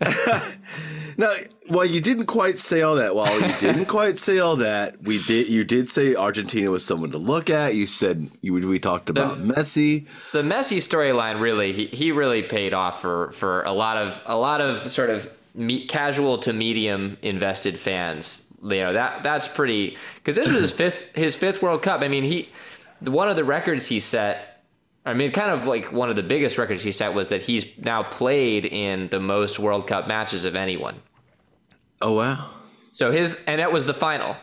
no, 1.16 1.32
well, 1.68 1.84
you 1.84 2.00
didn't 2.00 2.26
quite 2.26 2.58
say 2.58 2.82
all 2.82 2.96
that. 2.96 3.14
Well, 3.14 3.32
you 3.40 3.54
didn't 3.58 3.86
quite 3.98 4.18
say 4.18 4.38
all 4.38 4.56
that. 4.56 5.02
We 5.02 5.22
did. 5.24 5.48
You 5.48 5.64
did 5.64 5.90
say 5.90 6.14
Argentina 6.14 6.70
was 6.70 6.84
someone 6.84 7.10
to 7.12 7.18
look 7.18 7.50
at. 7.50 7.74
You 7.74 7.86
said 7.86 8.30
you 8.40 8.54
we 8.54 8.78
talked 8.78 9.10
about 9.10 9.38
the, 9.38 9.54
Messi. 9.54 10.06
The 10.32 10.42
Messi 10.42 10.78
storyline 10.78 11.40
really 11.40 11.72
he, 11.72 11.86
he 11.86 12.12
really 12.12 12.42
paid 12.42 12.74
off 12.74 13.00
for 13.00 13.32
for 13.32 13.62
a 13.62 13.72
lot 13.72 13.96
of 13.96 14.20
a 14.26 14.36
lot 14.36 14.60
of 14.60 14.90
sort 14.90 15.10
of 15.10 15.30
me, 15.54 15.86
casual 15.86 16.38
to 16.38 16.52
medium 16.52 17.18
invested 17.22 17.78
fans 17.78 18.48
you 18.62 18.80
know 18.80 18.92
that 18.92 19.22
that's 19.22 19.46
pretty 19.46 19.96
because 20.16 20.34
this 20.34 20.48
was 20.48 20.60
his 20.60 20.72
fifth 20.72 21.16
his 21.16 21.36
fifth 21.36 21.62
World 21.62 21.82
Cup. 21.82 22.00
I 22.02 22.08
mean, 22.08 22.24
he 22.24 22.48
one 23.00 23.28
of 23.28 23.36
the 23.36 23.44
records 23.44 23.86
he 23.86 24.00
set. 24.00 24.57
I 25.08 25.14
mean, 25.14 25.30
kind 25.32 25.50
of 25.50 25.66
like 25.66 25.92
one 25.92 26.10
of 26.10 26.16
the 26.16 26.22
biggest 26.22 26.58
records 26.58 26.82
he 26.82 26.92
set 26.92 27.14
was 27.14 27.28
that 27.28 27.42
he's 27.42 27.66
now 27.78 28.02
played 28.02 28.66
in 28.66 29.08
the 29.08 29.20
most 29.20 29.58
World 29.58 29.86
Cup 29.86 30.06
matches 30.06 30.44
of 30.44 30.54
anyone. 30.54 30.96
Oh 32.00 32.12
wow! 32.12 32.50
So 32.92 33.10
his 33.10 33.42
and 33.46 33.60
that 33.60 33.72
was 33.72 33.84
the 33.84 33.94
final. 33.94 34.36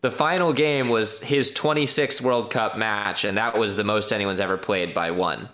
The 0.00 0.10
final 0.10 0.52
game 0.52 0.88
was 0.88 1.20
his 1.20 1.50
26th 1.50 2.20
World 2.20 2.50
Cup 2.50 2.78
match, 2.78 3.24
and 3.24 3.36
that 3.36 3.58
was 3.58 3.74
the 3.74 3.82
most 3.82 4.12
anyone's 4.12 4.40
ever 4.40 4.56
played 4.56 4.94
by 4.94 5.10
one. 5.10 5.48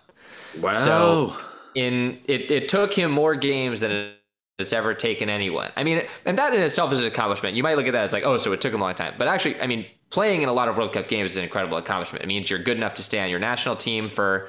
Wow! 0.60 0.72
So 0.72 1.36
in 1.74 2.20
it, 2.26 2.50
it 2.50 2.68
took 2.68 2.92
him 2.92 3.10
more 3.10 3.34
games 3.34 3.80
than 3.80 4.12
it's 4.58 4.72
ever 4.72 4.94
taken 4.94 5.28
anyone. 5.28 5.72
I 5.76 5.82
mean, 5.82 6.02
and 6.24 6.38
that 6.38 6.54
in 6.54 6.60
itself 6.60 6.92
is 6.92 7.00
an 7.00 7.06
accomplishment. 7.06 7.56
You 7.56 7.62
might 7.62 7.76
look 7.76 7.86
at 7.86 7.92
that 7.92 8.02
as 8.02 8.12
like, 8.12 8.24
oh, 8.24 8.36
so 8.36 8.52
it 8.52 8.60
took 8.60 8.72
him 8.72 8.80
a 8.80 8.84
long 8.84 8.94
time. 8.94 9.14
But 9.18 9.26
actually, 9.26 9.60
I 9.60 9.66
mean, 9.66 9.86
playing 10.14 10.42
in 10.42 10.48
a 10.48 10.52
lot 10.52 10.68
of 10.68 10.76
World 10.76 10.92
Cup 10.92 11.08
games 11.08 11.32
is 11.32 11.36
an 11.38 11.42
incredible 11.42 11.76
accomplishment. 11.76 12.22
It 12.22 12.28
means 12.28 12.48
you're 12.48 12.60
good 12.60 12.76
enough 12.76 12.94
to 12.94 13.02
stay 13.02 13.18
on 13.18 13.30
your 13.30 13.40
national 13.40 13.74
team 13.74 14.06
for, 14.06 14.48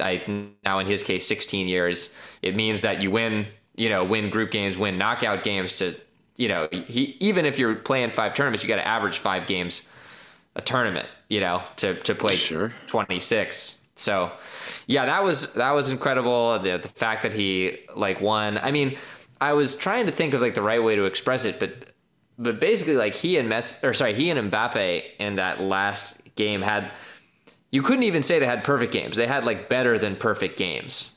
I, 0.00 0.20
now 0.64 0.80
in 0.80 0.86
his 0.86 1.04
case, 1.04 1.24
16 1.28 1.68
years. 1.68 2.12
It 2.42 2.56
means 2.56 2.82
that 2.82 3.00
you 3.00 3.12
win, 3.12 3.46
you 3.76 3.88
know, 3.88 4.02
win 4.02 4.30
group 4.30 4.50
games, 4.50 4.76
win 4.76 4.98
knockout 4.98 5.44
games 5.44 5.76
to, 5.76 5.94
you 6.34 6.48
know, 6.48 6.66
he, 6.72 7.16
even 7.20 7.46
if 7.46 7.56
you're 7.56 7.76
playing 7.76 8.10
five 8.10 8.34
tournaments, 8.34 8.64
you 8.64 8.68
got 8.68 8.76
to 8.76 8.88
average 8.88 9.18
five 9.18 9.46
games 9.46 9.82
a 10.56 10.60
tournament, 10.60 11.08
you 11.28 11.38
know, 11.38 11.62
to, 11.76 11.94
to 12.00 12.12
play 12.12 12.34
sure. 12.34 12.72
26. 12.88 13.80
So, 13.94 14.32
yeah, 14.88 15.06
that 15.06 15.22
was 15.22 15.52
that 15.52 15.70
was 15.70 15.90
incredible. 15.90 16.58
The, 16.58 16.78
the 16.78 16.88
fact 16.88 17.22
that 17.22 17.32
he 17.32 17.78
like 17.94 18.20
won. 18.20 18.58
I 18.58 18.72
mean, 18.72 18.98
I 19.40 19.52
was 19.52 19.76
trying 19.76 20.06
to 20.06 20.12
think 20.12 20.34
of 20.34 20.40
like 20.40 20.56
the 20.56 20.62
right 20.62 20.82
way 20.82 20.96
to 20.96 21.04
express 21.04 21.44
it, 21.44 21.60
but 21.60 21.92
but 22.38 22.60
basically 22.60 22.96
like 22.96 23.14
he 23.14 23.38
and 23.38 23.50
Messi 23.50 23.82
or 23.82 23.94
sorry, 23.94 24.14
he 24.14 24.30
and 24.30 24.50
Mbappe 24.50 25.02
in 25.18 25.36
that 25.36 25.60
last 25.60 26.16
game 26.34 26.60
had 26.60 26.90
you 27.70 27.82
couldn't 27.82 28.04
even 28.04 28.22
say 28.22 28.38
they 28.38 28.46
had 28.46 28.64
perfect 28.64 28.92
games. 28.92 29.16
They 29.16 29.26
had 29.26 29.44
like 29.44 29.68
better 29.68 29.98
than 29.98 30.16
perfect 30.16 30.58
games. 30.58 31.14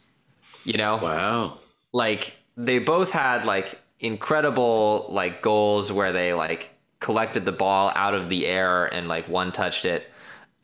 You 0.63 0.77
know? 0.77 0.97
Wow. 0.97 1.59
Like 1.91 2.33
they 2.57 2.79
both 2.79 3.11
had 3.11 3.45
like 3.45 3.79
incredible 3.99 5.07
like 5.09 5.41
goals 5.41 5.91
where 5.91 6.11
they 6.11 6.33
like 6.33 6.73
collected 6.99 7.45
the 7.45 7.51
ball 7.51 7.91
out 7.95 8.13
of 8.13 8.29
the 8.29 8.45
air 8.45 8.85
and 8.85 9.07
like 9.07 9.27
one 9.27 9.51
touched 9.51 9.85
it. 9.85 10.11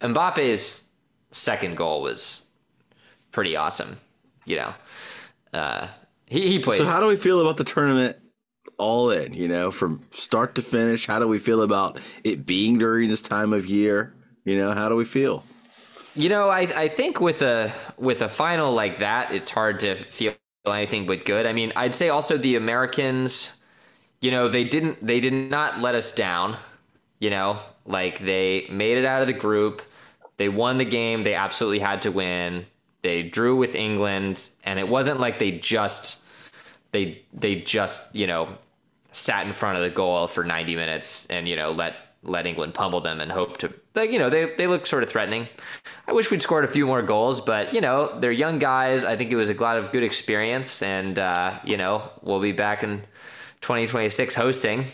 Mbappe's 0.02 0.86
second 1.32 1.76
goal 1.78 2.02
was 2.02 2.46
pretty 3.32 3.56
awesome, 3.56 3.98
you 4.46 4.58
know. 4.58 4.74
Uh, 5.54 5.88
he, 6.28 6.48
he 6.48 6.60
played. 6.60 6.78
So 6.78 6.86
how 6.86 7.00
do 7.00 7.08
we 7.08 7.16
feel 7.16 7.40
about 7.40 7.58
the 7.58 7.64
tournament 7.64 8.18
all 8.78 9.12
in, 9.12 9.34
you 9.34 9.48
know, 9.48 9.72
from 9.72 10.02
start 10.10 10.56
to 10.56 10.62
finish? 10.62 11.08
How 11.08 11.20
do 11.20 11.28
we 11.28 11.40
feel 11.40 11.62
about 11.62 12.00
it 12.24 12.46
being 12.46 12.78
during 12.78 13.10
this 13.10 13.22
time 13.22 13.54
of 13.54 13.66
year? 13.66 14.14
You 14.44 14.58
know, 14.58 14.74
how 14.74 14.90
do 14.90 14.96
we 14.96 15.06
feel? 15.06 15.44
You 16.16 16.30
know, 16.30 16.50
I, 16.50 16.62
I 16.62 16.88
think 16.88 17.20
with 17.20 17.42
a 17.42 17.74
with 17.98 18.22
a 18.22 18.30
final 18.30 18.74
like 18.74 19.00
that, 19.00 19.34
it's 19.34 19.50
hard 19.50 19.80
to 19.82 19.96
feel 19.96 20.34
anything 20.66 21.06
but 21.06 21.26
good. 21.26 21.46
I 21.46 21.54
mean, 21.54 21.74
I'd 21.76 21.94
say 21.94 22.10
also 22.10 22.38
the 22.38 22.56
Americans, 22.56 23.58
you 24.22 24.32
know, 24.32 24.48
they 24.48 24.64
didn't 24.64 25.06
they 25.06 25.20
did 25.20 25.34
not 25.34 25.80
let 25.80 25.96
us 25.96 26.12
down. 26.12 26.56
You 27.20 27.32
know, 27.32 27.60
like 27.86 28.20
they 28.20 28.68
made 28.70 28.98
it 28.98 29.06
out 29.06 29.22
of 29.22 29.28
the 29.28 29.34
group. 29.34 29.82
They 30.38 30.50
won 30.50 30.78
the 30.78 30.86
game. 30.86 31.24
They 31.24 31.34
absolutely 31.34 31.80
had 31.80 32.02
to 32.04 32.12
win. 32.12 32.66
They 33.02 33.24
drew 33.24 33.56
with 33.56 33.76
England, 33.76 34.52
and 34.64 34.80
it 34.80 34.90
wasn't 34.90 35.20
like 35.20 35.38
they 35.40 35.52
just 35.52 36.24
they 36.92 37.22
they 37.34 37.58
just 37.58 38.16
you 38.16 38.26
know 38.26 38.58
sat 39.16 39.48
in 39.48 39.54
front 39.54 39.78
of 39.78 39.84
the 39.84 39.90
goal 39.90 40.28
for 40.28 40.44
90 40.44 40.76
minutes 40.76 41.26
and 41.28 41.48
you 41.48 41.56
know 41.56 41.72
let 41.72 41.96
let 42.24 42.48
England 42.48 42.74
pummel 42.74 43.02
them 43.02 43.22
and 43.22 43.32
hope 43.32 43.58
to 43.58 43.72
like 43.94 44.12
you 44.12 44.20
know 44.20 44.30
they 44.30 44.54
they 44.56 44.68
look 44.68 44.86
sort 44.88 45.04
of 45.04 45.10
threatening. 45.10 45.48
I 46.08 46.12
wish 46.12 46.30
we'd 46.30 46.42
scored 46.42 46.66
a 46.66 46.68
few 46.68 46.86
more 46.86 47.02
goals, 47.02 47.40
but 47.40 47.74
you 47.74 47.82
know 47.82 48.20
they're 48.20 48.32
young 48.32 48.60
guys. 48.60 49.06
I 49.06 49.16
think 49.16 49.32
it 49.32 49.36
was 49.36 49.50
a 49.50 49.54
lot 49.54 49.78
of 49.78 49.92
good 49.92 50.04
experience, 50.04 50.82
and 50.82 51.18
uh, 51.18 51.60
you 51.64 51.78
know 51.78 52.10
we'll 52.22 52.42
be 52.42 52.52
back 52.52 52.84
in 52.84 53.00
2026 53.62 54.36
hosting. 54.36 54.86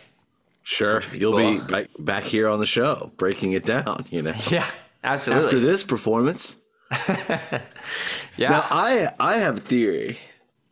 Sure, 0.64 1.02
you'll 1.14 1.38
cool. 1.38 1.60
be 1.60 1.66
back, 1.66 1.88
back 1.98 2.24
here 2.24 2.48
on 2.48 2.60
the 2.60 2.66
show 2.66 3.12
breaking 3.18 3.54
it 3.54 3.66
down. 3.66 4.06
You 4.12 4.22
know, 4.22 4.34
yeah, 4.50 4.70
absolutely. 5.04 5.46
After 5.46 5.60
this 5.60 5.84
performance, 5.84 6.58
yeah. 7.08 8.50
Now 8.50 8.68
I 8.70 9.08
I 9.20 9.38
have 9.38 9.58
a 9.58 9.62
theory 9.62 10.20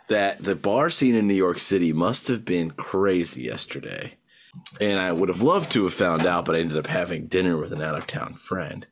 that 0.10 0.44
the 0.44 0.56
bar 0.56 0.90
scene 0.90 1.16
in 1.16 1.28
New 1.28 1.36
York 1.36 1.60
City 1.60 1.94
must 1.94 2.28
have 2.28 2.46
been 2.46 2.72
crazy 2.72 3.44
yesterday. 3.44 4.16
And 4.82 5.00
I 5.00 5.12
would 5.12 5.30
have 5.30 5.42
loved 5.42 5.72
to 5.72 5.84
have 5.84 5.94
found 5.94 6.26
out, 6.26 6.46
but 6.46 6.56
I 6.56 6.60
ended 6.60 6.78
up 6.78 6.88
having 6.88 7.28
dinner 7.28 7.58
with 7.58 7.72
an 7.72 7.82
out 7.82 7.96
of 7.96 8.08
town 8.08 8.34
friend. 8.34 8.86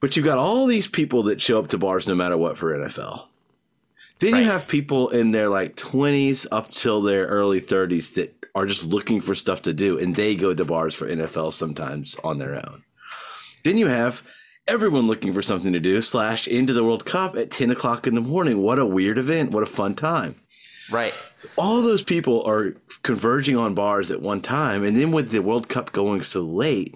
But 0.00 0.16
you've 0.16 0.26
got 0.26 0.38
all 0.38 0.66
these 0.66 0.88
people 0.88 1.22
that 1.24 1.40
show 1.40 1.58
up 1.58 1.68
to 1.68 1.78
bars 1.78 2.06
no 2.06 2.14
matter 2.14 2.36
what 2.36 2.58
for 2.58 2.76
NFL. 2.76 3.26
Then 4.18 4.32
right. 4.32 4.42
you 4.42 4.50
have 4.50 4.68
people 4.68 5.08
in 5.08 5.30
their 5.30 5.48
like 5.48 5.76
20s 5.76 6.46
up 6.52 6.70
till 6.70 7.00
their 7.00 7.26
early 7.26 7.60
30s 7.60 8.14
that 8.14 8.34
are 8.54 8.66
just 8.66 8.84
looking 8.84 9.20
for 9.20 9.34
stuff 9.34 9.62
to 9.62 9.72
do 9.72 9.98
and 9.98 10.14
they 10.14 10.34
go 10.34 10.54
to 10.54 10.64
bars 10.64 10.94
for 10.94 11.08
NFL 11.08 11.52
sometimes 11.52 12.16
on 12.22 12.38
their 12.38 12.54
own. 12.54 12.84
Then 13.64 13.78
you 13.78 13.86
have 13.86 14.22
everyone 14.66 15.06
looking 15.06 15.32
for 15.32 15.42
something 15.42 15.72
to 15.72 15.80
do 15.80 16.00
slash 16.02 16.46
into 16.46 16.72
the 16.72 16.84
World 16.84 17.04
Cup 17.04 17.36
at 17.36 17.50
10 17.50 17.70
o'clock 17.70 18.06
in 18.06 18.14
the 18.14 18.20
morning. 18.20 18.62
What 18.62 18.78
a 18.78 18.86
weird 18.86 19.18
event. 19.18 19.50
What 19.50 19.62
a 19.62 19.66
fun 19.66 19.94
time. 19.94 20.36
Right. 20.90 21.14
All 21.56 21.82
those 21.82 22.02
people 22.02 22.44
are 22.44 22.76
converging 23.02 23.56
on 23.56 23.74
bars 23.74 24.10
at 24.10 24.22
one 24.22 24.40
time. 24.40 24.84
And 24.84 24.96
then 24.96 25.10
with 25.10 25.30
the 25.30 25.42
World 25.42 25.68
Cup 25.68 25.92
going 25.92 26.22
so 26.22 26.42
late, 26.42 26.94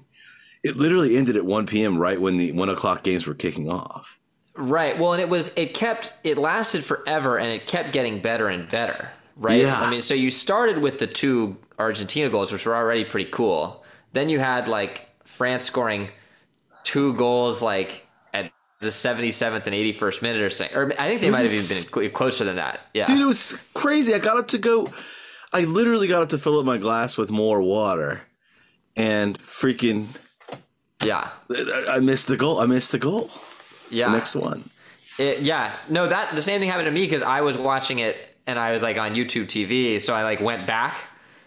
it 0.62 0.76
literally 0.76 1.16
ended 1.16 1.36
at 1.36 1.44
1 1.44 1.66
p.m. 1.66 1.98
right 1.98 2.20
when 2.20 2.36
the 2.36 2.52
one 2.52 2.68
o'clock 2.68 3.02
games 3.02 3.26
were 3.26 3.34
kicking 3.34 3.70
off. 3.70 4.18
Right. 4.54 4.98
Well, 4.98 5.12
and 5.12 5.20
it 5.20 5.28
was, 5.28 5.52
it 5.56 5.74
kept, 5.74 6.12
it 6.24 6.38
lasted 6.38 6.84
forever 6.84 7.38
and 7.38 7.50
it 7.50 7.66
kept 7.66 7.92
getting 7.92 8.20
better 8.20 8.48
and 8.48 8.68
better. 8.68 9.10
Right. 9.36 9.62
Yeah. 9.62 9.80
I 9.80 9.90
mean, 9.90 10.02
so 10.02 10.14
you 10.14 10.30
started 10.30 10.78
with 10.78 10.98
the 10.98 11.06
two 11.06 11.56
Argentina 11.78 12.30
goals, 12.30 12.52
which 12.52 12.64
were 12.64 12.74
already 12.74 13.04
pretty 13.04 13.30
cool. 13.30 13.84
Then 14.12 14.28
you 14.28 14.38
had 14.38 14.66
like 14.66 15.08
France 15.24 15.66
scoring 15.66 16.10
two 16.86 17.14
goals 17.14 17.60
like 17.60 18.06
at 18.32 18.52
the 18.80 18.88
77th 18.88 19.66
and 19.66 19.74
81st 19.74 20.22
minute 20.22 20.40
or 20.40 20.50
something. 20.50 20.76
Or 20.76 20.92
I 21.00 21.08
think 21.08 21.20
they 21.20 21.30
might 21.30 21.42
have 21.42 21.52
even 21.52 21.66
been 21.92 22.10
closer 22.10 22.44
than 22.44 22.56
that. 22.56 22.80
Yeah. 22.94 23.06
Dude, 23.06 23.20
it 23.20 23.26
was 23.26 23.56
crazy. 23.74 24.14
I 24.14 24.20
got 24.20 24.38
up 24.38 24.48
to 24.48 24.58
go. 24.58 24.92
I 25.52 25.64
literally 25.64 26.06
got 26.06 26.22
up 26.22 26.28
to 26.30 26.38
fill 26.38 26.60
up 26.60 26.64
my 26.64 26.78
glass 26.78 27.18
with 27.18 27.30
more 27.30 27.60
water, 27.60 28.22
and 28.96 29.38
freaking, 29.38 30.06
Yeah. 31.02 31.28
I 31.50 31.96
I 31.96 31.98
missed 31.98 32.28
the 32.28 32.36
goal. 32.36 32.60
I 32.60 32.66
missed 32.66 32.92
the 32.92 32.98
goal. 32.98 33.30
Yeah. 33.90 34.06
The 34.10 34.16
next 34.16 34.36
one. 34.36 34.70
It, 35.18 35.40
yeah, 35.40 35.74
no, 35.88 36.06
that 36.06 36.34
the 36.34 36.42
same 36.42 36.60
thing 36.60 36.68
happened 36.68 36.86
to 36.86 36.92
me 36.92 37.04
because 37.04 37.22
I 37.22 37.40
was 37.40 37.56
watching 37.56 38.00
it 38.00 38.36
and 38.46 38.58
I 38.58 38.72
was 38.72 38.82
like 38.82 38.98
on 38.98 39.14
YouTube 39.14 39.46
TV, 39.46 40.00
so 40.00 40.12
I 40.14 40.22
like 40.22 40.40
went 40.40 40.66
back 40.66 40.98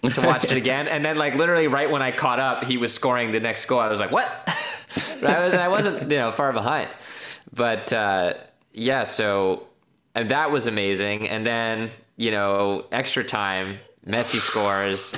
to 0.04 0.22
watch 0.22 0.46
it 0.46 0.58
again, 0.58 0.88
and 0.88 1.04
then 1.04 1.18
like 1.18 1.36
literally 1.36 1.68
right 1.68 1.90
when 1.90 2.02
I 2.02 2.12
caught 2.12 2.40
up, 2.40 2.64
he 2.64 2.78
was 2.78 2.94
scoring 2.94 3.32
the 3.32 3.40
next 3.40 3.66
goal. 3.66 3.80
I 3.80 3.88
was 3.88 4.00
like, 4.00 4.12
what? 4.12 4.28
I, 5.26 5.46
was, 5.46 5.54
I 5.54 5.68
wasn't 5.68 6.04
you 6.04 6.18
know 6.18 6.32
far 6.32 6.54
behind, 6.54 6.96
but 7.54 7.92
uh, 7.92 8.36
yeah, 8.74 9.04
so 9.04 9.68
and 10.16 10.30
that 10.32 10.52
was 10.52 10.68
amazing, 10.68 11.30
and 11.30 11.46
then 11.46 11.90
you 12.18 12.32
know 12.32 12.86
extra 12.92 13.24
time, 13.24 13.78
Messi 14.06 14.40
scores. 14.40 15.18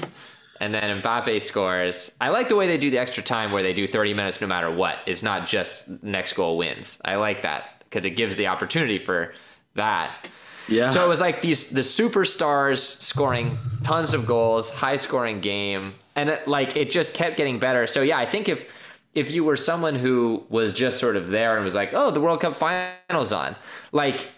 And 0.59 0.71
then 0.71 1.01
Mbappe 1.01 1.41
scores. 1.41 2.11
I 2.21 2.29
like 2.29 2.47
the 2.47 2.55
way 2.55 2.67
they 2.67 2.77
do 2.77 2.91
the 2.91 2.99
extra 2.99 3.23
time 3.23 3.51
where 3.51 3.63
they 3.63 3.73
do 3.73 3.87
30 3.87 4.13
minutes 4.13 4.41
no 4.41 4.45
matter 4.45 4.69
what. 4.69 4.99
It's 5.07 5.23
not 5.23 5.47
just 5.47 5.89
next 6.03 6.33
goal 6.33 6.55
wins. 6.55 6.99
I 7.03 7.15
like 7.15 7.41
that 7.41 7.83
because 7.91 8.05
it 8.05 8.11
gives 8.11 8.35
the 8.35 8.45
opportunity 8.45 8.99
for 8.99 9.33
that. 9.73 10.29
Yeah. 10.71 10.89
So 10.89 11.05
it 11.05 11.09
was 11.09 11.21
like 11.21 11.41
these 11.41 11.67
the 11.67 11.81
superstars 11.81 12.79
scoring 13.01 13.57
tons 13.83 14.13
of 14.13 14.25
goals, 14.25 14.69
high 14.69 14.95
scoring 14.95 15.41
game, 15.41 15.93
and 16.15 16.29
it, 16.29 16.47
like 16.47 16.77
it 16.77 16.89
just 16.89 17.13
kept 17.13 17.37
getting 17.37 17.59
better. 17.59 17.87
So 17.87 18.01
yeah, 18.01 18.17
I 18.17 18.25
think 18.25 18.49
if 18.49 18.69
if 19.13 19.31
you 19.31 19.43
were 19.43 19.57
someone 19.57 19.95
who 19.95 20.45
was 20.49 20.73
just 20.73 20.99
sort 20.99 21.15
of 21.17 21.29
there 21.29 21.55
and 21.55 21.65
was 21.65 21.75
like, 21.75 21.91
"Oh, 21.93 22.11
the 22.11 22.21
World 22.21 22.41
Cup 22.41 22.55
finals 22.55 23.33
on," 23.33 23.55
like 23.91 24.29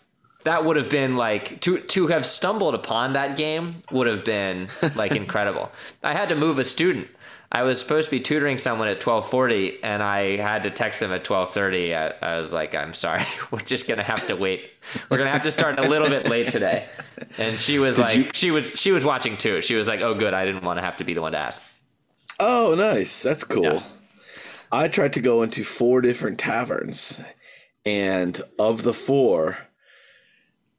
that 0.44 0.66
would 0.66 0.76
have 0.76 0.90
been 0.90 1.16
like 1.16 1.60
to 1.62 1.80
to 1.80 2.08
have 2.08 2.26
stumbled 2.26 2.76
upon 2.76 3.14
that 3.14 3.38
game 3.38 3.76
would 3.92 4.08
have 4.08 4.26
been 4.26 4.70
like 4.96 5.12
incredible. 5.16 5.72
I 6.02 6.14
had 6.14 6.30
to 6.30 6.36
move 6.36 6.60
a 6.60 6.64
student. 6.64 7.08
I 7.56 7.62
was 7.62 7.80
supposed 7.80 8.06
to 8.06 8.12
be 8.12 8.20
tutoring 8.20 8.58
someone 8.58 8.88
at 8.88 9.00
12:40 9.00 9.78
and 9.84 10.02
I 10.02 10.38
had 10.38 10.64
to 10.64 10.72
text 10.72 11.00
them 11.00 11.12
at 11.12 11.24
12:30. 11.24 11.96
I, 11.96 12.14
I 12.34 12.38
was 12.38 12.52
like, 12.52 12.74
"I'm 12.74 12.94
sorry. 12.94 13.24
We're 13.52 13.60
just 13.60 13.88
going 13.88 14.00
to 14.00 14.04
have 14.04 14.26
to 14.28 14.36
wait. 14.36 14.70
We're 15.10 15.18
going 15.18 15.28
to 15.28 15.32
have 15.34 15.44
to 15.44 15.52
start 15.52 15.78
a 15.80 15.88
little 15.88 16.10
bit 16.10 16.28
late 16.28 16.50
today." 16.50 16.88
And 17.38 17.58
she 17.60 17.78
was 17.80 18.00
like 18.00 18.18
you- 18.18 18.30
she 18.34 18.50
was 18.52 18.68
she 18.72 18.92
was 18.92 19.06
watching 19.06 19.38
too. 19.38 19.62
She 19.62 19.76
was 19.76 19.88
like, 19.88 20.02
"Oh 20.02 20.16
good, 20.16 20.34
I 20.34 20.46
didn't 20.46 20.64
want 20.64 20.78
to 20.80 20.82
have 20.84 20.98
to 20.98 21.04
be 21.04 21.14
the 21.14 21.22
one 21.22 21.34
to 21.34 21.38
ask." 21.38 21.62
Oh, 22.40 22.74
nice. 22.76 23.22
That's 23.22 23.44
cool. 23.44 23.64
Yeah. 23.64 23.84
I 24.72 24.88
tried 24.88 25.14
to 25.14 25.22
go 25.22 25.44
into 25.44 25.64
four 25.64 26.02
different 26.02 26.40
taverns, 26.40 27.22
and 27.86 28.42
of 28.58 28.82
the 28.82 28.94
four, 28.96 29.60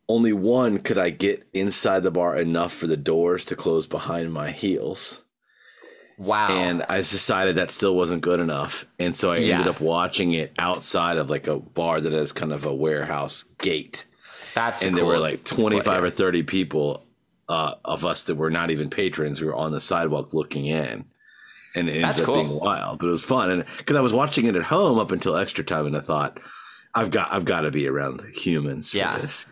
only 0.09 0.33
one 0.33 0.79
could 0.79 0.99
I 0.99 1.11
get 1.11 1.47
inside 1.55 2.03
the 2.03 2.11
bar 2.11 2.37
enough 2.37 2.73
for 2.73 2.89
the 2.89 2.97
doors 2.97 3.45
to 3.47 3.57
close 3.57 3.87
behind 3.87 4.33
my 4.33 4.51
heels. 4.51 5.23
Wow. 6.17 6.49
And 6.49 6.85
I 6.89 6.99
decided 6.99 7.57
that 7.57 7.71
still 7.71 7.97
wasn't 7.97 8.23
good 8.23 8.41
enough. 8.41 8.87
And 8.99 9.17
so 9.17 9.33
I 9.33 9.39
Yeah. 9.39 9.59
ended 9.59 9.69
up 9.75 9.81
watching 9.81 10.33
it 10.33 10.53
outside 10.59 11.17
of 11.19 11.29
like 11.31 11.47
a 11.49 11.59
bar 11.59 12.01
that 12.01 12.13
has 12.13 12.33
kind 12.33 12.53
of 12.53 12.65
a 12.65 12.75
warehouse 12.75 13.45
gate. 13.59 14.07
That's 14.55 14.83
and 14.85 14.93
a 14.93 14.97
there 14.97 15.05
were 15.05 15.15
cool 15.15 15.23
like 15.23 15.45
display 15.45 15.63
25 15.63 16.05
or 16.05 16.11
30 16.11 16.43
people 16.45 17.05
uh, 17.49 17.75
of 17.85 18.05
us 18.05 18.25
that 18.25 18.37
were 18.37 18.51
not 18.51 18.71
even 18.71 18.89
patrons. 18.91 19.41
We 19.41 19.49
were 19.49 19.55
on 19.57 19.73
the 19.73 19.81
sidewalk 19.81 20.33
looking 20.33 20.67
in. 20.67 21.05
And 21.77 21.89
it 21.89 22.01
That's 22.03 22.21
ended 22.21 22.27
cool. 22.27 22.41
up 22.41 22.47
being 22.47 22.61
wild, 22.61 22.99
but 23.01 23.09
it 23.09 23.11
was 23.11 23.25
fun. 23.25 23.51
And 23.51 23.65
because 23.79 23.97
I 23.97 24.01
was 24.01 24.13
watching 24.13 24.47
it 24.47 24.55
at 24.55 24.63
home 24.63 25.01
up 25.01 25.11
until 25.11 25.37
extra 25.37 25.65
time, 25.65 25.87
and 25.87 25.97
I 25.97 26.01
thought, 26.01 26.39
I've 26.95 27.11
got, 27.11 27.33
I've 27.33 27.45
got 27.45 27.63
to 27.63 27.73
be 27.73 27.89
around 27.89 28.23
humans 28.33 28.93
for 28.93 28.99
Yeah. 28.99 29.19
this. 29.19 29.49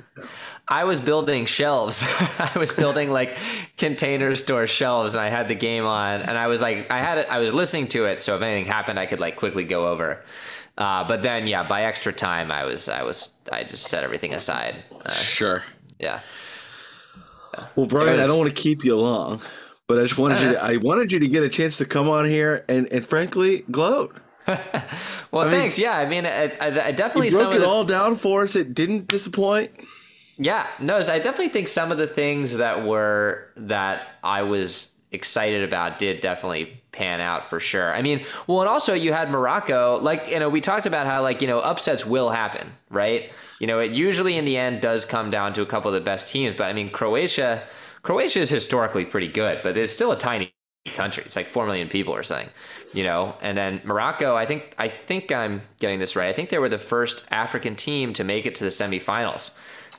I 0.69 0.85
was 0.85 1.01
building 1.01 1.45
shelves. 1.47 2.03
I 2.39 2.53
was 2.59 2.73
building 2.73 3.11
like 3.11 3.37
container 3.77 4.35
store 4.37 4.67
shelves, 4.67 5.15
and 5.15 5.23
I 5.23 5.29
had 5.29 5.49
the 5.49 5.55
game 5.55 5.85
on, 5.85 6.23
and 6.23 6.39
I 6.39 6.47
was 6.47 6.63
like, 6.63 6.91
I 6.91 6.99
had 7.01 7.19
it. 7.19 7.27
I 7.31 7.39
was 7.39 7.53
listening 7.53 7.89
to 7.89 8.05
it, 8.07 8.21
so 8.23 8.37
if 8.37 8.43
anything 8.43 8.65
happened, 8.71 8.99
I 8.99 9.07
could 9.07 9.21
like 9.21 9.37
quickly 9.37 9.65
go 9.65 9.89
over. 9.89 10.25
Uh, 10.79 11.07
but 11.07 11.23
then, 11.23 11.47
yeah, 11.47 11.63
by 11.65 11.83
extra 11.85 12.13
time, 12.13 12.51
I 12.51 12.65
was, 12.65 12.89
I 12.89 13.03
was, 13.03 13.31
I 13.51 13.65
just 13.65 13.89
set 13.89 14.05
everything 14.05 14.33
aside. 14.33 14.83
Uh, 15.05 15.11
Sure. 15.11 15.63
yeah, 15.99 16.21
Well, 17.77 17.87
Brian, 17.87 18.13
was- 18.17 18.21
I 18.21 18.27
don't 18.27 18.39
want 18.39 18.49
to 18.49 18.55
keep 18.63 18.85
you 18.85 18.97
long, 18.97 19.41
but 19.87 19.99
I 19.99 20.03
just 20.03 20.17
wanted 20.19 20.41
you 20.41 20.53
to, 20.53 20.65
I 20.65 20.77
wanted 20.79 21.13
you 21.13 21.19
to 21.19 21.29
get 21.29 21.43
a 21.43 21.49
chance 21.51 21.77
to 21.79 21.85
come 21.85 22.09
on 22.09 22.29
here 22.29 22.65
and, 22.69 22.91
and 22.91 23.05
frankly 23.05 23.65
gloat. 23.71 24.17
well, 25.31 25.49
thanks. 25.51 25.79
Yeah, 25.79 25.97
I 25.97 26.09
mean, 26.09 26.25
I, 26.27 26.45
I, 26.61 26.87
I 26.87 26.93
definitely 26.93 27.29
You 27.29 27.37
broke 27.39 27.51
of 27.51 27.57
it 27.57 27.61
the, 27.61 27.67
all 27.67 27.85
down 27.85 28.17
for 28.17 28.43
us. 28.43 28.57
It 28.57 28.73
didn't 28.75 29.07
disappoint. 29.09 29.71
Yeah, 30.43 30.66
no, 30.80 30.97
I 30.97 31.18
definitely 31.20 31.51
think 31.51 31.68
some 31.68 31.93
of 31.93 31.99
the 31.99 32.07
things 32.07 32.57
that 32.57 32.84
were 32.84 33.51
that 33.57 34.09
I 34.24 34.43
was 34.43 34.90
excited 35.12 35.62
about 35.62 35.99
did 36.01 36.20
definitely 36.20 36.82
pan 36.90 37.20
out 37.20 37.49
for 37.49 37.61
sure. 37.61 37.95
I 37.95 38.03
mean, 38.03 38.24
well, 38.49 38.61
and 38.61 38.68
also 38.68 38.93
you 38.93 39.12
had 39.12 39.30
Morocco, 39.30 39.99
like 40.03 40.28
you 40.28 40.40
know, 40.40 40.49
we 40.49 40.61
talked 40.61 40.86
about 40.86 41.07
how 41.07 41.22
like 41.22 41.43
you 41.43 41.47
know 41.47 41.61
upsets 41.61 42.05
will 42.05 42.30
happen, 42.30 42.72
right? 42.90 43.30
You 43.61 43.68
know, 43.68 43.78
it 43.78 43.93
usually 43.93 44.36
in 44.36 44.45
the 44.45 44.57
end 44.57 44.80
does 44.80 45.05
come 45.05 45.30
down 45.30 45.53
to 45.53 45.62
a 45.62 45.66
couple 45.66 45.88
of 45.90 45.95
the 45.95 46.05
best 46.05 46.26
teams, 46.26 46.55
but 46.55 46.64
I 46.64 46.72
mean, 46.72 46.90
Croatia, 46.90 47.62
Croatia 48.03 48.40
is 48.40 48.51
historically 48.51 49.05
pretty 49.05 49.28
good, 49.28 49.61
but 49.62 49.76
it's 49.76 49.93
still 49.93 50.11
a 50.11 50.18
tiny 50.18 50.53
country. 50.93 51.22
It's 51.24 51.36
like 51.36 51.47
four 51.47 51.66
million 51.66 51.88
people 51.88 52.12
or 52.14 52.24
something, 52.24 52.49
you 52.93 53.05
know. 53.05 53.36
And 53.43 53.57
then 53.57 53.80
Morocco, 53.84 54.34
I 54.34 54.47
think 54.47 54.74
I 54.78 54.88
think 54.88 55.30
I'm 55.30 55.61
getting 55.78 56.01
this 56.01 56.16
right. 56.16 56.28
I 56.28 56.32
think 56.32 56.49
they 56.49 56.59
were 56.59 56.68
the 56.68 56.78
first 56.78 57.24
African 57.30 57.76
team 57.76 58.12
to 58.14 58.24
make 58.24 58.47
it 58.47 58.57
to 58.57 58.64
the 58.64 58.70
semifinals. 58.70 59.53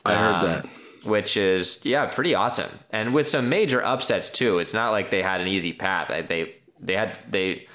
I 0.05 0.15
heard 0.15 0.35
Um, 0.35 0.41
that. 0.47 0.65
which 1.05 1.37
is 1.37 1.79
yeah, 1.83 2.05
pretty 2.07 2.35
awesome, 2.35 2.69
and 2.91 3.13
with 3.13 3.27
some 3.27 3.49
major 3.49 3.83
upsets 3.83 4.29
too. 4.29 4.59
It's 4.59 4.73
not 4.73 4.91
like 4.91 5.09
they 5.11 5.21
had 5.21 5.41
an 5.41 5.47
easy 5.47 5.73
path. 5.73 6.07
They 6.09 6.53
they, 6.79 6.95
had 6.95 7.17
they 7.29 7.67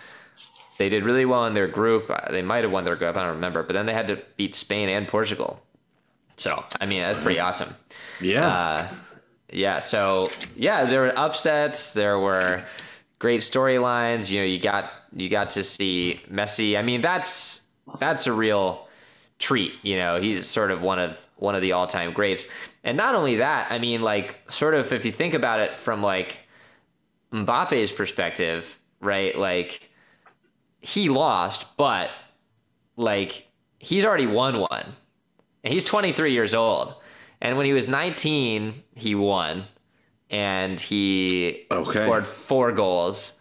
they 0.78 0.88
did 0.88 1.04
really 1.04 1.24
well 1.24 1.46
in 1.46 1.54
their 1.54 1.68
group. 1.68 2.10
Uh, 2.10 2.30
They 2.30 2.42
might 2.42 2.62
have 2.64 2.70
won 2.72 2.84
their 2.84 2.96
group. 2.96 3.16
I 3.16 3.22
don't 3.22 3.34
remember, 3.36 3.62
but 3.62 3.72
then 3.72 3.86
they 3.86 3.94
had 3.94 4.08
to 4.08 4.16
beat 4.36 4.54
Spain 4.54 4.88
and 4.88 5.08
Portugal. 5.08 5.60
So 6.36 6.62
I 6.80 6.86
mean, 6.86 7.00
that's 7.02 7.20
pretty 7.22 7.40
awesome. 7.40 7.74
Yeah. 8.20 8.46
Uh, 8.46 8.88
yeah. 9.52 9.78
So 9.80 10.30
yeah, 10.56 10.84
there 10.84 11.00
were 11.00 11.18
upsets. 11.18 11.92
There 11.94 12.18
were 12.18 12.62
great 13.18 13.40
storylines. 13.40 14.30
You 14.30 14.40
know, 14.40 14.46
you 14.46 14.58
got 14.60 14.90
you 15.16 15.28
got 15.30 15.50
to 15.50 15.64
see 15.64 16.20
Messi. 16.30 16.78
I 16.78 16.82
mean, 16.82 17.00
that's 17.00 17.66
that's 17.98 18.26
a 18.26 18.32
real 18.32 18.86
treat. 19.38 19.74
You 19.84 19.96
know, 19.98 20.20
he's 20.20 20.46
sort 20.46 20.70
of 20.70 20.82
one 20.82 20.98
of 20.98 21.26
one 21.36 21.54
of 21.54 21.62
the 21.62 21.72
all 21.72 21.86
time 21.86 22.12
greats. 22.12 22.46
And 22.84 22.96
not 22.96 23.14
only 23.14 23.36
that, 23.36 23.70
I 23.70 23.78
mean, 23.78 24.02
like 24.02 24.36
sort 24.48 24.74
of 24.74 24.92
if 24.92 25.04
you 25.04 25.12
think 25.12 25.34
about 25.34 25.60
it 25.60 25.78
from 25.78 26.02
like 26.02 26.40
Mbappe's 27.32 27.92
perspective, 27.92 28.78
right? 29.00 29.36
Like 29.36 29.90
he 30.80 31.08
lost, 31.08 31.76
but 31.76 32.10
like 32.96 33.46
he's 33.78 34.04
already 34.04 34.26
won 34.26 34.60
one. 34.60 34.86
And 35.64 35.72
he's 35.72 35.84
23 35.84 36.32
years 36.32 36.54
old. 36.54 36.94
And 37.40 37.56
when 37.56 37.66
he 37.66 37.72
was 37.72 37.88
19, 37.88 38.74
he 38.94 39.14
won. 39.14 39.64
And 40.30 40.80
he 40.80 41.66
Okay. 41.70 42.04
scored 42.04 42.26
four 42.26 42.72
goals. 42.72 43.38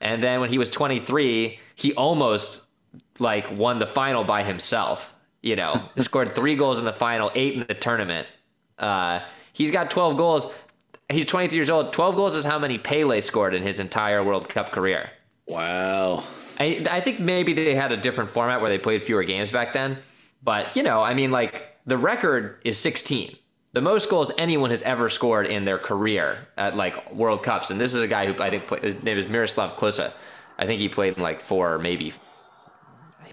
And 0.00 0.22
then 0.22 0.40
when 0.40 0.50
he 0.50 0.58
was 0.58 0.70
23, 0.70 1.58
he 1.74 1.92
almost 1.94 2.67
like 3.18 3.50
won 3.56 3.78
the 3.78 3.86
final 3.86 4.24
by 4.24 4.42
himself. 4.42 5.14
You 5.42 5.56
know, 5.56 5.88
scored 5.98 6.34
three 6.34 6.56
goals 6.56 6.78
in 6.78 6.84
the 6.84 6.92
final, 6.92 7.30
eight 7.34 7.54
in 7.54 7.60
the 7.66 7.74
tournament. 7.74 8.26
Uh, 8.78 9.20
he's 9.52 9.70
got 9.70 9.90
12 9.90 10.16
goals. 10.16 10.52
He's 11.10 11.26
23 11.26 11.56
years 11.56 11.70
old. 11.70 11.92
12 11.92 12.16
goals 12.16 12.36
is 12.36 12.44
how 12.44 12.58
many 12.58 12.78
Pele 12.78 13.20
scored 13.20 13.54
in 13.54 13.62
his 13.62 13.80
entire 13.80 14.22
World 14.22 14.48
Cup 14.48 14.72
career. 14.72 15.10
wow. 15.46 16.24
I, 16.60 16.84
I 16.90 17.00
think 17.00 17.20
maybe 17.20 17.52
they 17.52 17.74
had 17.74 17.92
a 17.92 17.96
different 17.96 18.30
format 18.30 18.60
where 18.60 18.68
they 18.68 18.78
played 18.78 19.00
fewer 19.02 19.22
games 19.22 19.52
back 19.52 19.72
then. 19.72 19.98
But, 20.42 20.74
you 20.76 20.82
know, 20.82 21.00
I 21.02 21.14
mean, 21.14 21.30
like, 21.30 21.76
the 21.86 21.96
record 21.96 22.60
is 22.64 22.76
16. 22.78 23.36
The 23.74 23.80
most 23.80 24.08
goals 24.10 24.32
anyone 24.38 24.70
has 24.70 24.82
ever 24.82 25.08
scored 25.08 25.46
in 25.46 25.64
their 25.64 25.78
career 25.78 26.48
at, 26.56 26.76
like, 26.76 27.12
World 27.12 27.42
Cups. 27.42 27.70
And 27.70 27.80
this 27.80 27.94
is 27.94 28.02
a 28.02 28.08
guy 28.08 28.26
who 28.26 28.42
I 28.42 28.50
think 28.50 28.66
played, 28.66 28.82
his 28.82 29.00
name 29.02 29.18
is 29.18 29.28
Miroslav 29.28 29.76
Klose. 29.76 30.12
I 30.58 30.66
think 30.66 30.80
he 30.80 30.88
played 30.88 31.16
in, 31.16 31.22
like, 31.22 31.40
four, 31.40 31.78
maybe. 31.78 32.12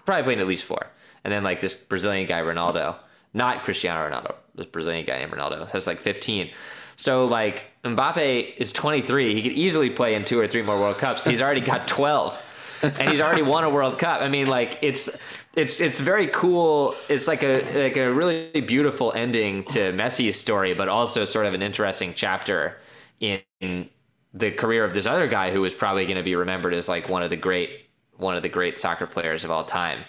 Probably 0.06 0.22
played 0.22 0.34
in 0.34 0.40
at 0.40 0.46
least 0.46 0.64
four. 0.64 0.86
And 1.24 1.32
then, 1.32 1.42
like, 1.44 1.60
this 1.60 1.76
Brazilian 1.76 2.26
guy, 2.26 2.40
Ronaldo. 2.40 2.96
Not 3.34 3.64
Cristiano 3.64 4.08
Ronaldo. 4.08 4.34
This 4.54 4.66
Brazilian 4.66 5.04
guy 5.04 5.18
named 5.18 5.32
Ronaldo 5.32 5.70
has, 5.72 5.86
like, 5.86 6.00
15. 6.00 6.50
So, 6.96 7.26
like, 7.26 7.66
Mbappe 7.84 8.54
is 8.56 8.72
23. 8.72 9.34
He 9.34 9.42
could 9.42 9.52
easily 9.52 9.90
play 9.90 10.14
in 10.14 10.24
two 10.24 10.38
or 10.38 10.46
three 10.46 10.62
more 10.62 10.78
World 10.78 10.96
Cups. 10.96 11.24
He's 11.24 11.42
already 11.42 11.60
got 11.60 11.86
12 11.86 12.42
and 12.82 13.10
he's 13.10 13.20
already 13.20 13.42
won 13.42 13.64
a 13.64 13.70
World 13.70 13.98
Cup. 13.98 14.20
I 14.20 14.28
mean, 14.28 14.46
like 14.46 14.78
it's 14.82 15.16
it's 15.54 15.80
it's 15.80 16.00
very 16.00 16.28
cool. 16.28 16.94
It's 17.08 17.28
like 17.28 17.42
a 17.42 17.62
like 17.82 17.96
a 17.96 18.12
really 18.12 18.60
beautiful 18.60 19.12
ending 19.12 19.64
to 19.64 19.92
Messi's 19.92 20.38
story, 20.38 20.74
but 20.74 20.88
also 20.88 21.24
sort 21.24 21.46
of 21.46 21.54
an 21.54 21.62
interesting 21.62 22.12
chapter 22.14 22.78
in 23.20 23.88
the 24.34 24.50
career 24.50 24.84
of 24.84 24.92
this 24.92 25.06
other 25.06 25.26
guy 25.26 25.50
who 25.50 25.60
was 25.60 25.74
probably 25.74 26.04
going 26.04 26.18
to 26.18 26.22
be 26.22 26.36
remembered 26.36 26.74
as 26.74 26.88
like 26.88 27.08
one 27.08 27.22
of 27.22 27.30
the 27.30 27.36
great 27.36 27.85
one 28.18 28.36
of 28.36 28.42
the 28.42 28.48
great 28.48 28.78
soccer 28.78 29.06
players 29.06 29.44
of 29.44 29.50
all 29.50 29.64
time. 29.64 30.00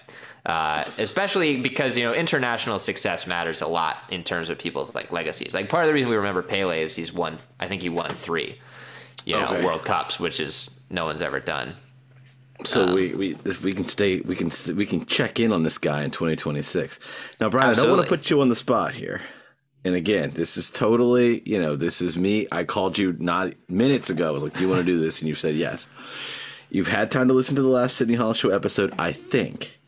Uh, 0.46 0.82
especially 0.86 1.60
because 1.60 1.98
you 1.98 2.06
know 2.06 2.14
international 2.14 2.80
success 2.80 3.28
matters 3.28 3.62
a 3.62 3.68
lot 3.68 3.98
in 4.10 4.24
terms 4.24 4.50
of 4.50 4.58
people's 4.58 4.96
like 4.96 5.12
legacies. 5.12 5.54
Like 5.54 5.68
part 5.68 5.84
of 5.84 5.88
the 5.88 5.94
reason 5.94 6.10
we 6.10 6.16
remember 6.16 6.42
Pele 6.42 6.82
is 6.82 6.96
he's 6.96 7.12
won. 7.12 7.38
I 7.60 7.68
think 7.68 7.82
he 7.82 7.90
won 7.90 8.12
three, 8.12 8.58
you 9.26 9.36
know, 9.36 9.48
Okay. 9.48 9.66
World 9.66 9.84
Cups, 9.84 10.22
which 10.22 10.40
is 10.40 10.80
no 10.90 11.04
one's 11.04 11.22
ever 11.22 11.42
done. 11.42 11.74
So 12.64 12.94
we 12.94 13.14
we 13.14 13.34
this, 13.34 13.62
we 13.62 13.74
can 13.74 13.88
stay 13.88 14.22
we 14.22 14.36
can 14.38 14.50
we 14.76 14.86
can 14.86 15.06
check 15.06 15.40
in 15.42 15.52
on 15.52 15.64
this 15.64 15.78
guy 15.78 16.04
in 16.04 16.12
2026. 16.12 17.00
Now, 17.42 17.50
Brian, 17.50 17.72
I 17.72 17.74
don't 17.76 17.90
want 17.90 18.04
to 18.04 18.08
put 18.08 18.30
you 18.30 18.40
on 18.40 18.48
the 18.48 18.56
spot 18.56 18.94
here. 18.94 19.20
And 19.84 19.96
again, 19.96 20.32
this 20.32 20.56
is 20.56 20.70
totally 20.70 21.42
you 21.46 21.60
know 21.60 21.76
this 21.76 22.02
is 22.02 22.18
me. 22.18 22.48
I 22.54 22.64
called 22.64 22.98
you 22.98 23.16
not 23.20 23.54
minutes 23.68 24.10
ago. 24.10 24.28
I 24.28 24.32
was 24.32 24.44
like, 24.44 24.54
"Do 24.54 24.62
you 24.62 24.70
want 24.70 24.80
to 24.80 24.86
do 24.86 25.00
this?" 25.00 25.20
And 25.20 25.28
you 25.28 25.36
said 25.36 25.56
yes. 25.56 25.88
You've 26.70 26.88
had 26.88 27.12
time 27.12 27.28
to 27.28 27.34
listen 27.34 27.56
to 27.56 27.62
the 27.62 27.68
last 27.68 27.98
Sydney 27.98 28.16
Hollis 28.16 28.38
Show 28.38 28.50
episode, 28.50 28.94
I 29.00 29.12
think. 29.12 29.80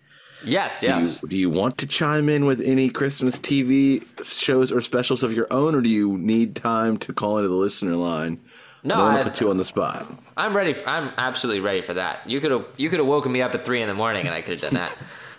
Yes, 0.43 0.79
Do 0.79 0.87
yes. 0.87 1.21
you, 1.21 1.29
do 1.29 1.37
you 1.37 1.49
want 1.49 1.77
to 1.79 1.85
chime 1.85 2.29
in 2.29 2.45
with 2.45 2.61
any 2.61 2.89
Christmas 2.89 3.37
TV 3.37 4.01
shows 4.25 4.71
or 4.71 4.79
specials 4.79 5.21
of 5.21 5.33
your 5.33 5.47
own, 5.51 5.75
or 5.75 5.81
do 5.81 5.89
you 5.89 6.17
need 6.17 6.55
time 6.55 6.97
to 6.99 7.11
call 7.13 7.37
into 7.37 7.49
the 7.49 7.55
listener 7.55 7.95
line? 7.95 8.39
No, 8.81 8.95
I 8.95 9.15
want 9.15 9.25
to 9.25 9.31
put 9.31 9.41
you 9.41 9.49
on 9.49 9.57
the 9.57 9.65
spot. 9.65 10.09
I'm 10.37 10.55
ready. 10.55 10.71
For, 10.71 10.87
I'm 10.87 11.11
absolutely 11.17 11.59
ready 11.59 11.81
for 11.81 11.93
that. 11.95 12.29
You 12.29 12.39
could 12.39 12.51
have 12.51 12.65
you 12.77 12.89
could 12.89 12.99
have 12.99 13.07
woken 13.07 13.29
me 13.31 13.41
up 13.41 13.53
at 13.53 13.65
three 13.65 13.81
in 13.81 13.89
the 13.89 13.93
morning, 13.93 14.25
and 14.25 14.33
I 14.33 14.41
could 14.41 14.61
have 14.61 14.71
done 14.71 14.89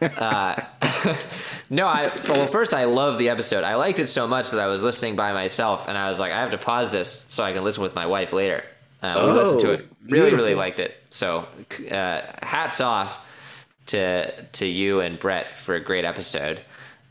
that. 0.00 0.18
uh, 0.20 1.16
no, 1.70 1.86
I 1.86 2.08
well 2.28 2.46
first 2.46 2.74
I 2.74 2.84
love 2.84 3.16
the 3.16 3.30
episode. 3.30 3.64
I 3.64 3.76
liked 3.76 3.98
it 3.98 4.08
so 4.08 4.26
much 4.28 4.50
that 4.50 4.60
I 4.60 4.66
was 4.66 4.82
listening 4.82 5.16
by 5.16 5.32
myself, 5.32 5.88
and 5.88 5.96
I 5.96 6.08
was 6.08 6.18
like, 6.18 6.32
I 6.32 6.40
have 6.40 6.50
to 6.50 6.58
pause 6.58 6.90
this 6.90 7.24
so 7.28 7.42
I 7.42 7.54
can 7.54 7.64
listen 7.64 7.82
with 7.82 7.94
my 7.94 8.06
wife 8.06 8.34
later. 8.34 8.62
Uh, 9.02 9.24
we 9.26 9.32
listened 9.32 9.60
to 9.60 9.70
Oh, 9.70 9.72
it. 9.74 9.88
Really, 10.08 10.34
really 10.34 10.54
liked 10.54 10.80
it. 10.80 10.94
So, 11.10 11.46
uh, 11.90 12.22
hats 12.42 12.80
off 12.80 13.26
to 13.86 14.42
to 14.52 14.66
you 14.66 15.00
and 15.00 15.18
Brett 15.18 15.56
for 15.58 15.74
a 15.74 15.80
great 15.80 16.04
episode. 16.04 16.60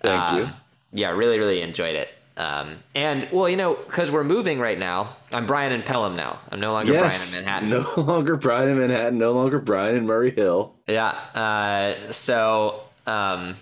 Thank 0.01 0.37
you. 0.37 0.49
Yeah, 0.93 1.09
really, 1.11 1.37
really 1.39 1.61
enjoyed 1.61 1.95
it. 1.95 2.09
Um, 2.37 2.77
and 2.95 3.27
well, 3.33 3.49
you 3.49 3.57
know, 3.57 3.73
because 3.75 4.11
we're 4.11 4.23
moving 4.23 4.59
right 4.59 4.79
now. 4.79 5.09
I'm 5.33 5.45
Brian 5.45 5.73
in 5.73 5.81
Pelham 5.83 6.15
now. 6.15 6.39
I'm 6.51 6.59
no 6.61 6.71
longer 6.71 6.93
Yes, 6.93 7.31
Brian 7.31 7.43
in 7.43 7.45
Manhattan. 7.45 7.69
no 7.97 8.01
longer 8.03 8.35
Brian 8.37 8.69
in 8.69 8.77
Manhattan, 8.79 9.17
no 9.17 9.31
longer 9.33 9.59
Brian 9.59 9.95
in 9.97 10.05
Murray 10.05 10.31
Hill. 10.31 10.73
Yeah. 10.87 11.09
Uh, 11.35 12.11
so 12.13 12.81
um, 13.05 13.55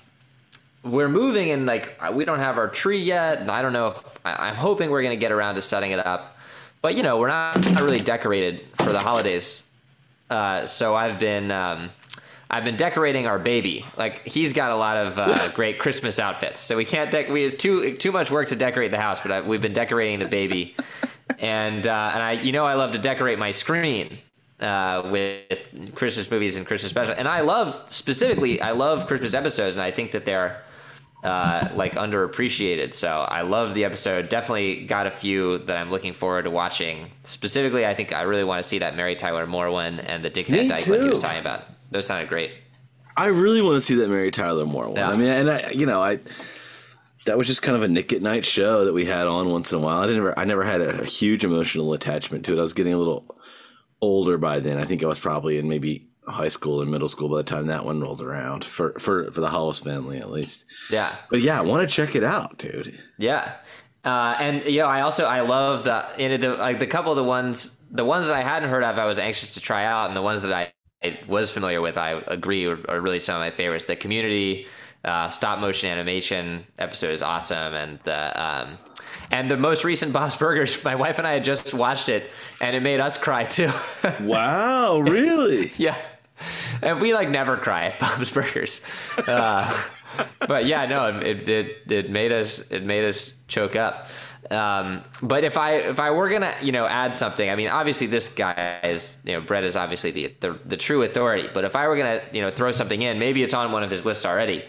we're 0.83 1.09
moving, 1.09 1.49
and 1.51 1.65
like 1.65 1.99
we 2.13 2.23
don't 2.23 2.39
have 2.39 2.57
our 2.59 2.67
tree 2.67 3.01
yet, 3.01 3.39
and 3.39 3.49
I 3.49 3.61
don't 3.63 3.73
know 3.73 3.87
if 3.87 4.19
I, 4.23 4.49
I'm 4.49 4.55
hoping 4.55 4.91
we're 4.91 5.01
gonna 5.03 5.15
get 5.15 5.31
around 5.31 5.55
to 5.55 5.61
setting 5.61 5.91
it 5.91 6.05
up. 6.05 6.36
But 6.87 6.95
you 6.95 7.03
know, 7.03 7.19
we're 7.19 7.27
not, 7.27 7.69
not 7.71 7.81
really 7.81 7.99
decorated 7.99 8.63
for 8.75 8.93
the 8.93 8.99
holidays. 8.99 9.65
Uh, 10.29 10.65
so 10.65 10.95
I've 10.95 11.19
been 11.19 11.51
um, 11.51 11.89
I've 12.49 12.63
been 12.63 12.77
decorating 12.77 13.27
our 13.27 13.37
baby. 13.37 13.85
Like 13.97 14.25
he's 14.25 14.53
got 14.53 14.71
a 14.71 14.75
lot 14.77 14.95
of 14.95 15.19
uh, 15.19 15.51
great 15.53 15.79
Christmas 15.79 16.17
outfits, 16.17 16.61
so 16.61 16.77
we 16.77 16.85
can't. 16.85 17.11
Dec- 17.11 17.29
we 17.29 17.43
it's 17.43 17.55
too 17.55 17.93
too 17.97 18.13
much 18.13 18.31
work 18.31 18.47
to 18.47 18.55
decorate 18.55 18.91
the 18.91 19.01
house, 19.01 19.19
but 19.19 19.31
I, 19.31 19.41
we've 19.41 19.61
been 19.61 19.73
decorating 19.73 20.19
the 20.19 20.29
baby, 20.29 20.77
and 21.39 21.85
uh, 21.85 22.11
and 22.13 22.23
I 22.23 22.31
you 22.41 22.53
know 22.53 22.63
I 22.63 22.75
love 22.75 22.93
to 22.93 22.99
decorate 22.99 23.37
my 23.37 23.51
screen 23.51 24.17
uh, 24.61 25.09
with 25.11 25.93
Christmas 25.93 26.31
movies 26.31 26.55
and 26.55 26.65
Christmas 26.65 26.91
special, 26.91 27.15
and 27.17 27.27
I 27.27 27.41
love 27.41 27.83
specifically 27.87 28.61
I 28.61 28.71
love 28.71 29.07
Christmas 29.07 29.33
episodes, 29.33 29.75
and 29.75 29.83
I 29.83 29.91
think 29.91 30.13
that 30.13 30.23
they're 30.23 30.63
uh, 31.23 31.69
like 31.73 31.95
underappreciated. 31.95 32.93
So 32.93 33.09
I 33.09 33.41
love 33.41 33.73
the 33.73 33.85
episode. 33.85 34.29
Definitely 34.29 34.85
got 34.85 35.07
a 35.07 35.11
few 35.11 35.59
that 35.59 35.77
I'm 35.77 35.89
looking 35.89 36.13
forward 36.13 36.43
to 36.43 36.51
watching. 36.51 37.09
Specifically, 37.23 37.85
I 37.85 37.93
think 37.93 38.13
I 38.13 38.21
really 38.21 38.43
want 38.43 38.61
to 38.61 38.67
see 38.67 38.79
that 38.79 38.95
Mary 38.95 39.15
Tyler 39.15 39.47
Moore 39.47 39.71
one 39.71 39.99
and 39.99 40.23
the 40.23 40.29
Dick 40.29 40.47
Van 40.47 40.67
Dyke 40.67 40.87
one 40.87 41.01
he 41.01 41.09
was 41.09 41.19
talking 41.19 41.39
about. 41.39 41.65
Those 41.91 42.05
sounded 42.05 42.29
great. 42.29 42.51
I 43.15 43.27
really 43.27 43.61
want 43.61 43.75
to 43.75 43.81
see 43.81 43.95
that 43.95 44.09
Mary 44.09 44.29
Tyler 44.29 44.65
Moore 44.65 44.87
one. 44.87 44.97
Yeah. 44.97 45.09
I 45.09 45.15
mean, 45.15 45.29
and 45.29 45.49
I, 45.49 45.71
you 45.71 45.87
know, 45.87 46.01
I 46.01 46.19
that 47.25 47.37
was 47.37 47.47
just 47.47 47.61
kind 47.61 47.75
of 47.75 47.83
a 47.83 47.87
Nick 47.87 48.13
at 48.13 48.21
Nite 48.21 48.45
show 48.45 48.85
that 48.85 48.93
we 48.93 49.05
had 49.05 49.27
on 49.27 49.51
once 49.51 49.71
in 49.71 49.79
a 49.79 49.81
while. 49.81 49.99
I 49.99 50.07
didn't 50.07 50.21
ever, 50.21 50.39
I 50.39 50.45
never 50.45 50.63
had 50.63 50.81
a, 50.81 51.05
huge 51.05 51.43
emotional 51.43 51.93
attachment 51.93 52.45
to 52.45 52.53
it. 52.53 52.59
I 52.59 52.61
was 52.61 52.73
getting 52.73 52.93
a 52.93 52.97
little 52.97 53.37
older 54.01 54.37
by 54.37 54.59
then. 54.59 54.77
I 54.77 54.85
think 54.85 55.03
I 55.03 55.07
was 55.07 55.19
probably 55.19 55.57
in 55.57 55.67
maybe 55.67 56.06
high 56.27 56.47
school 56.47 56.81
and 56.81 56.91
middle 56.91 57.09
school 57.09 57.29
by 57.29 57.37
the 57.37 57.43
time 57.43 57.67
that 57.67 57.85
one 57.85 58.01
rolled 58.01 58.21
around 58.21 58.65
for 58.65 58.93
for 58.99 59.31
for 59.31 59.41
the 59.41 59.49
Hollis 59.49 59.79
family 59.79 60.17
at 60.17 60.29
least. 60.29 60.65
Yeah. 60.91 61.15
But 61.29 61.41
yeah, 61.41 61.57
I 61.57 61.61
want 61.61 61.87
to 61.87 61.93
check 61.93 62.15
it 62.15 62.23
out, 62.23 62.57
dude. 62.57 62.99
Yeah, 63.17 63.53
uh, 64.03 64.35
and 64.39 64.63
you 64.65 64.79
know, 64.79 64.87
I 64.87 65.01
also 65.01 65.25
I 65.25 65.41
love 65.41 65.83
the 65.83 66.07
you 66.17 66.29
know, 66.29 66.37
the 66.37 66.55
like 66.55 66.79
the 66.79 66.87
couple 66.87 67.11
of 67.11 67.17
the 67.17 67.23
ones 67.23 67.77
the 67.91 68.05
ones 68.05 68.27
that 68.27 68.35
I 68.35 68.41
hadn't 68.41 68.69
heard 68.69 68.83
of, 68.83 68.97
I 68.97 69.05
was 69.05 69.19
anxious 69.19 69.53
to 69.55 69.59
try 69.59 69.85
out, 69.85 70.07
and 70.07 70.15
the 70.15 70.21
ones 70.21 70.41
that 70.41 70.53
I, 70.53 70.71
I 71.03 71.19
was 71.27 71.51
familiar 71.51 71.81
with, 71.81 71.97
I 71.97 72.21
agree 72.27 72.65
are, 72.65 72.79
are 72.89 73.01
really 73.01 73.19
some 73.19 73.35
of 73.35 73.41
my 73.41 73.51
favorites. 73.51 73.85
The 73.85 73.95
Community 73.95 74.67
uh, 75.03 75.29
stop 75.29 75.59
motion 75.59 75.89
animation 75.89 76.63
episode 76.79 77.11
is 77.11 77.21
awesome, 77.21 77.73
and 77.73 77.99
the 78.03 78.41
um, 78.41 78.77
and 79.31 79.49
the 79.51 79.57
most 79.57 79.83
recent 79.83 80.13
Bob's 80.13 80.35
Burgers, 80.35 80.83
my 80.83 80.95
wife 80.95 81.17
and 81.17 81.27
I 81.27 81.33
had 81.33 81.43
just 81.43 81.73
watched 81.73 82.09
it, 82.09 82.31
and 82.61 82.75
it 82.75 82.83
made 82.83 82.99
us 82.99 83.17
cry 83.17 83.43
too. 83.43 83.71
Wow, 84.21 84.99
really? 84.99 85.71
yeah, 85.77 85.97
and 86.81 87.01
we 87.01 87.13
like 87.13 87.29
never 87.29 87.57
cry 87.57 87.85
at 87.85 87.99
Bob's 87.99 88.31
Burgers. 88.31 88.81
Uh, 89.27 89.85
but 90.47 90.65
yeah, 90.65 90.85
no, 90.85 91.19
it, 91.19 91.47
it 91.47 91.91
it 91.91 92.09
made 92.09 92.31
us 92.31 92.59
it 92.71 92.83
made 92.83 93.05
us 93.05 93.33
choke 93.47 93.75
up. 93.75 94.07
Um, 94.49 95.03
but 95.21 95.43
if 95.43 95.57
I 95.57 95.73
if 95.73 95.99
I 95.99 96.11
were 96.11 96.29
gonna 96.29 96.53
you 96.61 96.71
know 96.71 96.85
add 96.85 97.15
something, 97.15 97.49
I 97.49 97.55
mean 97.55 97.69
obviously 97.69 98.07
this 98.07 98.29
guy 98.29 98.79
is 98.83 99.17
you 99.23 99.33
know 99.33 99.41
Brett 99.41 99.63
is 99.63 99.75
obviously 99.75 100.11
the, 100.11 100.35
the 100.39 100.59
the 100.65 100.77
true 100.77 101.03
authority. 101.03 101.49
But 101.53 101.65
if 101.65 101.75
I 101.75 101.87
were 101.87 101.97
gonna 101.97 102.21
you 102.31 102.41
know 102.41 102.49
throw 102.49 102.71
something 102.71 103.01
in, 103.01 103.19
maybe 103.19 103.43
it's 103.43 103.53
on 103.53 103.71
one 103.71 103.83
of 103.83 103.91
his 103.91 104.05
lists 104.05 104.25
already. 104.25 104.65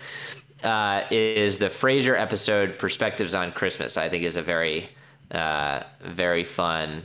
Uh, 0.63 1.05
is 1.11 1.59
the 1.59 1.67
Frasier 1.67 2.19
episode 2.19 2.79
"Perspectives 2.79 3.35
on 3.35 3.53
Christmas"? 3.53 3.97
I 3.97 4.09
think 4.09 4.25
is 4.25 4.37
a 4.37 4.43
very 4.43 4.89
uh, 5.31 5.85
very 6.03 6.43
fun 6.43 7.03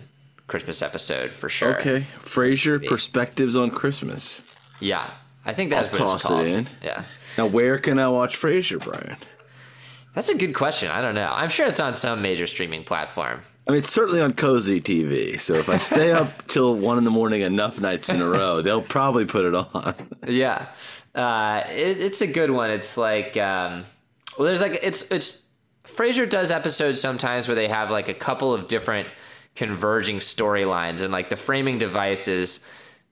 Christmas 0.47 0.81
episode 0.81 1.31
for 1.31 1.49
sure. 1.49 1.75
Okay, 1.75 2.05
Frasier 2.21 2.83
perspectives 2.85 3.55
on 3.55 3.69
Christmas. 3.69 4.41
Yeah, 4.83 5.09
I 5.45 5.53
think 5.53 5.69
that's 5.69 5.97
I'll 5.97 6.05
what 6.07 6.15
it's 6.15 6.23
toss 6.23 6.41
it 6.41 6.47
in. 6.47 6.67
Yeah. 6.83 7.03
Now, 7.37 7.47
where 7.47 7.77
can 7.79 7.99
I 7.99 8.09
watch 8.09 8.37
Frasier, 8.37 8.83
Brian? 8.83 9.17
That's 10.13 10.29
a 10.29 10.35
good 10.35 10.53
question. 10.53 10.91
I 10.91 11.01
don't 11.01 11.15
know. 11.15 11.31
I'm 11.33 11.49
sure 11.49 11.65
it's 11.65 11.79
on 11.79 11.95
some 11.95 12.21
major 12.21 12.45
streaming 12.45 12.83
platform. 12.83 13.39
I 13.67 13.71
mean, 13.71 13.79
it's 13.79 13.89
certainly 13.89 14.21
on 14.21 14.33
Cozy 14.33 14.81
TV. 14.81 15.39
So 15.39 15.53
if 15.55 15.69
I 15.69 15.77
stay 15.77 16.11
up 16.11 16.47
till 16.47 16.75
one 16.75 16.97
in 16.97 17.05
the 17.05 17.11
morning 17.11 17.41
enough 17.41 17.79
nights 17.79 18.09
in 18.09 18.21
a 18.21 18.27
row, 18.27 18.61
they'll 18.61 18.81
probably 18.81 19.25
put 19.25 19.45
it 19.45 19.55
on. 19.55 19.95
Yeah, 20.27 20.67
uh, 21.15 21.63
it, 21.69 22.01
it's 22.01 22.21
a 22.21 22.27
good 22.27 22.51
one. 22.51 22.69
It's 22.69 22.97
like, 22.97 23.37
um, 23.37 23.85
well, 24.37 24.45
there's 24.45 24.61
like 24.61 24.79
it's 24.83 25.03
it's 25.11 25.43
Frasier 25.85 26.29
does 26.29 26.51
episodes 26.51 26.99
sometimes 26.99 27.47
where 27.47 27.55
they 27.55 27.69
have 27.69 27.89
like 27.89 28.09
a 28.09 28.13
couple 28.13 28.53
of 28.53 28.67
different 28.67 29.07
converging 29.55 30.17
storylines, 30.17 31.01
and 31.01 31.11
like 31.11 31.29
the 31.29 31.37
framing 31.37 31.77
devices 31.77 32.59
is 32.59 32.65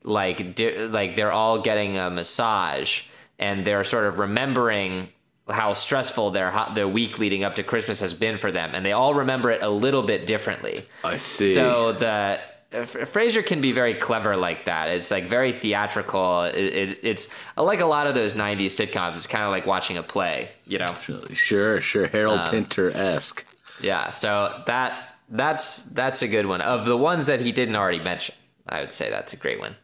like 0.04 0.60
like 0.90 1.16
they're 1.16 1.32
all 1.32 1.60
getting 1.60 1.98
a 1.98 2.10
massage, 2.10 3.04
and 3.40 3.66
they're 3.66 3.84
sort 3.84 4.06
of 4.06 4.20
remembering 4.20 5.10
how 5.50 5.74
stressful 5.74 6.32
their 6.32 6.50
ho- 6.52 6.74
the 6.74 6.88
week 6.88 7.20
leading 7.20 7.44
up 7.44 7.56
to 7.56 7.64
Christmas 7.64 8.00
has 8.00 8.14
been 8.14 8.38
for 8.38 8.52
them, 8.52 8.72
and 8.74 8.86
they 8.86 8.94
all 8.94 9.14
remember 9.14 9.52
it 9.52 9.62
a 9.64 9.70
little 9.70 10.04
bit 10.04 10.26
differently. 10.26 10.86
I 11.04 11.18
see. 11.18 11.54
So 11.54 11.92
the 11.94 12.42
Frasier 12.72 13.46
can 13.46 13.60
be 13.60 13.74
very 13.74 13.94
clever 13.94 14.38
like 14.38 14.64
that. 14.66 14.88
It's 14.90 15.12
like 15.12 15.26
very 15.26 15.52
theatrical. 15.52 16.44
It, 16.44 16.56
it, 16.56 17.00
it's 17.04 17.28
like 17.58 17.82
a 17.82 17.86
lot 17.86 18.08
of 18.08 18.16
those 18.16 18.34
'90s 18.34 18.68
sitcoms. 18.68 19.16
It's 19.16 19.28
kind 19.28 19.44
of 19.44 19.52
like 19.52 19.66
watching 19.66 19.98
a 19.98 20.04
play, 20.04 20.50
you 20.66 20.80
know? 20.80 20.88
sure, 21.34 21.82
sure, 21.82 22.08
Harold 22.08 22.40
Um, 22.40 22.50
Pinter 22.50 22.92
esque. 22.96 23.46
Yeah. 23.82 24.10
So 24.10 24.64
that 24.68 25.16
that's 25.30 25.84
that's 25.84 26.22
a 26.22 26.28
good 26.30 26.46
one. 26.46 26.62
Of 26.62 26.86
the 26.86 26.96
ones 26.96 27.26
that 27.26 27.42
he 27.42 27.52
didn't 27.52 27.76
already 27.76 28.00
mention, 28.00 28.36
I 28.70 28.80
would 28.80 28.94
say 28.94 29.10
that's 29.10 29.34
a 29.34 29.38
great 29.38 29.60
one. 29.60 29.76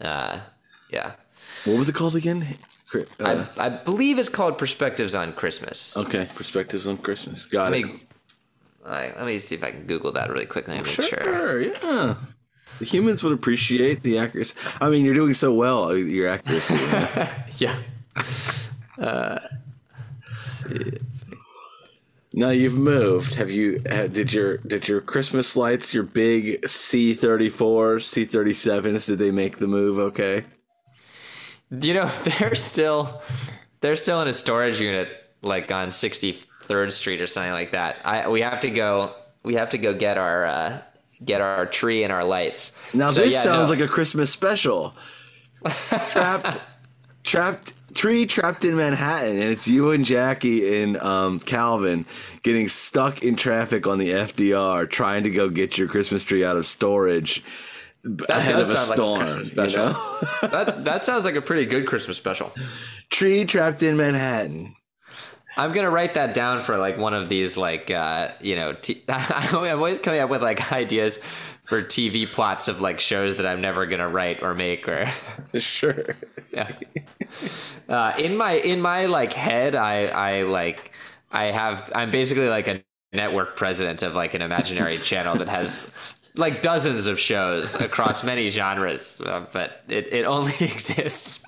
Uh, 0.00 0.40
yeah. 0.90 1.12
What 1.64 1.78
was 1.78 1.88
it 1.88 1.94
called 1.94 2.16
again? 2.16 2.46
Uh, 3.20 3.46
I, 3.58 3.66
I 3.66 3.68
believe 3.68 4.18
it's 4.18 4.28
called 4.28 4.58
Perspectives 4.58 5.14
on 5.14 5.32
Christmas. 5.32 5.96
okay, 5.96 6.28
perspectives 6.34 6.86
on 6.86 6.96
Christmas. 6.98 7.44
Got 7.46 7.72
Let 7.72 7.80
it. 7.80 7.86
me, 7.86 7.92
all 8.84 8.92
right, 8.92 9.16
let 9.16 9.26
me 9.26 9.38
see 9.38 9.54
if 9.54 9.64
I 9.64 9.70
can 9.72 9.86
Google 9.86 10.12
that 10.12 10.30
really 10.30 10.46
quickly 10.46 10.76
and 10.76 10.86
make 10.86 10.92
Sure, 10.94 11.04
sure. 11.04 11.60
yeah. 11.62 12.14
The 12.78 12.84
humans 12.84 13.22
would 13.24 13.32
appreciate 13.32 14.02
the 14.02 14.18
accuracy. 14.18 14.54
I 14.80 14.90
mean, 14.90 15.04
you're 15.04 15.14
doing 15.14 15.34
so 15.34 15.52
well, 15.52 15.88
uh, 15.88 15.94
your 15.94 16.28
accuracy. 16.28 16.76
Yeah. 17.58 17.78
Now 22.36 22.50
you've 22.50 22.76
moved. 22.76 23.34
Have 23.34 23.50
you? 23.50 23.78
Did 23.80 24.32
your 24.32 24.58
did 24.58 24.86
your 24.86 25.00
Christmas 25.00 25.56
lights, 25.56 25.92
your 25.92 26.04
big 26.04 26.62
C34s, 26.62 28.04
C37s, 28.04 29.06
did 29.06 29.18
they 29.18 29.30
make 29.30 29.58
the 29.58 29.66
move? 29.66 29.98
Okay. 29.98 30.44
You 31.70 31.94
know, 31.94 32.06
they're 32.38 32.54
still 32.54 33.22
they're 33.80 33.96
still 33.96 34.20
in 34.22 34.28
a 34.28 34.32
storage 34.32 34.80
unit 34.80 35.08
like 35.42 35.70
on 35.72 35.88
63rd 35.88 36.92
Street 36.92 37.20
or 37.20 37.26
something 37.26 37.52
like 37.52 37.72
that. 37.72 37.96
I 38.04 38.28
we 38.28 38.40
have 38.42 38.60
to 38.60 38.70
go 38.70 39.14
we 39.42 39.54
have 39.54 39.70
to 39.70 39.78
go 39.78 39.94
get 39.94 40.18
our 40.18 40.44
uh, 40.44 40.82
get 41.24 41.40
our 41.40 41.66
tree 41.66 42.04
and 42.04 42.12
our 42.12 42.24
lights. 42.24 42.72
Now 42.92 43.08
So, 43.08 43.20
this 43.20 43.32
yeah, 43.32 43.40
sounds 43.40 43.68
no. 43.68 43.74
like 43.74 43.80
a 43.82 43.88
Christmas 43.88 44.30
special. 44.30 44.94
trapped, 46.10 46.60
trapped, 47.24 47.72
tree 47.96 48.26
trapped 48.26 48.64
in 48.64 48.76
Manhattan, 48.76 49.32
and 49.32 49.44
it's 49.44 49.66
you 49.66 49.90
and 49.90 50.04
Jackie 50.04 50.82
and 50.82 50.96
um, 50.98 51.40
Calvin 51.40 52.04
getting 52.42 52.68
stuck 52.68 53.24
in 53.24 53.34
traffic 53.36 53.86
on 53.86 53.98
the 53.98 54.10
FDR, 54.10 54.88
trying 54.88 55.24
to 55.24 55.30
go 55.30 55.48
get 55.48 55.76
your 55.76 55.88
Christmas 55.88 56.22
tree 56.22 56.44
out 56.44 56.56
of 56.56 56.66
storage 56.66 57.42
ahead 58.28 58.54
of 58.60 58.70
a 58.70 58.76
storm. 58.76 59.22
Christmas 59.22 59.46
you 59.46 59.52
special. 59.52 59.86
know? 59.86 60.48
that 60.48 60.84
that 60.84 61.04
sounds 61.04 61.24
like 61.24 61.34
a 61.34 61.42
pretty 61.42 61.66
good 61.66 61.86
Christmas 61.86 62.16
special. 62.16 62.52
tree 63.10 63.44
trapped 63.44 63.82
in 63.82 63.96
Manhattan. 63.96 64.76
I'm 65.58 65.72
gonna 65.72 65.90
write 65.90 66.14
that 66.14 66.34
down 66.34 66.62
for 66.62 66.76
like 66.76 66.98
one 66.98 67.14
of 67.14 67.28
these 67.30 67.56
like 67.56 67.90
uh, 67.90 68.30
you 68.40 68.56
know 68.56 68.74
t- 68.74 69.02
I'm 69.08 69.56
always 69.78 69.98
coming 69.98 70.20
up 70.20 70.30
with 70.30 70.42
like 70.42 70.70
ideas 70.72 71.18
for 71.66 71.82
TV 71.82 72.26
plots 72.26 72.68
of 72.68 72.80
like 72.80 73.00
shows 73.00 73.36
that 73.36 73.46
I'm 73.46 73.60
never 73.60 73.86
gonna 73.86 74.08
write 74.08 74.42
or 74.42 74.54
make 74.54 74.88
or 74.88 75.06
Sure. 75.60 76.04
yeah. 76.52 76.72
Uh, 77.88 78.12
in 78.18 78.36
my 78.36 78.52
in 78.52 78.80
my 78.80 79.06
like 79.06 79.32
head, 79.32 79.74
I 79.74 80.06
I 80.06 80.42
like 80.42 80.92
I 81.32 81.46
have 81.46 81.90
I'm 81.94 82.10
basically 82.10 82.48
like 82.48 82.68
a 82.68 82.82
network 83.12 83.56
president 83.56 84.02
of 84.02 84.14
like 84.14 84.34
an 84.34 84.42
imaginary 84.42 84.96
channel 85.10 85.36
that 85.36 85.48
has 85.48 85.90
like 86.36 86.62
dozens 86.62 87.06
of 87.06 87.18
shows 87.18 87.74
across 87.80 88.22
many 88.22 88.48
genres, 88.50 89.20
uh, 89.22 89.46
but 89.52 89.82
it, 89.88 90.12
it 90.12 90.24
only 90.24 90.52
exists. 90.60 91.44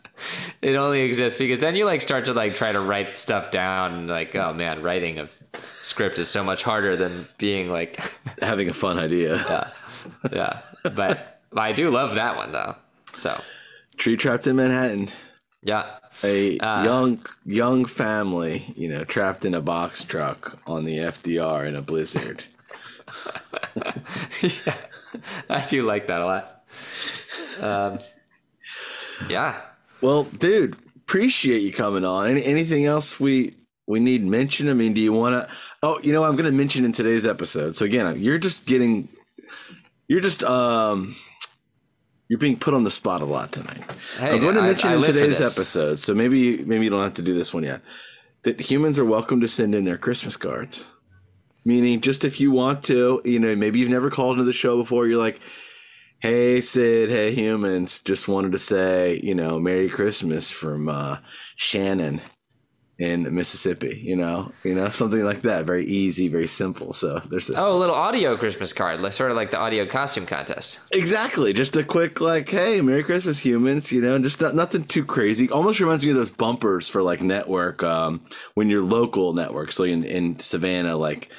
It 0.62 0.74
only 0.74 1.02
exists 1.02 1.38
because 1.38 1.60
then 1.60 1.76
you 1.76 1.84
like 1.84 2.00
start 2.00 2.24
to 2.24 2.32
like 2.34 2.54
try 2.56 2.72
to 2.72 2.80
write 2.80 3.16
stuff 3.16 3.50
down. 3.52 4.08
Like, 4.08 4.34
oh 4.34 4.52
man, 4.52 4.82
writing 4.82 5.20
a 5.20 5.28
script 5.80 6.18
is 6.18 6.28
so 6.28 6.42
much 6.42 6.62
harder 6.64 6.96
than 6.96 7.28
being 7.38 7.70
like, 7.70 8.00
Having 8.42 8.68
a 8.70 8.74
fun 8.74 8.98
idea. 8.98 9.36
yeah. 9.48 9.70
But, 10.82 11.40
but 11.50 11.60
I 11.60 11.72
do 11.72 11.90
love 11.90 12.14
that 12.14 12.36
one 12.36 12.52
though. 12.52 12.74
So 13.14 13.40
Tree 13.96 14.16
trapped 14.16 14.46
in 14.46 14.56
Manhattan. 14.56 15.08
yeah, 15.62 15.98
A 16.22 16.58
Uh. 16.58 16.84
young 16.84 17.20
young 17.44 17.84
family, 17.84 18.64
you 18.76 18.88
know, 18.88 19.04
trapped 19.04 19.44
in 19.44 19.54
a 19.54 19.60
box 19.60 20.04
truck 20.04 20.58
on 20.66 20.84
the 20.84 20.98
FDR 20.98 21.66
in 21.66 21.74
a 21.74 21.82
blizzard. 21.82 22.44
yeah, 24.42 24.74
I 25.48 25.66
do 25.66 25.82
like 25.82 26.06
that 26.08 26.20
a 26.20 26.26
lot. 26.26 26.64
Um, 27.60 27.98
yeah. 29.28 29.60
Well, 30.00 30.24
dude, 30.24 30.76
appreciate 30.96 31.62
you 31.62 31.72
coming 31.72 32.04
on. 32.04 32.30
Any, 32.30 32.44
anything 32.44 32.84
else 32.86 33.18
we 33.18 33.54
we 33.86 34.00
need 34.00 34.24
mention? 34.24 34.68
I 34.68 34.74
mean, 34.74 34.92
do 34.92 35.00
you 35.00 35.12
want 35.12 35.34
to? 35.34 35.54
Oh, 35.82 35.98
you 36.02 36.12
know, 36.12 36.24
I'm 36.24 36.36
going 36.36 36.50
to 36.50 36.56
mention 36.56 36.84
in 36.84 36.92
today's 36.92 37.26
episode. 37.26 37.74
So 37.74 37.84
again, 37.84 38.20
you're 38.20 38.38
just 38.38 38.66
getting, 38.66 39.08
you're 40.08 40.20
just 40.20 40.42
um, 40.42 41.14
you're 42.28 42.38
being 42.38 42.58
put 42.58 42.74
on 42.74 42.82
the 42.82 42.90
spot 42.90 43.20
a 43.20 43.26
lot 43.26 43.52
tonight. 43.52 43.82
Hey, 44.18 44.32
I'm 44.32 44.40
going 44.40 44.56
to 44.56 44.62
mention 44.62 44.90
I 44.90 44.94
in 44.96 45.02
today's 45.02 45.40
episode. 45.40 45.98
So 45.98 46.14
maybe 46.14 46.64
maybe 46.64 46.84
you 46.84 46.90
don't 46.90 47.04
have 47.04 47.14
to 47.14 47.22
do 47.22 47.34
this 47.34 47.54
one 47.54 47.62
yet. 47.62 47.82
That 48.42 48.60
humans 48.60 48.98
are 48.98 49.04
welcome 49.04 49.40
to 49.40 49.48
send 49.48 49.74
in 49.74 49.84
their 49.84 49.98
Christmas 49.98 50.36
cards. 50.36 50.94
Meaning, 51.64 52.00
just 52.00 52.24
if 52.24 52.40
you 52.40 52.50
want 52.50 52.82
to, 52.84 53.20
you 53.24 53.38
know, 53.38 53.54
maybe 53.54 53.78
you've 53.78 53.90
never 53.90 54.10
called 54.10 54.34
into 54.34 54.44
the 54.44 54.52
show 54.52 54.78
before, 54.78 55.06
you're 55.06 55.20
like, 55.20 55.38
Hey 56.20 56.60
Sid, 56.60 57.10
hey 57.10 57.32
humans, 57.32 58.00
just 58.00 58.26
wanted 58.26 58.52
to 58.52 58.58
say, 58.58 59.20
you 59.22 59.34
know, 59.34 59.60
Merry 59.60 59.88
Christmas 59.88 60.50
from 60.50 60.88
uh, 60.88 61.18
Shannon 61.56 62.22
in 62.98 63.32
Mississippi, 63.32 63.96
you 64.02 64.16
know, 64.16 64.50
you 64.64 64.74
know, 64.74 64.88
something 64.90 65.22
like 65.22 65.42
that. 65.42 65.64
Very 65.64 65.84
easy, 65.84 66.26
very 66.26 66.48
simple. 66.48 66.92
So 66.92 67.20
there's 67.30 67.48
a, 67.48 67.54
Oh, 67.56 67.76
a 67.76 67.78
little 67.78 67.94
audio 67.94 68.36
Christmas 68.36 68.72
card, 68.72 69.00
like 69.00 69.12
sort 69.12 69.30
of 69.30 69.36
like 69.36 69.52
the 69.52 69.58
audio 69.58 69.86
costume 69.86 70.26
contest. 70.26 70.80
exactly 70.92 71.52
just 71.52 71.76
a 71.76 71.84
quick 71.84 72.20
like, 72.20 72.48
hey, 72.48 72.80
Merry 72.80 73.04
Christmas 73.04 73.38
humans, 73.38 73.92
you 73.92 74.00
know, 74.00 74.18
just 74.18 74.40
not, 74.40 74.56
nothing 74.56 74.82
too 74.84 75.04
crazy. 75.04 75.48
Almost 75.48 75.78
reminds 75.78 76.04
me 76.04 76.10
of 76.10 76.16
those 76.16 76.30
bumpers 76.30 76.88
for 76.88 77.00
like 77.00 77.22
network 77.22 77.84
um, 77.84 78.20
when 78.54 78.68
you're 78.68 78.82
local 78.82 79.32
networks, 79.32 79.76
so 79.76 79.84
in, 79.84 80.02
in 80.02 80.40
Savannah, 80.40 80.96
like 80.96 81.30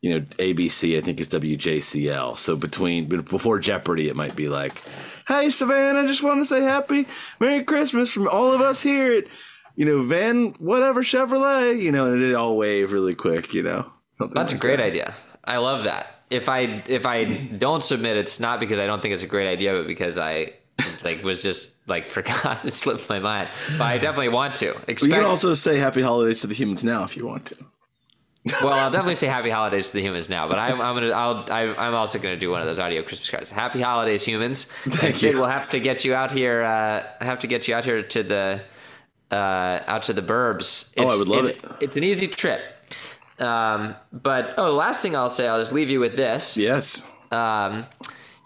you 0.00 0.10
know, 0.10 0.20
ABC, 0.38 0.96
I 0.96 1.00
think 1.00 1.18
is 1.18 1.26
WJCL. 1.28 2.36
So 2.36 2.54
between 2.54 3.08
before 3.08 3.58
Jeopardy, 3.58 4.08
it 4.08 4.14
might 4.14 4.36
be 4.36 4.48
like, 4.48 4.80
"Hey 5.26 5.50
Savannah, 5.50 6.06
just 6.06 6.22
want 6.22 6.40
to 6.40 6.46
say 6.46 6.62
happy 6.62 7.06
Merry 7.40 7.64
Christmas 7.64 8.12
from 8.12 8.28
all 8.28 8.52
of 8.52 8.60
us 8.60 8.80
here 8.80 9.12
at 9.14 9.24
you 9.78 9.84
know 9.84 10.02
Van 10.02 10.54
whatever 10.58 11.02
Chevrolet." 11.02 11.80
You 11.80 11.92
know, 11.92 12.12
and 12.12 12.20
they 12.20 12.34
all 12.34 12.56
wave 12.56 12.90
really 12.92 13.14
quick. 13.14 13.54
You 13.54 13.62
know, 13.62 13.86
something. 14.10 14.34
That's 14.34 14.52
a 14.52 14.58
great 14.58 14.78
that. 14.78 14.86
idea. 14.86 15.14
I 15.44 15.58
love 15.58 15.84
that. 15.84 16.16
If 16.30 16.48
I 16.48 16.82
if 16.88 17.06
I 17.06 17.24
don't 17.24 17.82
submit, 17.82 18.16
it's 18.16 18.40
not 18.40 18.58
because 18.58 18.80
I 18.80 18.86
don't 18.86 19.00
think 19.00 19.14
it's 19.14 19.22
a 19.22 19.28
great 19.28 19.48
idea, 19.48 19.72
but 19.72 19.86
because 19.86 20.18
I 20.18 20.50
like 21.04 21.22
was 21.22 21.42
just 21.42 21.70
like 21.86 22.06
forgot 22.16 22.64
it 22.64 22.72
slipped 22.72 23.08
my 23.08 23.20
mind. 23.20 23.50
But 23.78 23.84
I 23.84 23.98
definitely 23.98 24.30
want 24.30 24.56
to. 24.56 24.70
Expect, 24.88 25.02
You 25.02 25.12
can 25.12 25.24
also 25.24 25.54
say 25.54 25.78
Happy 25.78 26.02
Holidays 26.02 26.40
to 26.40 26.48
the 26.48 26.54
humans 26.54 26.82
now 26.82 27.04
if 27.04 27.16
you 27.16 27.24
want 27.24 27.46
to. 27.46 27.56
well, 28.62 28.72
I'll 28.72 28.90
definitely 28.90 29.14
say 29.14 29.26
Happy 29.26 29.50
Holidays 29.50 29.88
to 29.88 29.92
the 29.94 30.02
humans 30.02 30.28
now. 30.28 30.48
But 30.48 30.58
I'm, 30.58 30.80
I'm 30.80 30.96
gonna 30.96 31.10
I'll 31.10 31.44
I, 31.50 31.74
I'm 31.86 31.94
also 31.94 32.18
gonna 32.18 32.36
do 32.36 32.50
one 32.50 32.60
of 32.60 32.66
those 32.66 32.80
audio 32.80 33.02
Christmas 33.02 33.30
cards. 33.30 33.48
Happy 33.48 33.80
Holidays, 33.80 34.24
humans. 34.24 34.64
Thank 34.64 35.14
Sid, 35.14 35.32
you. 35.32 35.38
We'll 35.38 35.48
have 35.48 35.70
to 35.70 35.78
get 35.78 36.04
you 36.04 36.14
out 36.14 36.32
here. 36.32 36.62
Uh, 36.62 37.04
have 37.20 37.38
to 37.40 37.46
get 37.46 37.68
you 37.68 37.74
out 37.74 37.84
here 37.84 38.02
to 38.02 38.22
the 38.22 38.60
uh, 39.30 39.80
out 39.86 40.02
to 40.04 40.12
the 40.12 40.22
burbs. 40.22 40.90
Oh, 40.96 41.02
I 41.02 41.04
It's- 41.04 41.18
would 41.18 41.28
love 41.28 41.44
it's, 41.46 41.58
it. 41.58 41.70
It's 41.80 41.96
an 41.96 42.04
easy 42.04 42.28
trip. 42.28 42.60
Um, 43.38 43.94
but 44.12 44.54
oh, 44.58 44.66
the 44.66 44.72
last 44.72 45.00
thing 45.02 45.14
I'll 45.14 45.30
say, 45.30 45.46
I'll 45.46 45.60
just 45.60 45.72
leave 45.72 45.90
you 45.90 46.00
with 46.00 46.16
this. 46.16 46.56
Yes. 46.56 47.04
um, 47.30 47.86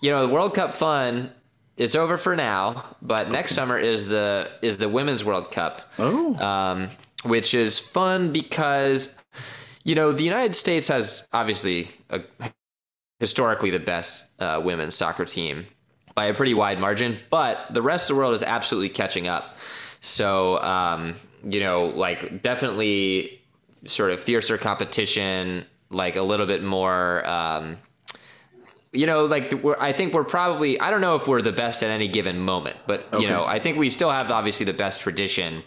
you 0.02 0.10
know, 0.10 0.26
the 0.26 0.32
World 0.32 0.54
Cup 0.54 0.74
fun 0.74 1.30
is 1.76 1.96
over 1.96 2.16
for 2.18 2.36
now, 2.36 2.96
but 3.00 3.30
next 3.30 3.54
summer 3.54 3.78
is 3.78 4.06
the 4.06 4.50
is 4.60 4.76
the 4.76 4.88
Women's 4.88 5.24
World 5.24 5.50
Cup. 5.50 5.82
Oh. 5.98 6.34
Um, 6.36 6.88
which 7.24 7.54
is 7.54 7.78
fun 7.78 8.32
because 8.32 9.14
you 9.84 9.94
know, 9.94 10.12
the 10.12 10.24
United 10.24 10.54
States 10.54 10.88
has 10.88 11.26
obviously 11.32 11.88
a, 12.10 12.20
historically 13.20 13.70
the 13.70 13.78
best 13.80 14.30
uh, 14.40 14.60
women's 14.62 14.94
soccer 14.94 15.24
team 15.24 15.66
by 16.14 16.26
a 16.26 16.34
pretty 16.34 16.54
wide 16.54 16.78
margin, 16.78 17.18
but 17.30 17.72
the 17.72 17.80
rest 17.82 18.10
of 18.10 18.16
the 18.16 18.20
world 18.20 18.34
is 18.34 18.42
absolutely 18.42 18.88
catching 18.90 19.26
up. 19.28 19.56
So, 20.02 20.60
um, 20.62 21.14
you 21.44 21.60
know, 21.60 21.86
like 21.86 22.42
definitely 22.42 23.40
sort 23.86 24.10
of 24.10 24.20
fiercer 24.20 24.58
competition, 24.58 25.64
like 25.90 26.16
a 26.16 26.22
little 26.22 26.46
bit 26.46 26.62
more. 26.62 27.26
Um, 27.26 27.78
you 28.92 29.06
know, 29.06 29.24
like 29.24 29.52
we're, 29.62 29.76
I 29.80 29.92
think 29.92 30.12
we're 30.12 30.24
probably 30.24 30.78
I 30.78 30.90
don't 30.90 31.00
know 31.00 31.14
if 31.14 31.26
we're 31.26 31.40
the 31.40 31.52
best 31.52 31.82
at 31.82 31.88
any 31.88 32.08
given 32.08 32.38
moment, 32.38 32.76
but 32.86 33.06
you 33.18 33.28
know, 33.28 33.44
I 33.44 33.58
think 33.58 33.78
we 33.78 33.88
still 33.88 34.10
have 34.10 34.30
obviously 34.30 34.66
the 34.66 34.74
best 34.74 35.00
tradition 35.00 35.62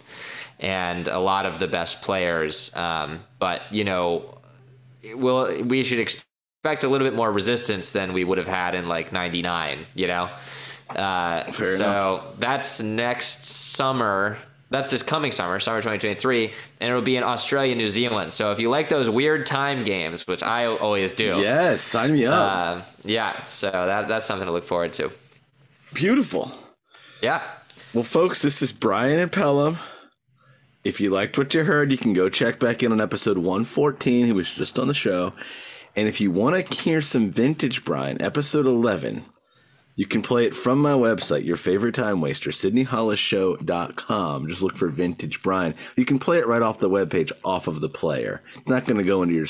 and 0.60 1.08
a 1.08 1.20
lot 1.20 1.46
of 1.46 1.58
the 1.58 1.68
best 1.68 2.02
players. 2.02 2.76
Um, 2.76 3.20
but 3.40 3.62
you 3.72 3.84
know, 3.84 4.38
well, 5.16 5.64
we 5.64 5.84
should 5.84 6.00
expect 6.00 6.84
a 6.84 6.88
little 6.88 7.08
bit 7.08 7.16
more 7.16 7.32
resistance 7.32 7.94
than 7.94 8.14
we 8.14 8.24
would 8.24 8.38
have 8.38 8.48
had 8.48 8.76
in 8.76 8.88
like 8.88 9.12
'99. 9.12 9.86
You 9.96 10.08
know, 10.08 10.30
uh, 10.90 11.52
so 11.52 12.16
enough. 12.16 12.40
that's 12.40 12.82
next 12.82 13.46
summer. 13.46 14.38
That's 14.72 14.90
this 14.90 15.04
coming 15.04 15.32
summer, 15.32 15.60
summer 15.60 15.78
2023, 15.80 16.52
and 16.82 16.90
it'll 16.90 17.02
be 17.04 17.18
in 17.18 17.24
Australia, 17.24 17.76
New 17.76 17.88
Zealand. 17.90 18.34
So 18.34 18.52
if 18.52 18.60
you 18.60 18.70
like 18.70 18.90
those 18.90 19.08
weird 19.10 19.46
time 19.46 19.84
games, 19.84 20.26
which 20.28 20.42
I 20.42 20.66
always 20.66 21.12
do, 21.12 21.26
Yes. 21.40 21.82
Sign 21.82 22.14
me 22.14 22.26
up. 22.26 22.52
uh, 22.52 22.82
yeah, 23.04 23.40
so 23.44 23.70
that 23.70 24.08
that's 24.08 24.26
something 24.26 24.48
to 24.48 24.52
look 24.52 24.64
forward 24.64 24.92
to. 24.94 25.12
Beautiful. 25.94 26.52
Yeah. 27.22 27.42
Well, 27.94 28.04
folks, 28.04 28.42
this 28.42 28.62
is 28.62 28.72
Brian 28.72 29.20
and 29.20 29.32
Pelham. 29.32 29.78
If 30.84 31.00
you 31.00 31.10
liked 31.10 31.38
what 31.38 31.54
you 31.54 31.64
heard, 31.64 31.92
you 31.92 31.98
can 31.98 32.14
go 32.14 32.28
check 32.30 32.60
back 32.60 32.84
in 32.84 32.92
on 32.92 33.00
episode 33.00 33.38
114. 33.38 34.26
He 34.26 34.32
was 34.34 34.52
just 34.54 34.78
on 34.78 34.88
the 34.88 34.94
show. 34.94 35.34
And 35.96 36.08
if 36.08 36.20
you 36.20 36.30
want 36.32 36.68
to 36.68 36.76
hear 36.76 37.02
some 37.02 37.30
vintage 37.32 37.86
Brian, 37.86 38.22
episode 38.22 38.66
11, 38.66 39.24
you 39.96 40.06
can 40.06 40.22
play 40.22 40.46
it 40.46 40.54
from 40.54 40.80
my 40.80 40.92
website, 40.92 41.46
your 41.46 41.56
favorite 41.56 41.96
time 41.96 42.20
waster, 42.20 42.50
sydneyhollisshow.com. 42.50 44.48
Just 44.50 44.62
look 44.62 44.76
for 44.76 44.90
vintage 44.90 45.42
Brian. 45.42 45.74
You 45.96 46.04
can 46.04 46.20
play 46.20 46.40
it 46.40 46.48
right 46.48 46.62
off 46.62 46.80
the 46.80 46.90
webpage, 46.90 47.32
off 47.46 47.68
of 47.68 47.80
the 47.80 47.88
player. 47.88 48.42
It's 48.58 48.68
not 48.68 48.86
going 48.86 48.98
to 48.98 49.06
go 49.06 49.24
into 49.24 49.36
your 49.36 49.46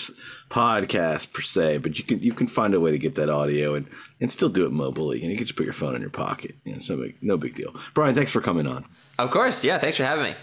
podcast 0.50 1.34
per 1.34 1.42
se, 1.42 1.80
but 1.80 1.98
you 1.98 2.06
can 2.06 2.20
you 2.20 2.34
can 2.34 2.48
find 2.48 2.76
a 2.76 2.80
way 2.80 2.92
to 2.92 3.00
get 3.00 3.16
that 3.16 3.30
audio 3.30 3.74
and, 3.74 3.88
and 4.22 4.32
still 4.32 4.50
do 4.50 4.66
it 4.66 4.72
mobily. 4.72 5.22
And 5.22 5.32
you 5.32 5.38
can 5.38 5.48
just 5.48 5.58
put 5.58 5.66
your 5.66 5.74
phone 5.74 5.96
in 5.96 6.02
your 6.02 6.12
pocket. 6.12 6.56
You 6.64 6.74
know, 6.74 6.78
it's 6.78 6.90
no 6.90 6.98
big, 6.98 7.16
no 7.22 7.38
big 7.38 7.56
deal. 7.56 7.76
Brian, 7.96 8.14
thanks 8.14 8.32
for 8.32 8.42
coming 8.42 8.68
on. 8.68 8.86
Of 9.18 9.32
course. 9.32 9.64
Yeah. 9.64 9.80
Thanks 9.80 9.98
for 9.98 10.04
having 10.04 10.26
me. 10.26 10.36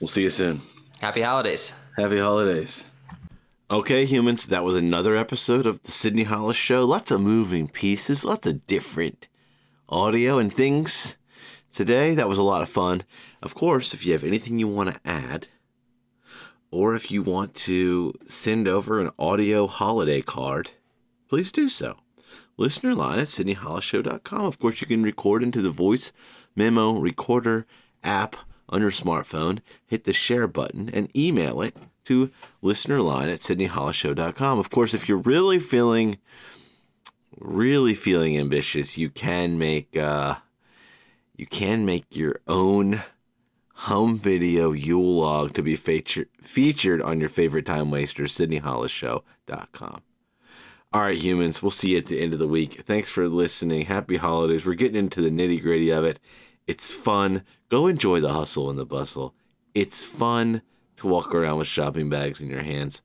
We'll 0.00 0.08
see 0.08 0.22
you 0.22 0.30
soon. 0.30 0.60
Happy 1.00 1.22
holidays. 1.22 1.72
Happy 1.96 2.18
holidays. 2.18 2.84
Okay, 3.68 4.04
humans, 4.04 4.46
that 4.46 4.62
was 4.62 4.76
another 4.76 5.16
episode 5.16 5.66
of 5.66 5.82
the 5.82 5.90
Sydney 5.90 6.22
Hollis 6.22 6.56
Show. 6.56 6.84
Lots 6.84 7.10
of 7.10 7.20
moving 7.20 7.66
pieces, 7.68 8.24
lots 8.24 8.46
of 8.46 8.64
different 8.66 9.26
audio 9.88 10.38
and 10.38 10.52
things 10.52 11.16
today. 11.72 12.14
That 12.14 12.28
was 12.28 12.38
a 12.38 12.42
lot 12.42 12.62
of 12.62 12.68
fun. 12.68 13.02
Of 13.42 13.54
course, 13.54 13.94
if 13.94 14.04
you 14.04 14.12
have 14.12 14.24
anything 14.24 14.58
you 14.58 14.68
want 14.68 14.92
to 14.92 15.00
add, 15.04 15.48
or 16.70 16.94
if 16.94 17.10
you 17.10 17.22
want 17.22 17.54
to 17.54 18.12
send 18.26 18.66
over 18.66 19.00
an 19.00 19.10
audio 19.18 19.66
holiday 19.66 20.20
card, 20.20 20.72
please 21.28 21.52
do 21.52 21.68
so. 21.68 21.96
listener 22.56 22.94
line 22.94 23.18
at 23.18 23.28
sydneyhollisshow.com. 23.28 24.44
Of 24.44 24.58
course, 24.58 24.80
you 24.80 24.86
can 24.86 25.02
record 25.02 25.42
into 25.42 25.62
the 25.62 25.70
voice 25.70 26.12
memo 26.54 26.98
recorder 26.98 27.66
app 28.02 28.36
on 28.68 28.80
your 28.80 28.90
smartphone, 28.90 29.60
hit 29.86 30.04
the 30.04 30.12
share 30.12 30.48
button, 30.48 30.90
and 30.92 31.14
email 31.16 31.62
it 31.62 31.76
to 32.04 32.30
listenerline 32.62 33.32
at 33.32 33.40
sydneyhollisshow.com. 33.40 34.58
Of 34.58 34.70
course, 34.70 34.94
if 34.94 35.08
you're 35.08 35.18
really 35.18 35.58
feeling 35.58 36.18
really 37.38 37.94
feeling 37.94 38.38
ambitious, 38.38 38.98
you 38.98 39.10
can 39.10 39.58
make 39.58 39.96
uh, 39.96 40.36
you 41.36 41.46
can 41.46 41.84
make 41.84 42.04
your 42.10 42.40
own 42.46 43.02
home 43.74 44.18
video 44.18 44.72
Yule 44.72 45.16
log 45.16 45.52
to 45.54 45.62
be 45.62 45.76
featured 45.76 46.28
featured 46.40 47.02
on 47.02 47.20
your 47.20 47.28
favorite 47.28 47.66
time 47.66 47.90
waster, 47.90 48.24
sydneyhollisshow.com. 48.24 50.02
All 50.92 51.02
right, 51.02 51.16
humans, 51.16 51.62
we'll 51.62 51.70
see 51.70 51.90
you 51.90 51.98
at 51.98 52.06
the 52.06 52.20
end 52.20 52.32
of 52.32 52.38
the 52.38 52.48
week. 52.48 52.82
Thanks 52.86 53.10
for 53.10 53.28
listening. 53.28 53.84
Happy 53.84 54.16
holidays. 54.16 54.64
We're 54.64 54.74
getting 54.74 54.96
into 54.96 55.20
the 55.20 55.30
nitty 55.30 55.60
gritty 55.60 55.90
of 55.90 56.04
it. 56.04 56.20
It's 56.66 56.90
fun. 56.90 57.42
Go 57.68 57.86
enjoy 57.86 58.20
the 58.20 58.32
hustle 58.32 58.70
and 58.70 58.78
the 58.78 58.86
bustle. 58.86 59.34
It's 59.74 60.02
fun 60.02 60.62
to 60.96 61.06
walk 61.06 61.34
around 61.34 61.58
with 61.58 61.66
shopping 61.66 62.08
bags 62.08 62.40
in 62.40 62.48
your 62.48 62.62
hands. 62.62 63.02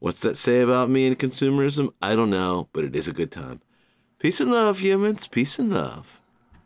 What's 0.00 0.22
that 0.22 0.36
say 0.36 0.60
about 0.60 0.90
me 0.90 1.06
and 1.06 1.18
consumerism? 1.18 1.92
I 2.00 2.14
don't 2.14 2.30
know, 2.30 2.68
but 2.72 2.84
it 2.84 2.94
is 2.94 3.08
a 3.08 3.12
good 3.12 3.32
time. 3.32 3.60
Peace 4.18 4.40
and 4.40 4.50
love, 4.50 4.78
humans. 4.78 5.26
Peace 5.26 5.58
and 5.58 5.70
love. 5.70 6.17